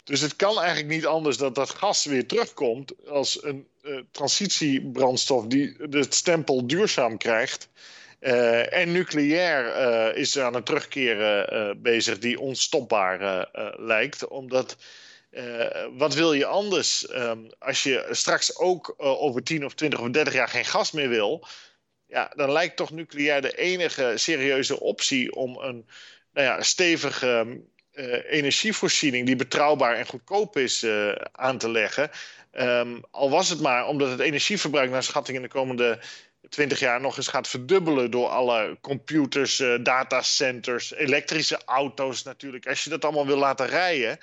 Dus 0.04 0.20
het 0.20 0.36
kan 0.36 0.58
eigenlijk 0.58 0.88
niet 0.88 1.06
anders 1.06 1.36
dat 1.36 1.54
dat 1.54 1.70
gas 1.70 2.04
weer 2.04 2.26
terugkomt 2.26 3.06
als 3.06 3.44
een 3.44 3.66
transitiebrandstof 4.10 5.46
die 5.46 5.88
de 5.88 6.06
stempel 6.08 6.66
duurzaam 6.66 7.18
krijgt. 7.18 7.68
Uh, 8.20 8.72
en 8.72 8.92
nucleair 8.92 9.66
uh, 9.66 10.16
is 10.16 10.38
aan 10.38 10.54
het 10.54 10.66
terugkeren 10.66 11.82
bezig 11.82 12.18
die 12.18 12.40
onstopbaar 12.40 13.48
lijkt. 13.76 14.28
Omdat, 14.28 14.76
wat 15.96 16.14
wil 16.14 16.32
je 16.32 16.46
anders 16.46 17.10
um, 17.10 17.50
als 17.58 17.82
je 17.82 18.06
straks 18.10 18.56
ook 18.56 18.94
over 18.96 19.42
10 19.42 19.64
of 19.64 19.74
20 19.74 20.00
of 20.00 20.10
30 20.10 20.34
jaar 20.34 20.48
geen 20.48 20.64
gas 20.64 20.92
meer 20.92 21.08
wil? 21.08 21.46
Ja, 22.06 22.32
dan 22.36 22.52
lijkt 22.52 22.76
toch 22.76 22.90
nucleair 22.90 23.40
de 23.42 23.56
enige 23.56 24.12
serieuze 24.16 24.80
optie 24.80 25.34
om 25.34 25.58
een 25.58 25.88
nou 26.32 26.46
ja, 26.46 26.62
stevige 26.62 27.60
energievoorziening 28.28 29.26
die 29.26 29.36
betrouwbaar 29.36 29.96
en 29.96 30.06
goedkoop 30.06 30.56
is 30.56 30.86
aan 31.32 31.58
te 31.58 31.70
leggen. 31.70 32.10
Um, 32.52 33.00
al 33.10 33.30
was 33.30 33.48
het 33.48 33.60
maar 33.60 33.86
omdat 33.86 34.10
het 34.10 34.20
energieverbruik 34.20 34.90
naar 34.90 35.02
schatting 35.02 35.36
in 35.36 35.42
de 35.42 35.48
komende 35.48 35.98
20 36.48 36.78
jaar 36.78 37.00
nog 37.00 37.16
eens 37.16 37.28
gaat 37.28 37.48
verdubbelen 37.48 38.10
door 38.10 38.28
alle 38.28 38.78
computers, 38.80 39.62
datacenters, 39.82 40.92
elektrische 40.92 41.60
auto's 41.64 42.22
natuurlijk. 42.22 42.66
Als 42.66 42.84
je 42.84 42.90
dat 42.90 43.04
allemaal 43.04 43.26
wil 43.26 43.36
laten 43.36 43.66
rijden. 43.66 44.18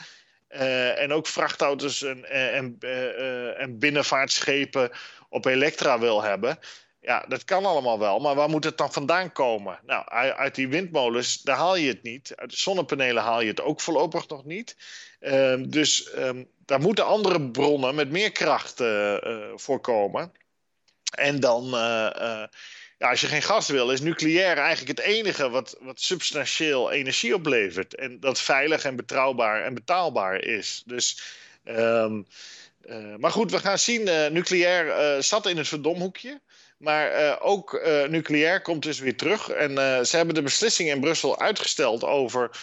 Uh, 0.50 1.02
en 1.02 1.14
ook 1.14 1.28
vrachtauto's 1.28 2.04
en, 2.04 2.26
eh, 2.26 2.56
en, 2.56 2.78
uh, 2.80 3.62
en 3.62 3.80
binnenvaartschepen 3.80 4.92
op 5.30 5.46
elektra 5.46 6.00
wil 6.00 6.24
hebben. 6.24 6.60
Ja, 7.02 7.26
dat 7.28 7.44
kan 7.44 7.66
allemaal 7.66 8.00
wel, 8.00 8.20
maar 8.20 8.36
waar 8.36 8.50
moet 8.50 8.64
het 8.64 8.78
dan 8.78 8.94
vandaan 8.94 9.32
komen? 9.32 9.80
Nou, 9.86 10.08
uit 10.36 10.56
die 10.56 10.68
windmolens, 10.68 11.42
daar 11.42 11.58
haal 11.58 11.76
je 11.76 11.88
het 11.88 12.04
niet. 12.04 12.34
Uit 12.36 12.50
de 12.50 12.58
zonnepanelen 12.58 13.24
haal 13.24 13.42
je 13.42 13.48
het 13.48 13.62
ook 13.62 13.82
voorlopig 13.82 14.28
nog 14.28 14.46
niet. 14.46 14.76
Ehm, 15.20 15.70
dus 15.70 16.18
um, 16.18 16.50
daar 16.66 16.80
moeten 16.80 17.06
andere 17.06 17.42
bronnen 17.42 17.96
met 17.96 18.10
meer 18.10 18.32
kracht 18.32 18.84
voor 19.56 19.80
komen. 19.80 20.32
En 21.12 21.40
dan, 21.40 21.74
als 23.00 23.22
je 23.22 23.28
geen 23.28 23.42
gas 23.42 23.68
wil, 23.68 23.92
is 23.92 24.02
nucleair 24.02 24.58
eigenlijk 24.58 24.98
het 24.98 25.08
enige 25.08 25.50
wat, 25.50 25.78
wat 25.80 26.02
substantieel 26.02 26.92
energie 26.92 27.34
oplevert. 27.34 27.96
En 27.96 28.20
dat 28.20 28.42
veilig 28.42 28.84
en 28.84 28.96
betrouwbaar 28.96 29.64
en 29.64 29.74
betaalbaar 29.74 30.44
is. 30.44 30.84
Dus, 30.86 31.22
um, 31.66 32.28
uh, 32.90 33.16
maar 33.18 33.32
goed, 33.32 33.52
we 33.52 33.60
gaan 33.60 33.80
zien. 33.80 34.04
nucleair 34.34 35.24
zat 35.24 35.48
in 35.48 35.58
het 35.58 35.68
verdomhoekje. 35.68 36.40
Maar 36.78 37.40
ook 37.42 37.82
nucleair 38.10 38.62
komt 38.62 38.84
dus 38.84 39.00
weer 39.00 39.18
terug. 39.18 39.50
En 39.50 39.76
ze 40.06 40.16
hebben 40.16 40.36
de 40.36 40.42
beslissing 40.42 40.90
in 40.90 41.00
Brussel 41.00 41.40
uitgesteld 41.40 42.04
over 42.04 42.50
eh, 42.52 42.58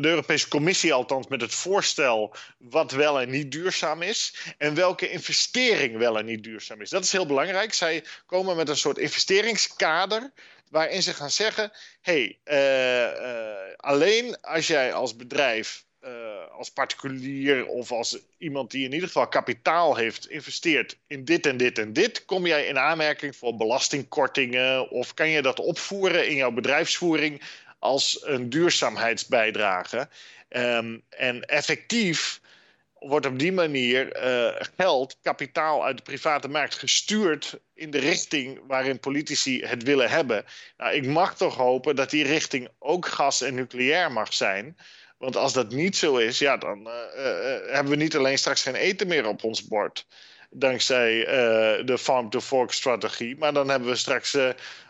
de 0.00 0.08
Europese 0.08 0.48
Commissie 0.48 0.92
althans 0.92 1.26
met 1.26 1.40
het 1.40 1.54
voorstel 1.54 2.34
wat 2.58 2.92
wel 2.92 3.20
en 3.20 3.30
niet 3.30 3.52
duurzaam 3.52 4.02
is 4.02 4.36
en 4.58 4.74
welke 4.74 5.10
investering 5.10 5.96
wel 5.96 6.18
en 6.18 6.24
niet 6.24 6.44
duurzaam 6.44 6.80
is. 6.80 6.90
Dat 6.90 7.04
is 7.04 7.12
heel 7.12 7.26
belangrijk. 7.26 7.72
Zij 7.72 8.04
komen 8.26 8.56
met 8.56 8.68
een 8.68 8.76
soort 8.76 8.98
investeringskader 8.98 10.32
waarin 10.70 11.02
ze 11.02 11.14
gaan 11.14 11.30
zeggen: 11.30 11.72
hey, 12.00 12.38
uh, 12.44 13.02
uh, 13.02 13.74
alleen 13.76 14.40
als 14.40 14.66
jij 14.66 14.92
als 14.92 15.16
bedrijf, 15.16 15.84
als 16.52 16.70
particulier 16.70 17.66
of 17.66 17.92
als 17.92 18.18
iemand 18.38 18.70
die 18.70 18.84
in 18.84 18.92
ieder 18.92 19.06
geval 19.06 19.28
kapitaal 19.28 19.96
heeft, 19.96 20.28
investeert 20.28 20.96
in 21.06 21.24
dit 21.24 21.46
en 21.46 21.56
dit 21.56 21.78
en 21.78 21.92
dit, 21.92 22.24
kom 22.24 22.46
jij 22.46 22.66
in 22.66 22.78
aanmerking 22.78 23.36
voor 23.36 23.56
belastingkortingen 23.56 24.90
of 24.90 25.14
kan 25.14 25.28
je 25.28 25.42
dat 25.42 25.58
opvoeren 25.58 26.28
in 26.28 26.36
jouw 26.36 26.50
bedrijfsvoering 26.50 27.42
als 27.82 28.18
een 28.24 28.50
duurzaamheidsbijdrage. 28.50 30.08
Um, 30.48 31.02
en 31.08 31.44
effectief 31.44 32.40
wordt 32.98 33.26
op 33.26 33.38
die 33.38 33.52
manier 33.52 34.24
uh, 34.24 34.66
geld, 34.76 35.18
kapitaal 35.22 35.84
uit 35.84 35.96
de 35.96 36.02
private 36.02 36.48
markt 36.48 36.74
gestuurd 36.74 37.58
in 37.74 37.90
de 37.90 37.98
richting 37.98 38.60
waarin 38.66 38.98
politici 38.98 39.64
het 39.64 39.82
willen 39.82 40.10
hebben. 40.10 40.44
Nou, 40.76 40.94
ik 40.94 41.06
mag 41.06 41.36
toch 41.36 41.56
hopen 41.56 41.96
dat 41.96 42.10
die 42.10 42.24
richting 42.24 42.68
ook 42.78 43.06
gas 43.06 43.40
en 43.40 43.54
nucleair 43.54 44.12
mag 44.12 44.34
zijn. 44.34 44.76
Want 45.18 45.36
als 45.36 45.52
dat 45.52 45.70
niet 45.70 45.96
zo 45.96 46.16
is, 46.16 46.38
ja, 46.38 46.56
dan 46.56 46.86
uh, 46.86 46.92
uh, 47.16 47.72
hebben 47.72 47.92
we 47.92 47.96
niet 47.96 48.16
alleen 48.16 48.38
straks 48.38 48.62
geen 48.62 48.74
eten 48.74 49.06
meer 49.06 49.26
op 49.26 49.44
ons 49.44 49.66
bord. 49.66 50.06
Dankzij 50.50 51.24
de 51.84 51.98
farm-to-fork-strategie. 51.98 53.36
Maar 53.36 53.52
dan 53.52 53.68
hebben 53.68 53.88
we 53.88 53.96
straks 53.96 54.36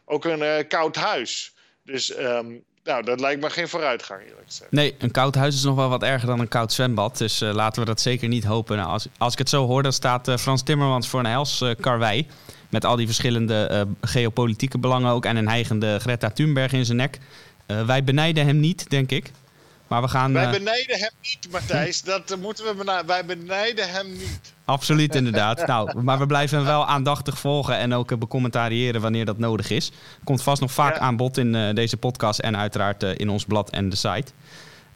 ook 0.04 0.24
een 0.24 0.66
koud 0.66 0.96
huis. 0.96 1.54
Dus 1.84 2.18
um, 2.18 2.64
nou, 2.84 3.04
dat 3.04 3.20
lijkt 3.20 3.40
me 3.40 3.50
geen 3.50 3.68
vooruitgang, 3.68 4.20
eerlijk 4.22 4.46
gezegd. 4.46 4.70
Nee, 4.70 4.94
een 4.98 5.10
koud 5.10 5.34
huis 5.34 5.54
is 5.54 5.62
nog 5.62 5.74
wel 5.74 5.88
wat 5.88 6.02
erger 6.02 6.26
dan 6.26 6.40
een 6.40 6.48
koud 6.48 6.72
zwembad. 6.72 7.18
Dus 7.18 7.42
uh, 7.42 7.52
laten 7.52 7.80
we 7.82 7.88
dat 7.88 8.00
zeker 8.00 8.28
niet 8.28 8.44
hopen. 8.44 8.76
Nou, 8.76 8.88
als, 8.88 9.06
als 9.18 9.32
ik 9.32 9.38
het 9.38 9.48
zo 9.48 9.66
hoor, 9.66 9.82
dan 9.82 9.92
staat 9.92 10.28
uh, 10.28 10.36
Frans 10.36 10.62
Timmermans 10.62 11.08
voor 11.08 11.20
een 11.20 11.26
hels 11.26 11.60
uh, 11.60 11.70
karwei. 11.80 12.26
Met 12.70 12.84
al 12.84 12.96
die 12.96 13.06
verschillende 13.06 13.86
geopolitieke 14.00 14.78
belangen 14.78 15.12
ook. 15.12 15.24
En 15.24 15.36
een 15.36 15.48
heigende 15.48 15.98
Greta 15.98 16.30
Thunberg 16.30 16.72
in 16.72 16.84
zijn 16.84 16.96
nek. 16.96 17.18
wij 17.66 18.04
benijden 18.04 18.46
hem 18.46 18.60
niet, 18.60 18.90
denk 18.90 19.10
ik. 19.10 19.30
Maar 19.92 20.02
we 20.02 20.08
gaan, 20.08 20.32
wij 20.32 20.50
benijden 20.50 20.98
hem 20.98 21.10
niet, 21.22 21.48
Matthijs. 21.50 22.02
Dat 22.12 22.36
moeten 22.40 22.64
we 22.64 22.74
benijden. 22.74 23.06
Wij 23.06 23.24
benijden 23.24 23.90
hem 23.90 24.12
niet. 24.12 24.52
Absoluut, 24.64 25.14
inderdaad. 25.14 25.66
nou, 25.66 26.02
maar 26.02 26.18
we 26.18 26.26
blijven 26.26 26.56
hem 26.56 26.66
wel 26.66 26.86
aandachtig 26.86 27.38
volgen 27.38 27.76
en 27.76 27.94
ook 27.94 28.18
becommentariëren 28.18 29.00
wanneer 29.00 29.24
dat 29.24 29.38
nodig 29.38 29.70
is. 29.70 29.92
Komt 30.24 30.42
vast 30.42 30.60
nog 30.60 30.72
vaak 30.72 30.98
aan 30.98 31.16
bod 31.16 31.38
in 31.38 31.54
uh, 31.54 31.74
deze 31.74 31.96
podcast 31.96 32.38
en 32.38 32.56
uiteraard 32.56 33.02
in 33.02 33.28
ons 33.28 33.44
blad 33.44 33.70
en 33.70 33.88
de 33.88 33.96
site. 33.96 34.32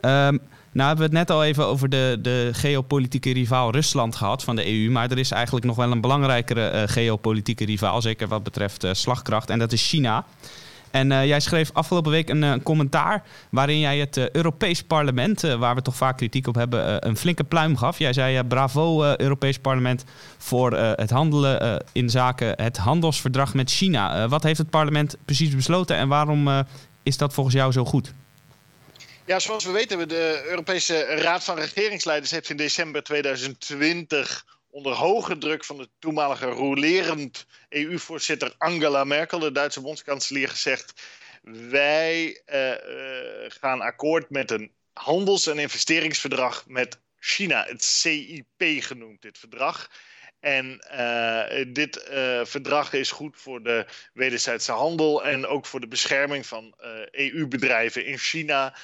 Um, 0.01 0.41
nou 0.73 0.89
hebben 0.89 0.97
we 0.97 1.03
het 1.03 1.29
net 1.29 1.31
al 1.31 1.45
even 1.45 1.67
over 1.67 1.89
de, 1.89 2.19
de 2.23 2.51
geopolitieke 2.53 3.33
rivaal 3.33 3.71
Rusland 3.71 4.17
gehad 4.17 4.45
van 4.45 4.57
de 4.57 4.67
EU. 4.67 4.91
Maar 4.91 5.11
er 5.11 5.19
is 5.19 5.31
eigenlijk 5.31 5.65
nog 5.67 5.77
wel 5.77 5.91
een 5.91 6.01
belangrijkere 6.01 6.73
uh, 6.73 6.83
geopolitieke 6.87 7.65
rivaal, 7.65 8.03
zeker 8.03 8.29
wat 8.29 8.43
betreft 8.43 8.87
slagkracht. 8.93 9.51
En 9.51 9.59
dat 9.59 9.73
is 9.73 9.89
China. 9.89 10.25
En 10.97 11.11
uh, 11.11 11.27
jij 11.27 11.41
schreef 11.41 11.71
afgelopen 11.73 12.11
week 12.11 12.29
een, 12.29 12.43
een, 12.43 12.63
commentaar 12.63 13.23
waarin 13.51 13.79
jij 13.79 13.99
het 13.99 14.17
uh, 14.17 14.31
Europees 14.31 14.83
Parlement, 14.83 15.41
waar 15.41 15.75
we 15.75 15.83
toch 15.83 15.97
vaak 15.97 16.17
kritiek 16.17 16.47
op 16.47 16.55
hebben, 16.55 17.07
een 17.07 17.17
flinke 17.17 17.45
pluim 17.45 17.77
gaf. 17.77 17.99
Jij 17.99 18.13
zei 18.13 18.43
bravo 18.43 19.15
Europees 19.17 19.59
Parlement 19.59 20.05
voor 20.39 20.73
het 20.73 21.11
handelen 21.11 21.85
in 21.93 22.11
zaken 22.11 22.63
het 22.63 22.77
handelsverdrag 22.77 23.55
met 23.55 23.71
China. 23.71 24.29
wat 24.29 24.43
heeft 24.43 24.59
het 24.59 24.71
parlement 24.71 25.17
precies 25.25 25.55
besloten 25.55 25.97
en 25.97 26.09
waarom 26.09 26.65
is 27.03 27.17
dat 27.17 27.35
volgens 27.35 27.55
jou 27.55 27.73
zo 27.73 27.85
goed? 27.85 28.13
Ja, 29.25 29.39
zoals 29.39 29.65
we 29.65 29.71
weten, 29.71 30.09
de 30.09 30.45
Europese 30.49 31.05
Raad 31.05 31.45
van 31.45 31.59
Regeringsleiders 31.59 32.31
heeft 32.31 32.51
in 32.51 32.57
december 32.57 33.03
2020 33.03 34.45
onder 34.77 34.93
hoge 34.93 35.39
druk 35.39 35.65
van 35.65 35.77
de 35.77 35.89
toenmalige 35.99 36.47
rolerend 36.47 37.47
EU-voorzitter 37.69 38.55
Angela 38.59 39.05
Merkel, 39.05 39.39
de 39.39 39.53
Duitse 39.53 39.81
bondskanselier, 39.81 40.49
gezegd: 40.49 41.03
Wij 41.43 42.43
uh, 42.47 42.71
uh, 42.71 42.77
gaan 43.49 43.81
akkoord 43.81 44.31
met 44.31 44.51
een 44.51 44.73
handels- 44.93 45.47
en 45.47 45.59
investeringsverdrag 45.59 46.65
met 46.67 47.01
China, 47.19 47.65
het 47.65 47.85
CIP 47.85 48.63
genoemd, 48.83 49.23
dit 49.23 49.39
verdrag. 49.39 49.91
En 50.41 50.85
uh, 50.93 51.65
dit 51.73 52.05
verdrag 52.43 52.93
is 52.93 53.11
goed 53.11 53.37
voor 53.37 53.63
de 53.63 53.87
wederzijdse 54.13 54.73
handel 54.73 55.25
en 55.25 55.47
ook 55.47 55.67
voor 55.67 55.81
de 55.81 55.89
bescherming 55.89 56.47
van 56.47 56.75
EU-bedrijven 57.11 58.05
in 58.05 58.19
China. 58.19 58.77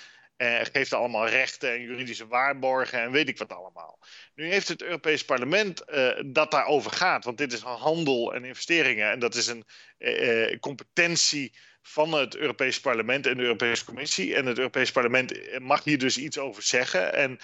Uh, 0.43 0.61
geeft 0.72 0.93
allemaal 0.93 1.28
rechten 1.28 1.72
en 1.72 1.82
juridische 1.82 2.26
waarborgen 2.26 3.01
en 3.01 3.11
weet 3.11 3.28
ik 3.28 3.38
wat 3.38 3.53
allemaal. 3.53 3.99
Nu 4.34 4.51
heeft 4.51 4.68
het 4.68 4.82
Europees 4.82 5.24
Parlement 5.24 5.82
uh, 5.88 6.11
dat 6.26 6.51
daarover 6.51 6.90
gaat, 6.90 7.24
want 7.24 7.38
dit 7.38 7.53
is 7.53 7.61
handel 7.61 8.34
en 8.34 8.45
investeringen 8.45 9.11
en 9.11 9.18
dat 9.18 9.34
is 9.34 9.47
een 9.47 9.64
uh, 9.99 10.59
competentie 10.61 11.53
van 11.82 12.12
het 12.12 12.36
Europees 12.36 12.80
Parlement 12.80 13.26
en 13.26 13.36
de 13.36 13.43
Europese 13.43 13.84
Commissie. 13.84 14.34
En 14.34 14.47
het 14.47 14.59
Europees 14.59 14.93
Parlement 14.93 15.59
mag 15.61 15.84
hier 15.84 15.99
dus 15.99 16.18
iets 16.18 16.38
over 16.38 16.62
zeggen. 16.62 17.14
En 17.14 17.38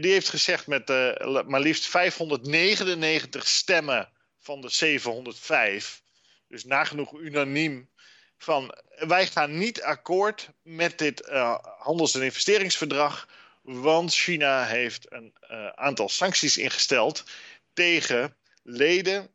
die 0.00 0.12
heeft 0.12 0.28
gezegd 0.28 0.66
met 0.66 0.88
maar 1.46 1.60
liefst 1.60 1.86
599 1.86 3.46
stemmen 3.46 4.08
van 4.38 4.60
de 4.60 4.68
705, 4.68 6.02
dus 6.48 6.64
nagenoeg 6.64 7.12
unaniem 7.12 7.90
van 8.42 8.74
wij 8.98 9.26
gaan 9.26 9.58
niet 9.58 9.82
akkoord 9.82 10.48
met 10.62 10.98
dit 10.98 11.28
uh, 11.28 11.58
handels- 11.78 12.14
en 12.14 12.22
investeringsverdrag, 12.22 13.28
want 13.62 14.14
China 14.14 14.64
heeft 14.64 15.12
een 15.12 15.34
uh, 15.50 15.66
aantal 15.68 16.08
sancties 16.08 16.56
ingesteld 16.56 17.24
tegen 17.72 18.36
leden 18.62 19.28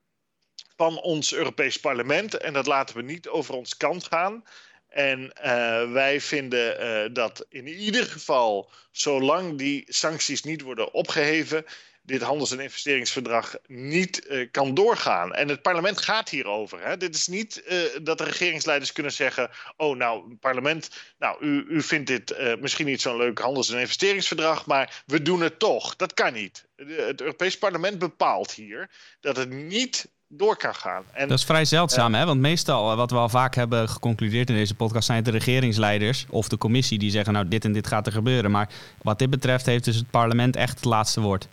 van 0.76 1.01
ons 1.01 1.34
Europees 1.34 1.80
Parlement. 1.80 2.38
En 2.38 2.53
dat 2.53 2.66
laten 2.66 2.95
we 2.95 3.01
niet 3.01 3.28
over 3.28 3.53
ons 3.53 3.78
kant 3.78 4.08
gaan. 4.08 4.43
En 4.88 5.20
uh, 5.20 5.91
wij 5.91 6.22
vinden 6.22 7.14
dat 7.14 7.45
in 7.49 7.68
ieder 7.68 8.05
geval, 8.05 8.72
zolang 8.91 9.58
die 9.58 9.86
sancties 9.88 10.43
niet 10.43 10.62
worden 10.62 10.93
opgeheven, 10.93 11.66
dit 12.08 12.22
handels- 12.22 12.51
en 12.51 12.60
investeringsverdrag 12.60 13.55
niet 13.68 14.47
kan 14.51 14.74
doorgaan. 14.74 15.34
En 15.34 15.47
het 15.47 15.62
parlement 15.62 16.01
gaat 16.01 16.30
hierover. 16.30 16.86
Hè? 16.86 16.97
Dit 16.97 17.16
is 17.16 17.28
niet 17.28 17.64
dat 18.03 18.18
de 18.18 18.24
regeringsleiders 18.24 18.91
kunnen 18.91 19.12
zeggen: 19.12 19.49
Oh, 19.78 19.97
nou, 19.97 20.36
parlement, 20.36 20.89
nou, 21.20 21.45
u, 21.45 21.66
u 21.70 21.82
vindt 21.82 22.08
dit 22.08 22.58
misschien 22.60 22.86
niet 22.86 23.01
zo'n 23.01 23.18
leuk 23.18 23.39
handels- 23.39 23.70
en 23.70 23.80
investeringsverdrag, 23.80 24.66
maar 24.66 25.03
we 25.05 25.22
doen 25.22 25.41
het 25.41 25.60
toch. 25.60 25.95
Dat 25.95 26.14
kan 26.14 26.34
niet. 26.34 26.66
Het 26.76 27.22
Europees 27.22 27.58
Parlement 27.58 27.99
bepaalt 27.99 28.51
hier 28.51 28.89
dat 29.20 29.38
het 29.38 29.49
niet 29.49 30.08
door 30.28 30.58
kan 30.58 30.76
gaan. 30.76 31.03
En, 31.14 31.28
dat 31.28 31.38
is 31.38 31.45
vrij 31.45 31.66
zeldzaam, 31.66 32.14
hè? 32.14 32.26
Want 32.26 32.39
meestal, 32.39 32.91
eh, 32.91 32.97
wat 32.97 33.12
we 33.12 33.18
al 33.18 33.30
vaak 33.30 33.55
hebben 33.55 33.89
geconcludeerd 33.89 34.49
in 34.49 34.55
deze 34.55 34.76
podcast, 34.76 35.05
zijn 35.05 35.18
het 35.18 35.26
de 35.26 35.32
regeringsleiders 35.32 36.26
of 36.30 36.47
de 36.47 36.58
commissie 36.58 36.99
die 36.99 37.12
zeggen, 37.12 37.34
nou, 37.34 37.47
dit 37.47 37.66
en 37.66 37.72
dit 37.72 37.88
gaat 37.88 38.05
er 38.05 38.12
gebeuren. 38.12 38.51
Maar 38.51 38.70
wat 39.01 39.20
dit 39.20 39.30
betreft 39.30 39.66
heeft 39.66 39.84
dus 39.84 39.95
het 39.95 40.10
parlement 40.10 40.55
echt 40.55 40.76
het 40.76 40.86
laatste 40.86 41.22
woord. 41.22 41.47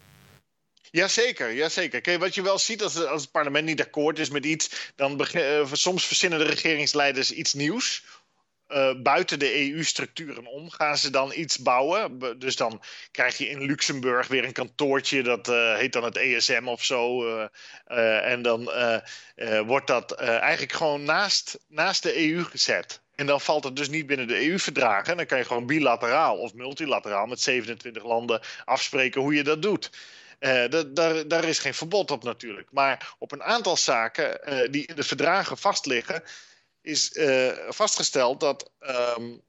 Jazeker, 0.95 1.53
jazeker. 1.53 2.01
Kijk, 2.01 2.20
wat 2.20 2.34
je 2.34 2.42
wel 2.42 2.59
ziet 2.59 2.82
als, 2.82 3.05
als 3.05 3.22
het 3.22 3.30
parlement 3.30 3.66
niet 3.66 3.80
akkoord 3.80 4.18
is 4.18 4.30
met 4.30 4.45
iets, 4.45 4.92
dan 4.97 5.28
uh, 5.32 5.72
soms 5.72 6.07
verzinnen 6.07 6.38
de 6.38 6.45
regeringsleiders 6.45 7.32
iets 7.32 7.53
nieuws 7.53 8.05
uh, 8.68 8.90
buiten 9.03 9.38
de 9.38 9.70
EU-structuren 9.72 10.47
om 10.47 10.70
gaan 10.70 10.99
ze 10.99 11.11
dan 11.11 11.32
iets 11.34 11.59
bouwen. 11.59 12.18
Dus 12.38 12.57
dan 12.57 12.82
krijg 13.11 13.38
je 13.38 13.49
in 13.49 13.62
Luxemburg 13.62 14.28
weer 14.28 14.45
een 14.45 14.53
kantoortje, 14.53 15.22
dat 15.22 15.49
uh, 15.49 15.76
heet 15.76 15.92
dan 15.92 16.05
het 16.05 16.16
ESM 16.16 16.66
of 16.66 16.84
zo. 16.84 17.28
En 18.22 18.42
dan 18.42 18.70
wordt 19.66 19.86
dat 19.86 20.12
eigenlijk 20.14 20.72
gewoon 20.72 21.03
naast, 21.05 21.59
naast 21.68 22.03
de 22.03 22.30
EU 22.30 22.45
gezet. 22.45 23.01
En 23.14 23.26
dan 23.26 23.40
valt 23.40 23.64
het 23.64 23.76
dus 23.76 23.88
niet 23.88 24.07
binnen 24.07 24.26
de 24.26 24.49
EU-verdragen. 24.49 25.11
En 25.11 25.16
dan 25.16 25.26
kan 25.26 25.38
je 25.38 25.45
gewoon 25.45 25.66
bilateraal 25.66 26.36
of 26.36 26.55
multilateraal 26.55 27.26
met 27.26 27.40
27 27.40 28.05
landen 28.05 28.40
afspreken 28.64 29.20
hoe 29.20 29.34
je 29.34 29.45
dat 29.45 29.62
doet. 29.62 29.90
Uh, 30.41 30.64
daar, 31.26 31.45
is 31.45 31.59
geen 31.59 31.74
verbod 31.74 32.11
op 32.11 32.24
natuurlijk. 32.24 32.68
Maar 32.72 33.14
op 33.18 33.32
een 33.32 33.43
aantal 33.43 33.76
zaken 33.76 34.41
uh, 34.49 34.70
die 34.70 34.87
in 34.87 34.97
de 34.97 35.03
verdragen 35.03 35.59
vastliggen, 35.59 36.22
is 36.82 37.16
uh, 37.16 37.53
vastgesteld 37.68 38.41
dat 38.41 38.70
um, 39.16 39.41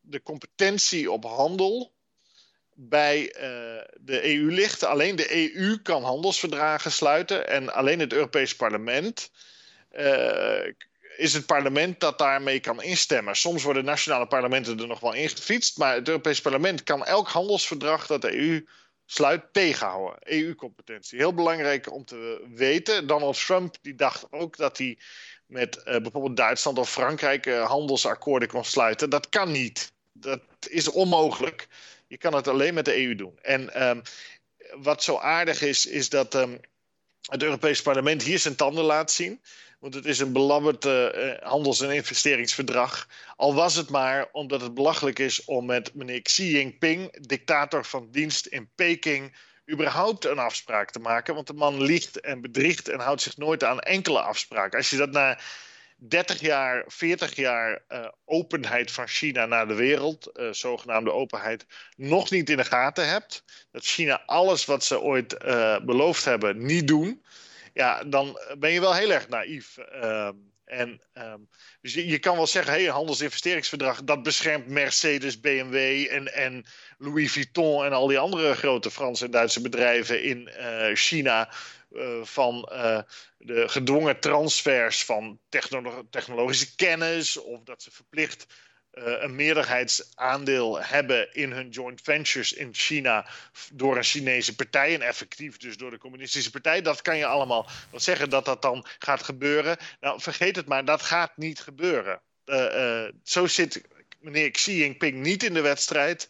de 0.00 0.22
competentie 0.22 1.10
op 1.10 1.24
handel 1.24 1.94
bij 2.74 3.34
de 4.00 4.34
EU 4.34 4.52
ligt. 4.52 4.84
Alleen 4.84 5.16
de 5.16 5.54
EU 5.54 5.78
kan 5.82 6.02
handelsverdragen 6.02 6.92
sluiten 6.92 7.48
en 7.48 7.72
alleen 7.72 8.00
het 8.00 8.12
Europees 8.12 8.56
Parlement 8.56 9.30
is 11.16 11.32
het 11.32 11.46
parlement 11.46 12.00
dat 12.00 12.18
daarmee 12.18 12.60
kan 12.60 12.82
instemmen. 12.82 13.36
Soms 13.36 13.62
worden 13.62 13.84
nationale 13.84 14.26
parlementen 14.26 14.80
er 14.80 14.86
nog 14.86 15.00
wel 15.00 15.12
ingefietst, 15.12 15.78
maar 15.78 15.94
het 15.94 16.08
Europees 16.08 16.40
Parlement 16.40 16.82
kan 16.82 17.04
elk 17.04 17.28
handelsverdrag 17.28 18.06
dat 18.06 18.22
de 18.22 18.36
EU 18.38 18.66
sluit 19.06 19.42
tegenhouden. 19.52 20.18
EU-competentie. 20.22 21.18
Heel 21.18 21.34
belangrijk 21.34 21.92
om 21.92 22.04
te 22.04 22.46
weten. 22.54 23.06
Donald 23.06 23.46
Trump 23.46 23.76
die 23.82 23.94
dacht 23.94 24.26
ook 24.30 24.56
dat 24.56 24.78
hij 24.78 24.98
met 25.46 25.76
uh, 25.76 25.84
bijvoorbeeld 25.84 26.36
Duitsland 26.36 26.78
of 26.78 26.90
Frankrijk 26.90 27.46
uh, 27.46 27.66
handelsakkoorden 27.66 28.48
kon 28.48 28.64
sluiten. 28.64 29.10
Dat 29.10 29.28
kan 29.28 29.52
niet. 29.52 29.92
Dat 30.12 30.40
is 30.68 30.88
onmogelijk. 30.88 31.68
Je 32.06 32.18
kan 32.18 32.34
het 32.34 32.48
alleen 32.48 32.74
met 32.74 32.84
de 32.84 33.04
EU 33.04 33.14
doen. 33.14 33.38
En 33.42 33.88
um, 33.88 34.02
wat 34.70 35.02
zo 35.02 35.18
aardig 35.18 35.62
is, 35.62 35.86
is 35.86 36.08
dat 36.08 36.34
um, 36.34 36.60
het 37.20 37.42
Europees 37.42 37.82
Parlement 37.82 38.22
hier 38.22 38.38
zijn 38.38 38.56
tanden 38.56 38.84
laat 38.84 39.10
zien. 39.10 39.40
Want 39.86 39.98
het 39.98 40.06
is 40.06 40.18
een 40.18 40.32
belabberd 40.32 40.84
uh, 40.84 41.06
handels- 41.40 41.80
en 41.80 41.90
investeringsverdrag. 41.90 43.08
Al 43.36 43.54
was 43.54 43.74
het 43.74 43.90
maar 43.90 44.28
omdat 44.32 44.60
het 44.60 44.74
belachelijk 44.74 45.18
is 45.18 45.44
om 45.44 45.66
met 45.66 45.94
meneer 45.94 46.22
Xi 46.22 46.50
Jinping, 46.50 47.26
dictator 47.26 47.84
van 47.84 48.08
dienst 48.10 48.46
in 48.46 48.68
Peking, 48.74 49.36
überhaupt 49.70 50.24
een 50.24 50.38
afspraak 50.38 50.90
te 50.90 50.98
maken. 50.98 51.34
Want 51.34 51.46
de 51.46 51.52
man 51.52 51.82
liegt 51.82 52.20
en 52.20 52.40
bedriegt 52.40 52.88
en 52.88 53.00
houdt 53.00 53.22
zich 53.22 53.36
nooit 53.36 53.64
aan 53.64 53.80
enkele 53.80 54.20
afspraken. 54.20 54.78
Als 54.78 54.90
je 54.90 54.96
dat 54.96 55.10
na 55.10 55.38
30 55.96 56.40
jaar, 56.40 56.84
40 56.86 57.34
jaar 57.34 57.82
uh, 57.88 58.08
openheid 58.24 58.90
van 58.92 59.08
China 59.08 59.46
naar 59.46 59.68
de 59.68 59.74
wereld, 59.74 60.30
zogenaamde 60.50 61.12
openheid, 61.12 61.66
nog 61.96 62.30
niet 62.30 62.50
in 62.50 62.56
de 62.56 62.64
gaten 62.64 63.08
hebt. 63.08 63.44
Dat 63.72 63.84
China 63.84 64.22
alles 64.26 64.64
wat 64.64 64.84
ze 64.84 65.00
ooit 65.00 65.38
beloofd 65.84 66.24
hebben 66.24 66.64
niet 66.64 66.88
doen. 66.88 67.24
Ja, 67.76 68.04
dan 68.04 68.38
ben 68.58 68.70
je 68.70 68.80
wel 68.80 68.94
heel 68.94 69.12
erg 69.12 69.28
naïef. 69.28 69.78
Ehm, 69.78 70.34
en, 70.64 71.00
um, 71.14 71.48
dus 71.80 71.94
je, 71.94 72.06
je, 72.06 72.18
kan 72.18 72.36
wel 72.36 72.46
zeggen, 72.46 72.72
hey, 72.72 72.86
een 72.86 72.92
handelsinvesteringsverdrag, 72.92 74.04
dat 74.04 74.22
beschermt 74.22 74.66
Mercedes, 74.66 75.40
BMW 75.40 76.06
en, 76.10 76.34
en 76.34 76.64
Louis 76.98 77.32
Vuitton 77.32 77.84
en 77.84 77.92
al 77.92 78.06
die 78.06 78.18
andere 78.18 78.54
grote 78.54 78.90
Franse 78.90 79.24
en 79.24 79.30
Duitse 79.30 79.60
bedrijven 79.60 80.22
in 80.22 80.50
uh, 80.58 80.94
China 80.94 81.52
uh, 81.92 82.22
van 82.22 82.68
uh, 82.72 83.00
de 83.38 83.68
gedwongen 83.68 84.20
transfers 84.20 85.04
van 85.04 85.38
technolo 85.48 86.06
technologische 86.10 86.74
kennis 86.74 87.36
of 87.36 87.62
dat 87.62 87.82
ze 87.82 87.90
verplicht 87.90 88.46
een 89.04 89.34
meerderheidsaandeel 89.34 90.82
hebben 90.82 91.34
in 91.34 91.52
hun 91.52 91.68
joint 91.68 92.00
ventures 92.02 92.52
in 92.52 92.74
China 92.74 93.26
door 93.72 93.96
een 93.96 94.04
Chinese 94.04 94.54
partij 94.54 94.94
en 94.94 95.02
effectief 95.02 95.56
dus 95.56 95.76
door 95.76 95.90
de 95.90 95.98
communistische 95.98 96.50
partij. 96.50 96.82
Dat 96.82 97.02
kan 97.02 97.16
je 97.16 97.26
allemaal 97.26 97.68
wel 97.90 98.00
zeggen 98.00 98.30
dat 98.30 98.44
dat 98.44 98.62
dan 98.62 98.86
gaat 98.98 99.22
gebeuren. 99.22 99.76
Nou, 100.00 100.20
vergeet 100.20 100.56
het 100.56 100.66
maar, 100.66 100.84
dat 100.84 101.02
gaat 101.02 101.36
niet 101.36 101.60
gebeuren. 101.60 102.20
Uh, 102.46 102.56
uh, 102.74 103.08
zo 103.22 103.46
zit 103.46 103.82
meneer 104.20 104.50
Xi 104.50 104.76
Jinping 104.76 105.22
niet 105.22 105.42
in 105.42 105.54
de 105.54 105.60
wedstrijd. 105.60 106.28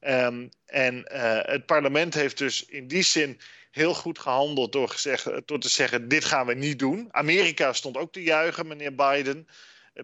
Um, 0.00 0.50
en 0.66 1.02
het 1.46 1.66
parlement 1.66 2.14
heeft 2.14 2.38
dus 2.38 2.64
in 2.64 2.88
die 2.88 3.02
zin 3.02 3.40
heel 3.70 3.94
goed 3.94 4.18
gehandeld 4.18 4.72
door, 4.72 4.88
gezegd, 4.88 5.24
door 5.44 5.58
te 5.58 5.68
zeggen: 5.68 6.08
dit 6.08 6.24
gaan 6.24 6.46
we 6.46 6.54
niet 6.54 6.78
doen. 6.78 7.08
Amerika 7.10 7.72
stond 7.72 7.96
ook 7.96 8.12
te 8.12 8.22
juichen, 8.22 8.66
meneer 8.66 8.94
Biden, 8.94 9.48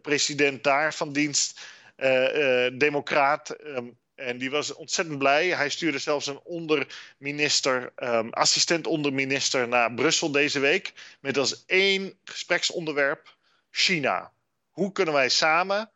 president 0.02 0.64
daar 0.64 0.94
van 0.94 1.12
dienst. 1.12 1.60
Uh, 1.97 2.36
uh, 2.36 2.78
democraat. 2.78 3.57
Um, 3.64 3.99
en 4.14 4.38
die 4.38 4.51
was 4.51 4.74
ontzettend 4.74 5.18
blij. 5.18 5.49
Hij 5.49 5.68
stuurde 5.68 5.99
zelfs 5.99 6.26
een 6.26 6.40
onderminister, 6.45 7.92
um, 7.97 8.30
assistent 8.30 8.86
onderminister 8.86 9.68
naar 9.68 9.95
Brussel 9.95 10.30
deze 10.30 10.61
week. 10.61 10.92
Met 11.20 11.38
als 11.38 11.64
één 11.66 12.14
gespreksonderwerp 12.24 13.34
China. 13.70 14.32
Hoe 14.70 14.92
kunnen 14.92 15.14
wij 15.14 15.28
samen 15.28 15.90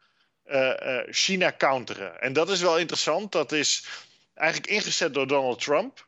uh, 0.46 0.72
China 1.11 1.55
counteren? 1.59 2.20
En 2.20 2.32
dat 2.32 2.51
is 2.51 2.61
wel 2.61 2.78
interessant. 2.78 3.32
Dat 3.32 3.53
is 3.53 3.86
eigenlijk 4.34 4.72
ingezet 4.72 5.14
door 5.14 5.26
Donald 5.26 5.61
Trump. 5.61 6.07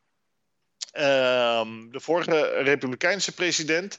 Um, 0.93 1.93
de 1.93 2.01
vorige 2.01 2.49
Republikeinse 2.49 3.33
president. 3.33 3.99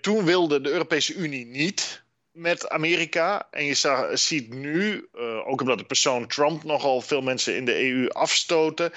toen 0.00 0.24
wilde 0.24 0.60
de 0.60 0.70
Europese 0.70 1.14
Unie 1.14 1.46
niet 1.46 2.02
met 2.38 2.68
Amerika. 2.68 3.48
En 3.50 3.64
je 3.64 4.10
ziet 4.12 4.54
nu, 4.54 5.08
uh, 5.14 5.48
ook 5.48 5.60
omdat 5.60 5.78
de 5.78 5.84
persoon 5.84 6.26
Trump 6.26 6.64
nogal 6.64 7.00
veel 7.00 7.20
mensen 7.20 7.56
in 7.56 7.64
de 7.64 7.90
EU 7.90 8.08
afstoten, 8.08 8.92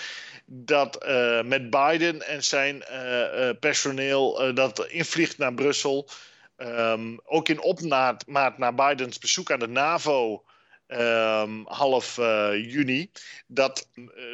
dat 0.46 1.06
uh, 1.06 1.42
met 1.42 1.70
Biden 1.70 2.28
en 2.28 2.44
zijn 2.44 2.84
uh, 2.92 3.50
personeel 3.60 4.54
dat 4.54 4.88
invliegt 4.88 5.38
naar 5.38 5.54
Brussel. 5.54 6.10
Um, 6.58 7.20
ook 7.26 7.50
in 7.50 7.62
opmaat 7.62 8.28
naar 8.58 8.76
Bidens 8.76 9.18
bezoek 9.18 9.52
aan 9.52 9.60
de 9.60 9.68
NAVO. 9.68 10.44
Um, 10.88 11.66
half 11.68 12.16
juni. 12.54 13.12
Dat 13.48 13.88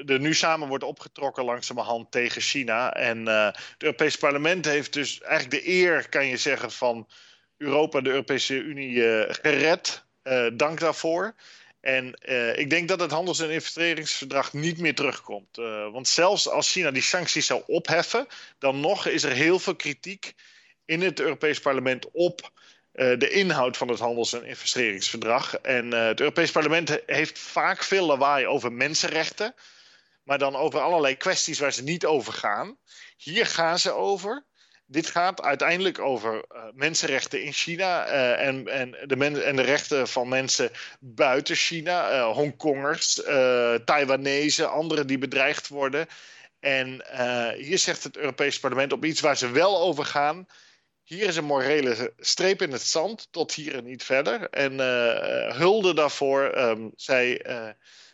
er 0.06 0.20
nu 0.20 0.34
samen 0.34 0.68
wordt 0.68 0.84
opgetrokken 0.84 1.44
langzamerhand 1.44 2.12
tegen 2.12 2.42
China. 2.42 2.94
En 2.94 3.26
het 3.26 3.58
Europees 3.78 4.18
Parlement 4.18 4.66
heeft 4.66 4.94
dus 4.94 5.22
eigenlijk 5.22 5.64
de 5.64 5.70
eer, 5.72 6.10
kan 6.10 6.28
je 6.28 6.38
zeggen, 6.38 6.72
van 6.72 7.08
Europa, 7.58 8.02
de 8.02 8.10
Europese 8.10 8.56
Unie, 8.56 8.92
uh, 8.92 9.24
gered. 9.28 10.06
Uh, 10.24 10.48
dank 10.54 10.80
daarvoor. 10.80 11.36
En 11.80 12.20
uh, 12.26 12.58
ik 12.58 12.70
denk 12.70 12.88
dat 12.88 13.00
het 13.00 13.12
handels- 13.12 13.40
en 13.40 13.50
investeringsverdrag 13.50 14.54
niet 14.54 14.78
meer 14.78 14.96
terugkomt. 14.96 15.56
want 15.92 16.08
zelfs 16.08 16.50
als 16.50 16.72
China 16.72 16.92
die 16.92 17.02
sancties 17.02 17.46
zou 17.46 17.64
opheffen, 17.68 18.28
dan 18.60 18.80
nog 18.80 19.06
is 19.06 19.24
er 19.24 19.32
heel 19.32 19.60
veel 19.60 19.76
kritiek 19.76 20.34
in 20.86 21.02
het 21.02 21.20
Europees 21.20 21.60
Parlement 21.60 22.12
op 22.12 22.52
de 22.92 23.30
inhoud 23.30 23.78
van 23.78 23.88
het 23.88 24.00
handels- 24.00 24.34
en 24.34 24.46
investeringsverdrag. 24.46 25.56
En 25.56 25.92
het 25.92 26.20
Europees 26.20 26.52
Parlement 26.52 27.00
heeft 27.06 27.40
vaak 27.40 27.84
veel 27.84 28.06
lawaai 28.06 28.48
over 28.48 28.72
mensenrechten, 28.72 29.56
maar 30.24 30.38
dan 30.38 30.56
over 30.56 30.80
allerlei 30.80 31.16
kwesties 31.16 31.60
waar 31.60 31.74
ze 31.74 31.84
niet 31.84 32.06
over 32.06 32.34
gaan. 32.34 32.78
Hier 33.18 33.46
gaan 33.46 33.80
ze 33.80 33.92
over 33.92 34.46
dit 34.88 35.08
gaat 35.08 35.42
uiteindelijk 35.42 36.00
over 36.00 36.34
uh, 36.34 36.64
mensenrechten 36.74 37.44
in 37.44 37.54
China 37.54 38.08
uh, 38.08 38.48
en, 38.48 38.68
en, 38.68 38.92
de 39.06 39.42
en 39.42 39.56
de 39.56 39.62
rechten 39.62 40.08
van 40.08 40.28
mensen 40.28 40.72
buiten 41.00 41.56
China, 41.56 42.14
uh, 42.14 42.32
Hongkongers, 42.34 43.14
Taiwanese, 43.86 44.66
anderen 44.66 45.08
die 45.08 45.18
bedreigd 45.18 45.68
worden. 45.68 46.08
En 46.60 47.04
hier 47.58 47.78
zegt 47.78 48.04
het 48.04 48.18
Europees 48.18 48.60
Parlement 48.60 48.94
op 48.94 49.06
iets 49.06 49.22
waar 49.22 49.38
ze 49.38 49.52
wel 49.52 49.80
over 49.80 50.06
gaan. 50.06 50.48
Hier 51.04 51.28
is 51.28 51.36
een 51.36 51.46
morele 51.46 52.14
streep 52.18 52.62
in 52.62 52.72
het 52.72 52.82
zand, 52.82 53.28
tot 53.32 53.54
hier 53.54 53.76
en 53.76 53.84
niet 53.84 54.04
verder. 54.04 54.50
En 54.50 54.80
hulde 55.54 55.94
daarvoor. 55.94 56.58
Um, 56.58 56.92
zij 56.96 57.46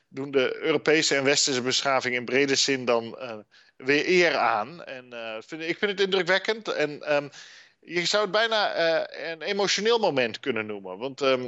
doen 0.07 0.31
de 0.31 0.55
Europese 0.55 1.15
en 1.15 1.23
Westerse 1.23 1.61
beschaving 1.61 2.15
in 2.15 2.25
brede 2.25 2.55
zin 2.55 2.85
dan 2.85 3.17
weer 3.77 4.07
eer 4.07 4.35
aan. 4.35 4.83
En 4.83 5.13
vind, 5.47 5.61
ik 5.61 5.77
vind 5.77 5.91
het 5.91 5.99
indrukwekkend. 5.99 6.67
En 6.67 7.01
ehm, 7.01 7.29
je 7.79 8.05
zou 8.05 8.23
het 8.23 8.31
bijna 8.31 8.75
een 9.31 9.41
emotioneel 9.41 9.99
moment 9.99 10.39
kunnen 10.39 10.65
noemen. 10.65 10.97
Want 10.97 11.21
ehm, 11.21 11.47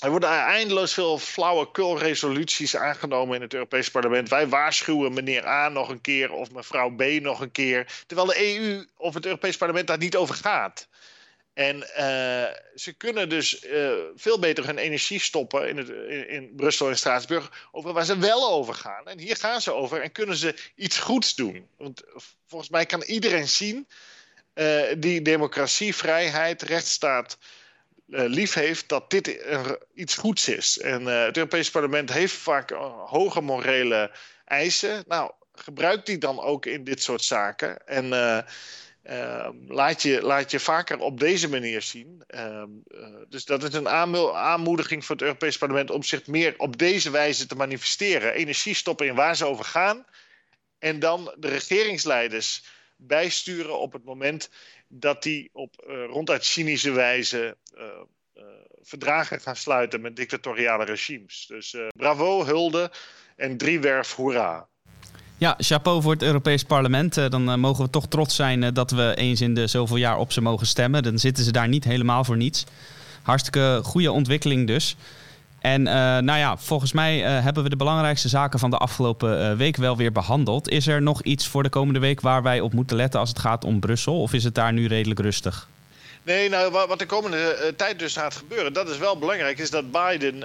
er 0.00 0.10
worden 0.10 0.30
eindeloos 0.30 0.94
veel 0.94 1.18
flauwekul 1.18 1.98
resoluties 1.98 2.76
aangenomen 2.76 3.36
in 3.36 3.42
het 3.42 3.54
Europees 3.54 3.90
Parlement. 3.90 4.28
Wij 4.28 4.48
waarschuwen 4.48 5.12
meneer 5.12 5.46
A 5.46 5.68
nog 5.68 5.88
een 5.88 6.00
keer 6.00 6.32
of 6.32 6.50
mevrouw 6.50 6.90
B 6.90 7.02
nog 7.02 7.40
een 7.40 7.52
keer. 7.52 8.02
Terwijl 8.06 8.28
de 8.28 8.54
EU 8.54 8.86
of 8.96 9.14
het 9.14 9.24
Europees 9.24 9.56
Parlement 9.56 9.86
daar 9.86 9.98
niet 9.98 10.16
over 10.16 10.34
gaat. 10.34 10.88
En 11.54 11.76
uh, 11.76 12.46
ze 12.74 12.92
kunnen 12.96 13.28
dus 13.28 13.64
uh, 13.64 13.92
veel 14.14 14.38
beter 14.38 14.66
hun 14.66 14.78
energie 14.78 15.20
stoppen 15.20 15.68
in, 15.68 15.76
het, 15.76 15.88
in, 15.88 16.28
in, 16.28 16.52
Brussel 16.56 16.88
en 16.88 16.96
Straatsburg 16.96 17.68
over 17.72 17.92
waar 17.92 18.04
ze 18.04 18.18
wel 18.18 18.50
over 18.50 18.74
gaan. 18.74 19.06
En 19.08 19.18
hier 19.18 19.36
gaan 19.36 19.60
ze 19.60 19.72
over 19.72 20.00
en 20.00 20.12
kunnen 20.12 20.36
ze 20.36 20.54
iets 20.74 20.98
goeds 20.98 21.34
doen. 21.34 21.68
Want 21.76 22.02
volgens 22.46 22.70
mij 22.70 22.86
kan 22.86 23.02
iedereen 23.02 23.48
zien 23.48 23.88
uh, 24.54 24.82
die 24.98 25.22
democratie, 25.22 25.94
vrijheid, 25.94 26.62
rechtsstaat 26.62 27.38
lief 28.06 28.54
heeft, 28.54 28.88
dat 28.88 29.10
dit 29.10 29.38
iets 29.94 30.16
goeds 30.16 30.48
is. 30.48 30.78
En 30.78 31.06
het 31.06 31.36
Europese 31.36 31.70
parlement 31.70 32.12
heeft 32.12 32.34
vaak 32.34 32.70
hoge 33.06 33.40
morele 33.40 34.10
eisen. 34.44 35.04
Nou, 35.06 35.32
gebruik 35.54 36.06
die 36.06 36.18
dan 36.18 36.40
ook 36.40 36.66
in 36.66 36.84
dit 36.84 37.02
soort 37.02 37.24
zaken. 37.24 37.86
En 37.86 38.12
laat, 39.66 40.02
je, 40.02 40.22
laat 40.22 40.50
je 40.50 40.60
vaker 40.60 40.98
op 40.98 41.20
deze 41.20 41.48
manier 41.48 41.82
zien. 41.82 42.22
Ehm, 42.26 42.68
dus 43.28 43.44
dat 43.44 43.62
is 43.62 43.74
een 43.74 43.88
aanmoediging 43.88 45.04
voor 45.04 45.16
het 45.16 45.24
Europese 45.24 45.58
parlement 45.58 45.90
om 45.90 46.02
zich 46.02 46.26
meer 46.26 46.54
op 46.56 46.78
deze 46.78 47.10
wijze 47.10 47.46
te 47.46 47.54
manifesteren. 47.54 48.32
Energie 48.32 48.74
stoppen 48.74 49.06
in 49.06 49.14
waar 49.14 49.36
ze 49.36 49.44
over 49.44 49.64
gaan. 49.64 50.06
En 50.78 50.98
dan 50.98 51.34
de 51.38 51.48
regeringsleiders 51.48 52.64
bijsturen 52.96 53.78
op 53.78 53.92
het 53.92 54.04
moment 54.04 54.50
dat 54.88 55.22
die 55.22 55.50
op 55.52 55.84
uh, 55.86 56.04
ronduit 56.04 56.44
cynische 56.44 56.90
wijze 56.90 57.56
uh, 57.74 57.84
verdragen 58.82 59.40
gaan 59.40 59.56
sluiten 59.56 60.00
met 60.00 60.16
dictatoriale 60.16 60.84
regimes. 60.84 61.46
Dus 61.46 61.76
bravo, 61.96 62.44
hulde 62.44 62.90
en 63.36 63.56
driewerf 63.56 64.14
hoera. 64.14 64.68
Ja, 65.40 65.54
chapeau 65.58 66.02
voor 66.02 66.12
het 66.12 66.22
Europees 66.22 66.64
Parlement. 66.64 67.14
dan 67.14 67.60
mogen 67.60 67.84
we 67.84 67.90
toch 67.90 68.06
trots 68.06 68.34
zijn 68.34 68.74
dat 68.74 68.90
we 68.90 69.12
eens 69.16 69.40
in 69.40 69.54
de 69.54 69.66
zoveel 69.66 69.96
jaar 69.96 70.18
op 70.18 70.32
ze 70.32 70.40
mogen 70.40 70.66
stemmen. 70.66 71.02
Dan 71.02 71.18
zitten 71.18 71.44
ze 71.44 71.52
daar 71.52 71.68
niet 71.68 71.84
helemaal 71.84 72.24
voor 72.24 72.36
niets. 72.36 72.64
Hartstikke 73.22 73.80
goede 73.82 74.12
ontwikkeling 74.12 74.66
dus. 74.66 74.96
En 75.58 75.82
nou 75.82 76.36
ja, 76.38 76.56
volgens 76.56 76.92
mij 76.92 77.18
hebben 77.18 77.62
we 77.62 77.68
de 77.68 77.76
belangrijkste 77.76 78.28
zaken 78.28 78.58
van 78.58 78.70
de 78.70 78.76
afgelopen 78.76 79.56
week 79.56 79.76
wel 79.76 79.96
weer 79.96 80.12
behandeld. 80.12 80.68
Is 80.68 80.86
er 80.86 81.02
nog 81.02 81.22
iets 81.22 81.46
voor 81.46 81.62
de 81.62 81.68
komende 81.68 82.00
week 82.00 82.20
waar 82.20 82.42
wij 82.42 82.60
op 82.60 82.72
moeten 82.72 82.96
letten 82.96 83.20
als 83.20 83.28
het 83.28 83.38
gaat 83.38 83.64
om 83.64 83.80
Brussel? 83.80 84.20
Of 84.20 84.32
is 84.32 84.44
het 84.44 84.54
daar 84.54 84.72
nu 84.72 84.86
redelijk 84.86 85.20
rustig? 85.20 85.68
Nee, 86.22 86.48
nou, 86.48 86.70
wat 86.70 86.98
de 86.98 87.06
komende 87.06 87.74
tijd 87.76 87.98
dus 87.98 88.12
gaat 88.12 88.34
gebeuren, 88.34 88.72
dat 88.72 88.88
is 88.88 88.98
wel 88.98 89.18
belangrijk, 89.18 89.58
is 89.58 89.70
dat 89.70 89.90
Biden 89.90 90.38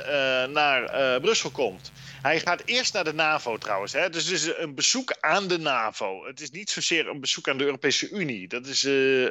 naar 0.52 1.20
Brussel 1.22 1.50
komt. 1.50 1.92
Hij 2.22 2.40
gaat 2.40 2.62
eerst 2.66 2.94
naar 2.94 3.04
de 3.04 3.14
NAVO 3.14 3.58
trouwens. 3.58 3.94
Hè? 3.94 4.10
Dus 4.10 4.24
het 4.24 4.34
is 4.34 4.58
een 4.58 4.76
bezoek 4.76 5.16
aan 5.20 5.48
de 5.48 5.60
NAVO. 5.60 6.26
Het 6.26 6.42
is 6.42 6.52
niet 6.52 6.70
zozeer 6.70 7.08
een 7.08 7.20
bezoek 7.20 7.50
aan 7.50 7.58
de 7.58 7.64
Europese 7.64 8.10
Unie. 8.10 8.48
Dat 8.48 8.66
is 8.66 8.88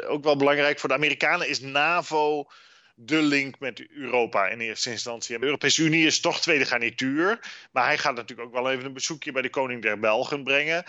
ook 0.07 0.25
wel 0.25 0.37
belangrijk 0.37 0.79
voor 0.79 0.89
de 0.89 0.95
Amerikanen. 0.95 1.49
Is 1.49 1.61
NAVO 1.61 2.51
de 2.95 3.23
link 3.23 3.59
met 3.59 3.87
Europa 3.91 4.47
in 4.47 4.61
eerste 4.61 4.91
instantie. 4.91 5.39
De 5.39 5.45
Europese 5.45 5.83
Unie 5.83 6.07
is 6.07 6.21
toch 6.21 6.41
tweede 6.41 6.65
garnituur. 6.65 7.39
Maar 7.73 7.85
hij 7.85 7.99
gaat 7.99 8.15
natuurlijk 8.15 8.49
ook 8.49 8.55
wel 8.55 8.71
even 8.71 8.85
een 8.85 8.93
bezoekje 8.93 9.33
bij 9.33 9.43
de 9.43 9.51
koning 9.51 9.83
der 9.83 9.99
Belgen 9.99 10.45
brengen. 10.45 10.85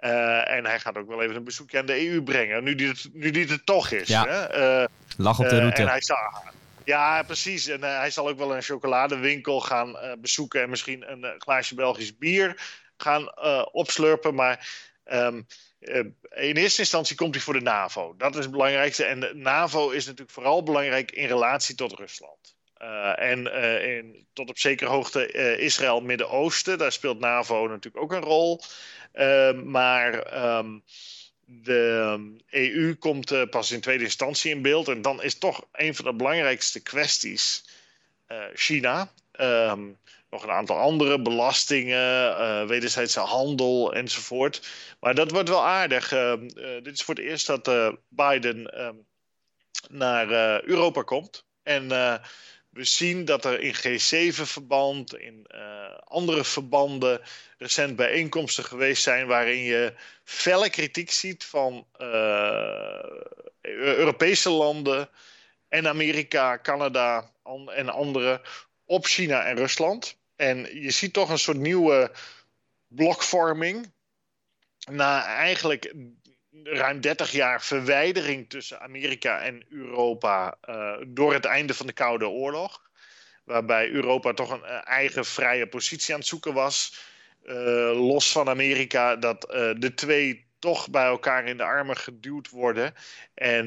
Uh, 0.00 0.50
en 0.50 0.66
hij 0.66 0.80
gaat 0.80 0.96
ook 0.96 1.08
wel 1.08 1.22
even 1.22 1.36
een 1.36 1.44
bezoekje 1.44 1.78
aan 1.78 1.86
de 1.86 2.08
EU 2.08 2.22
brengen. 2.22 2.64
Nu 2.64 2.74
die 2.74 2.88
het, 2.88 3.08
nu 3.12 3.30
die 3.30 3.46
het 3.46 3.66
toch 3.66 3.90
is. 3.90 4.08
Ja. 4.08 4.26
Hè? 4.26 4.80
Uh, 4.82 4.86
Lach 5.16 5.38
op 5.38 5.48
de 5.48 5.58
route. 5.58 5.82
En 5.82 5.88
hij 5.88 6.02
zal, 6.02 6.16
ja, 6.84 7.22
precies. 7.22 7.66
En 7.66 7.82
hij 7.82 8.10
zal 8.10 8.28
ook 8.28 8.38
wel 8.38 8.56
een 8.56 8.62
chocoladewinkel 8.62 9.60
gaan 9.60 9.96
bezoeken. 10.18 10.62
En 10.62 10.70
misschien 10.70 11.10
een 11.10 11.34
glaasje 11.38 11.74
Belgisch 11.74 12.18
bier 12.18 12.60
gaan 12.96 13.38
opslurpen. 13.72 14.34
Maar 14.34 14.68
um, 15.12 15.46
uh, 15.80 16.04
in 16.30 16.56
eerste 16.56 16.80
instantie 16.80 17.16
komt 17.16 17.34
hij 17.34 17.42
voor 17.42 17.54
de 17.54 17.60
NAVO. 17.60 18.14
Dat 18.16 18.36
is 18.36 18.42
het 18.42 18.50
belangrijkste. 18.50 19.04
En 19.04 19.20
de 19.20 19.34
NAVO 19.34 19.90
is 19.90 20.04
natuurlijk 20.04 20.30
vooral 20.30 20.62
belangrijk 20.62 21.10
in 21.10 21.26
relatie 21.26 21.74
tot 21.74 21.92
Rusland. 21.92 22.56
Uh, 22.82 23.20
en 23.20 23.46
uh, 23.46 23.96
in, 23.96 24.26
tot 24.32 24.48
op 24.48 24.58
zekere 24.58 24.90
hoogte 24.90 25.32
Israël, 25.56 26.00
Midden-Oosten. 26.00 26.78
Daar 26.78 26.92
speelt 26.92 27.20
NAVO 27.20 27.66
natuurlijk 27.66 28.02
ook 28.04 28.12
een 28.12 28.20
rol. 28.20 28.60
maar 29.64 30.36
um, 30.58 30.82
de 31.44 32.36
EU 32.50 32.94
komt 32.94 33.50
pas 33.50 33.70
in 33.70 33.80
tweede 33.80 34.04
instantie 34.04 34.50
in 34.50 34.62
beeld. 34.62 34.88
En 34.88 35.02
dan 35.02 35.22
is 35.22 35.38
toch 35.38 35.66
een 35.72 35.94
van 35.94 36.04
de 36.04 36.14
belangrijkste 36.14 36.82
kwesties 36.82 37.64
China. 38.54 39.10
Um, 39.40 39.98
nog 40.30 40.42
een 40.42 40.50
aantal 40.50 40.76
andere 40.76 41.22
belastingen, 41.22 42.30
uh, 42.30 42.66
wederzijdse 42.66 43.20
handel 43.20 43.94
enzovoort. 43.94 44.68
Maar 45.00 45.14
dat 45.14 45.30
wordt 45.30 45.48
wel 45.48 45.66
aardig. 45.66 46.12
Uh, 46.12 46.32
uh, 46.32 46.82
dit 46.82 46.94
is 46.94 47.02
voor 47.02 47.14
het 47.14 47.24
eerst 47.24 47.46
dat 47.46 47.94
Biden 48.08 48.66
ehm, 48.66 48.94
naar 49.88 50.28
Europa 50.64 51.02
komt. 51.02 51.44
En 51.62 51.88
we 52.78 52.84
zien 52.84 53.24
dat 53.24 53.44
er 53.44 53.60
in 53.60 53.74
G7-verband, 53.74 55.16
in 55.16 55.46
andere 56.04 56.44
verbanden, 56.44 57.20
recent 57.56 57.96
bijeenkomsten 57.96 58.64
geweest 58.64 59.02
zijn 59.02 59.26
waarin 59.26 59.62
je 59.62 59.94
felle 60.24 60.70
kritiek 60.70 61.10
ziet 61.10 61.44
van 61.44 61.86
Europese 63.60 64.50
landen 64.50 65.08
en 65.68 65.88
Amerika, 65.88 66.58
Canada 66.60 67.30
en 67.66 67.88
andere 67.88 68.40
op 68.84 69.06
China 69.06 69.44
en 69.44 69.56
Rusland. 69.56 70.16
En 70.36 70.82
je 70.82 70.90
ziet 70.90 71.12
toch 71.12 71.30
een 71.30 71.38
soort 71.38 71.56
nieuwe 71.56 72.10
blokvorming. 72.86 73.92
Na 74.90 75.24
eigenlijk 75.24 75.94
ruim 76.64 77.00
30 77.00 77.30
jaar 77.30 77.62
verwijdering 77.62 78.48
tussen 78.48 78.80
Amerika 78.80 79.40
en 79.40 79.62
Europa 79.70 80.56
uh, 80.68 80.94
door 81.06 81.32
het 81.32 81.44
einde 81.44 81.74
van 81.74 81.86
de 81.86 81.92
Koude 81.92 82.28
Oorlog. 82.28 82.82
Waarbij 83.44 83.90
Europa 83.90 84.32
toch 84.32 84.50
een 84.50 84.62
uh, 84.64 84.78
eigen 84.84 85.24
vrije 85.24 85.66
positie 85.66 86.14
aan 86.14 86.20
het 86.20 86.28
zoeken 86.28 86.54
was. 86.54 87.06
Uh, 87.44 87.54
los 87.94 88.32
van 88.32 88.48
Amerika, 88.48 89.16
dat 89.16 89.40
de 89.78 89.92
twee 89.94 90.46
toch 90.58 90.90
bij 90.90 91.04
elkaar 91.04 91.44
in 91.46 91.56
de 91.56 91.62
armen 91.62 91.96
geduwd 91.96 92.50
worden. 92.50 92.94
En 93.34 93.66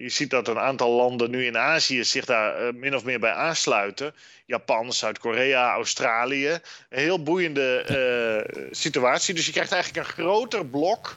je 0.00 0.08
ziet 0.08 0.30
dat 0.30 0.48
een 0.48 0.58
aantal 0.58 0.90
landen 0.90 1.30
nu 1.30 1.46
in 1.46 1.58
Azië 1.58 2.04
zich 2.04 2.24
daar 2.24 2.74
min 2.74 2.94
of 2.94 3.04
meer 3.04 3.20
bij 3.20 3.32
aansluiten. 3.32 4.14
Japan, 4.46 4.92
Zuid-Korea, 4.92 5.72
Australië. 5.72 6.48
Een 6.48 6.98
heel 6.98 7.22
boeiende 7.22 8.68
situatie. 8.70 9.34
Dus 9.34 9.46
je 9.46 9.52
krijgt 9.52 9.72
eigenlijk 9.72 10.06
een 10.06 10.12
groter 10.12 10.66
blok 10.66 11.16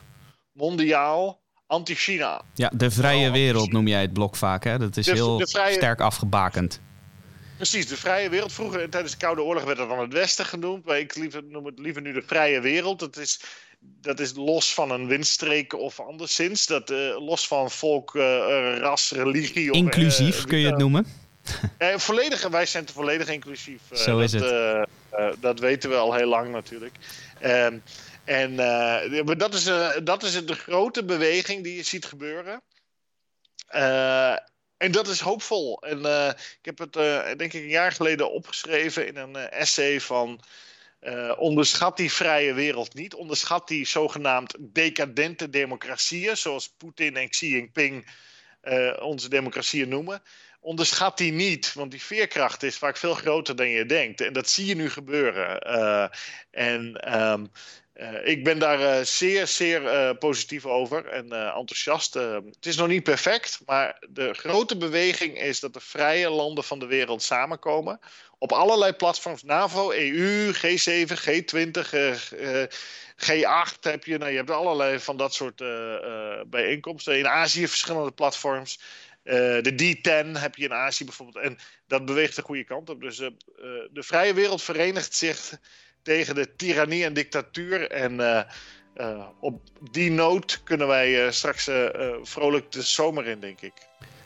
mondiaal 0.56 1.40
anti-China. 1.66 2.42
Ja, 2.54 2.70
de 2.74 2.90
vrije 2.90 3.30
wereld 3.30 3.72
noem 3.72 3.88
jij 3.88 4.00
het 4.00 4.12
blok 4.12 4.36
vaak. 4.36 4.64
Hè? 4.64 4.78
Dat 4.78 4.96
is 4.96 5.04
de, 5.04 5.12
heel 5.12 5.36
de 5.36 5.46
vrije... 5.46 5.74
sterk 5.74 6.00
afgebakend. 6.00 6.80
Precies, 7.56 7.86
de 7.86 7.96
vrije 7.96 8.28
wereld. 8.28 8.52
Vroeger 8.52 8.90
tijdens 8.90 9.12
de 9.12 9.18
Koude 9.18 9.42
Oorlog 9.42 9.64
werd 9.64 9.78
het 9.78 9.88
dan 9.88 10.00
het 10.00 10.12
Westen 10.12 10.46
genoemd. 10.46 10.84
Maar 10.84 10.98
ik 10.98 11.14
liever, 11.14 11.42
noem 11.44 11.66
het 11.66 11.78
liever 11.78 12.02
nu 12.02 12.12
de 12.12 12.22
vrije 12.26 12.60
wereld. 12.60 12.98
Dat 12.98 13.16
is 13.16 13.40
dat 14.00 14.20
is 14.20 14.32
los 14.34 14.74
van 14.74 14.90
een 14.90 15.06
windstreek 15.06 15.74
of 15.74 16.00
anderszins. 16.00 16.66
Dat, 16.66 16.90
uh, 16.90 17.26
los 17.26 17.46
van 17.46 17.70
volk, 17.70 18.14
uh, 18.14 18.22
ras, 18.78 19.10
religie. 19.10 19.70
Of, 19.70 19.76
inclusief 19.76 20.44
kun 20.44 20.58
je 20.58 20.66
het 20.66 20.78
noemen? 20.78 21.06
volledig, 21.96 22.48
wij 22.48 22.66
zijn 22.66 22.84
te 22.84 22.92
volledig 22.92 23.28
inclusief. 23.28 23.80
Zo 23.92 24.18
is 24.18 24.30
dat, 24.30 24.42
het. 25.10 25.36
dat 25.40 25.58
weten 25.58 25.90
we 25.90 25.96
al 25.96 26.14
heel 26.14 26.28
lang 26.28 26.52
natuurlijk. 26.52 26.94
Ehm, 28.26 28.60
en 28.60 29.24
maar 29.24 29.38
dat 29.38 29.54
is, 29.54 29.64
dat 30.04 30.22
is 30.22 30.46
de 30.46 30.54
grote 30.54 31.04
beweging 31.04 31.64
die 31.64 31.76
je 31.76 31.82
ziet 31.82 32.04
gebeuren. 32.04 32.62
en 34.76 34.92
dat 34.92 35.08
is 35.08 35.20
hoopvol. 35.20 35.82
En 35.82 35.98
ik 36.60 36.64
heb 36.64 36.78
het 36.78 36.92
denk 37.38 37.52
ik 37.52 37.62
een 37.62 37.68
jaar 37.68 37.92
geleden 37.92 38.32
opgeschreven 38.32 39.06
in 39.06 39.16
een 39.16 39.36
essay 39.36 40.00
van 40.00 40.40
uh, 41.06 41.32
onderschat 41.38 41.96
die 41.96 42.12
vrije 42.12 42.54
wereld 42.54 42.94
niet. 42.94 43.14
Onderschat 43.14 43.68
die 43.68 43.86
zogenaamd 43.86 44.56
decadente 44.58 45.50
democratieën, 45.50 46.36
zoals 46.36 46.74
Poetin 46.76 47.16
en 47.16 47.28
Xi 47.28 47.48
Jinping 47.48 48.06
uh, 48.62 48.96
onze 49.00 49.28
democratieën 49.28 49.88
noemen. 49.88 50.22
Onderschat 50.60 51.18
die 51.18 51.32
niet, 51.32 51.72
want 51.72 51.90
die 51.90 52.02
veerkracht 52.02 52.62
is 52.62 52.76
vaak 52.76 52.96
veel 52.96 53.14
groter 53.14 53.56
dan 53.56 53.68
je 53.68 53.86
denkt. 53.86 54.20
En 54.20 54.32
dat 54.32 54.48
zie 54.48 54.66
je 54.66 54.74
nu 54.74 54.90
gebeuren. 54.90 55.68
Uh, 55.68 56.06
en 56.50 57.14
um, 57.18 57.50
Uh, 58.00 58.26
ik 58.26 58.44
ben 58.44 58.58
daar 58.58 58.80
uh, 58.80 59.04
zeer, 59.04 59.46
zeer 59.46 59.82
uh, 59.82 60.10
positief 60.18 60.66
over 60.66 61.06
en 61.06 61.32
enthousiast. 61.32 62.14
het 62.14 62.66
is 62.66 62.76
nog 62.76 62.88
niet 62.88 63.02
perfect, 63.02 63.60
maar 63.66 64.02
de 64.08 64.34
grote 64.34 64.76
beweging 64.76 65.40
is 65.40 65.60
dat 65.60 65.74
de 65.74 65.80
vrije 65.80 66.30
landen 66.30 66.64
van 66.64 66.78
de 66.78 66.86
wereld 66.86 67.22
samenkomen. 67.22 68.00
Op 68.38 68.52
allerlei 68.52 68.92
platforms, 68.92 69.42
NAVO, 69.42 69.92
EU, 69.92 70.52
G7, 70.54 71.08
G20, 71.08 71.88
G8 73.16 73.80
heb 73.80 74.04
je. 74.04 74.18
Nou, 74.18 74.30
je 74.30 74.36
hebt 74.36 74.50
allerlei 74.50 74.98
van 74.98 75.16
dat 75.16 75.34
soort 75.34 75.62
bijeenkomsten. 76.50 77.18
In 77.18 77.28
Azië 77.28 77.68
verschillende 77.68 78.12
platforms. 78.12 78.80
de 79.22 79.72
D10 79.72 80.40
heb 80.40 80.56
je 80.56 80.64
in 80.64 80.72
Azië 80.72 81.04
bijvoorbeeld. 81.04 81.44
En 81.44 81.58
dat 81.86 82.04
beweegt 82.04 82.36
de 82.36 82.42
goede 82.42 82.64
kant 82.64 82.90
op. 82.90 83.00
Dus 83.00 83.16
de 83.16 84.02
vrije 84.02 84.34
wereld 84.34 84.62
verenigt 84.62 85.14
zich 85.14 85.58
tegen 86.06 86.34
de 86.34 86.56
tirannie 86.56 87.04
en 87.04 87.14
dictatuur. 87.14 87.90
En 87.90 88.12
uh, 88.12 88.40
uh, 88.96 89.24
op 89.40 89.60
die 89.90 90.10
noot 90.10 90.60
kunnen 90.64 90.86
wij 90.86 91.24
uh, 91.24 91.30
straks 91.30 91.70
vrolijk 92.22 92.72
de 92.72 92.82
zomer 92.82 93.26
in, 93.26 93.40
denk 93.40 93.60
ik. 93.60 93.72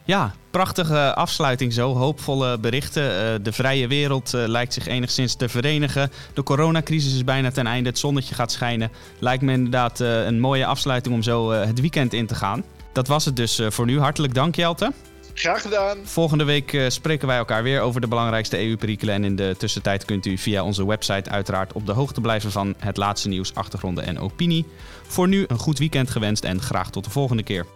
Ja, 0.04 0.34
prachtige 0.50 1.14
afsluiting 1.14 1.72
zo. 1.72 1.94
Hoopvolle 1.94 2.58
berichten. 2.58 3.42
de 3.42 3.52
vrije 3.52 3.88
wereld 3.88 4.32
lijkt 4.32 4.72
zich 4.72 4.86
enigszins 4.86 5.34
te 5.34 5.48
verenigen. 5.48 6.10
De 6.34 6.42
coronacrisis 6.42 7.14
is 7.14 7.24
bijna 7.24 7.50
ten 7.50 7.66
einde. 7.66 7.88
Het 7.88 7.98
zonnetje 7.98 8.34
gaat 8.34 8.52
schijnen. 8.52 8.90
Lijkt 9.18 9.42
me 9.42 9.52
inderdaad 9.52 10.00
een 10.00 10.40
mooie 10.40 10.66
afsluiting 10.66 11.14
om 11.14 11.22
zo 11.22 11.50
het 11.50 11.80
weekend 11.80 12.12
in 12.12 12.26
te 12.26 12.34
gaan. 12.34 12.64
Dat 12.92 13.06
was 13.06 13.24
het 13.24 13.36
dus 13.36 13.60
voor 13.68 13.86
nu. 13.86 13.98
Hartelijk 13.98 14.34
dank, 14.34 14.54
Jelte. 14.54 14.92
Graag 15.40 15.62
gedaan. 15.62 16.06
Volgende 16.06 16.44
week 16.44 16.72
uh, 16.72 16.88
spreken 16.88 17.26
wij 17.26 17.36
elkaar 17.36 17.62
weer 17.62 17.80
over 17.80 18.00
de 18.00 18.08
belangrijkste 18.08 18.58
EU-perikelen. 18.58 19.14
En 19.14 19.24
in 19.24 19.36
de 19.36 19.54
tussentijd 19.58 20.04
kunt 20.04 20.26
u 20.26 20.38
via 20.38 20.64
onze 20.64 20.86
website 20.86 21.30
uiteraard 21.30 21.72
op 21.72 21.86
de 21.86 21.92
hoogte 21.92 22.20
blijven 22.20 22.50
van 22.50 22.74
het 22.78 22.96
laatste 22.96 23.28
nieuws, 23.28 23.54
achtergronden 23.54 24.04
en 24.04 24.18
opinie. 24.18 24.66
Voor 25.02 25.28
nu 25.28 25.44
een 25.46 25.58
goed 25.58 25.78
weekend 25.78 26.10
gewenst 26.10 26.44
en 26.44 26.60
graag 26.60 26.90
tot 26.90 27.04
de 27.04 27.10
volgende 27.10 27.42
keer. 27.42 27.66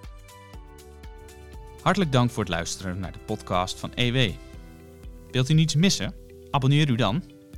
Hartelijk 1.83 2.13
dank 2.13 2.31
voor 2.31 2.43
het 2.43 2.53
luisteren 2.53 2.99
naar 2.99 3.13
de 3.13 3.19
podcast 3.27 3.79
van 3.79 3.91
EW. 3.95 4.31
Wilt 5.31 5.49
u 5.49 5.55
niets 5.55 5.75
missen? 5.75 6.15
Abonneer 6.51 6.91
u 6.91 6.95
dan 6.95 7.15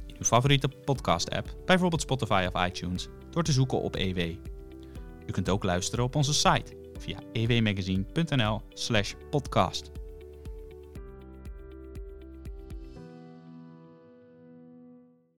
in 0.06 0.14
uw 0.18 0.24
favoriete 0.24 0.68
podcast-app, 0.68 1.54
bijvoorbeeld 1.64 2.02
Spotify 2.02 2.46
of 2.52 2.66
iTunes, 2.66 3.08
door 3.30 3.42
te 3.42 3.52
zoeken 3.52 3.80
op 3.80 3.96
EW. 3.96 4.18
U 5.26 5.32
kunt 5.32 5.48
ook 5.48 5.64
luisteren 5.64 6.04
op 6.04 6.14
onze 6.14 6.34
site 6.34 6.76
via 6.98 7.18
ewmagazine.nl/podcast. 7.32 9.95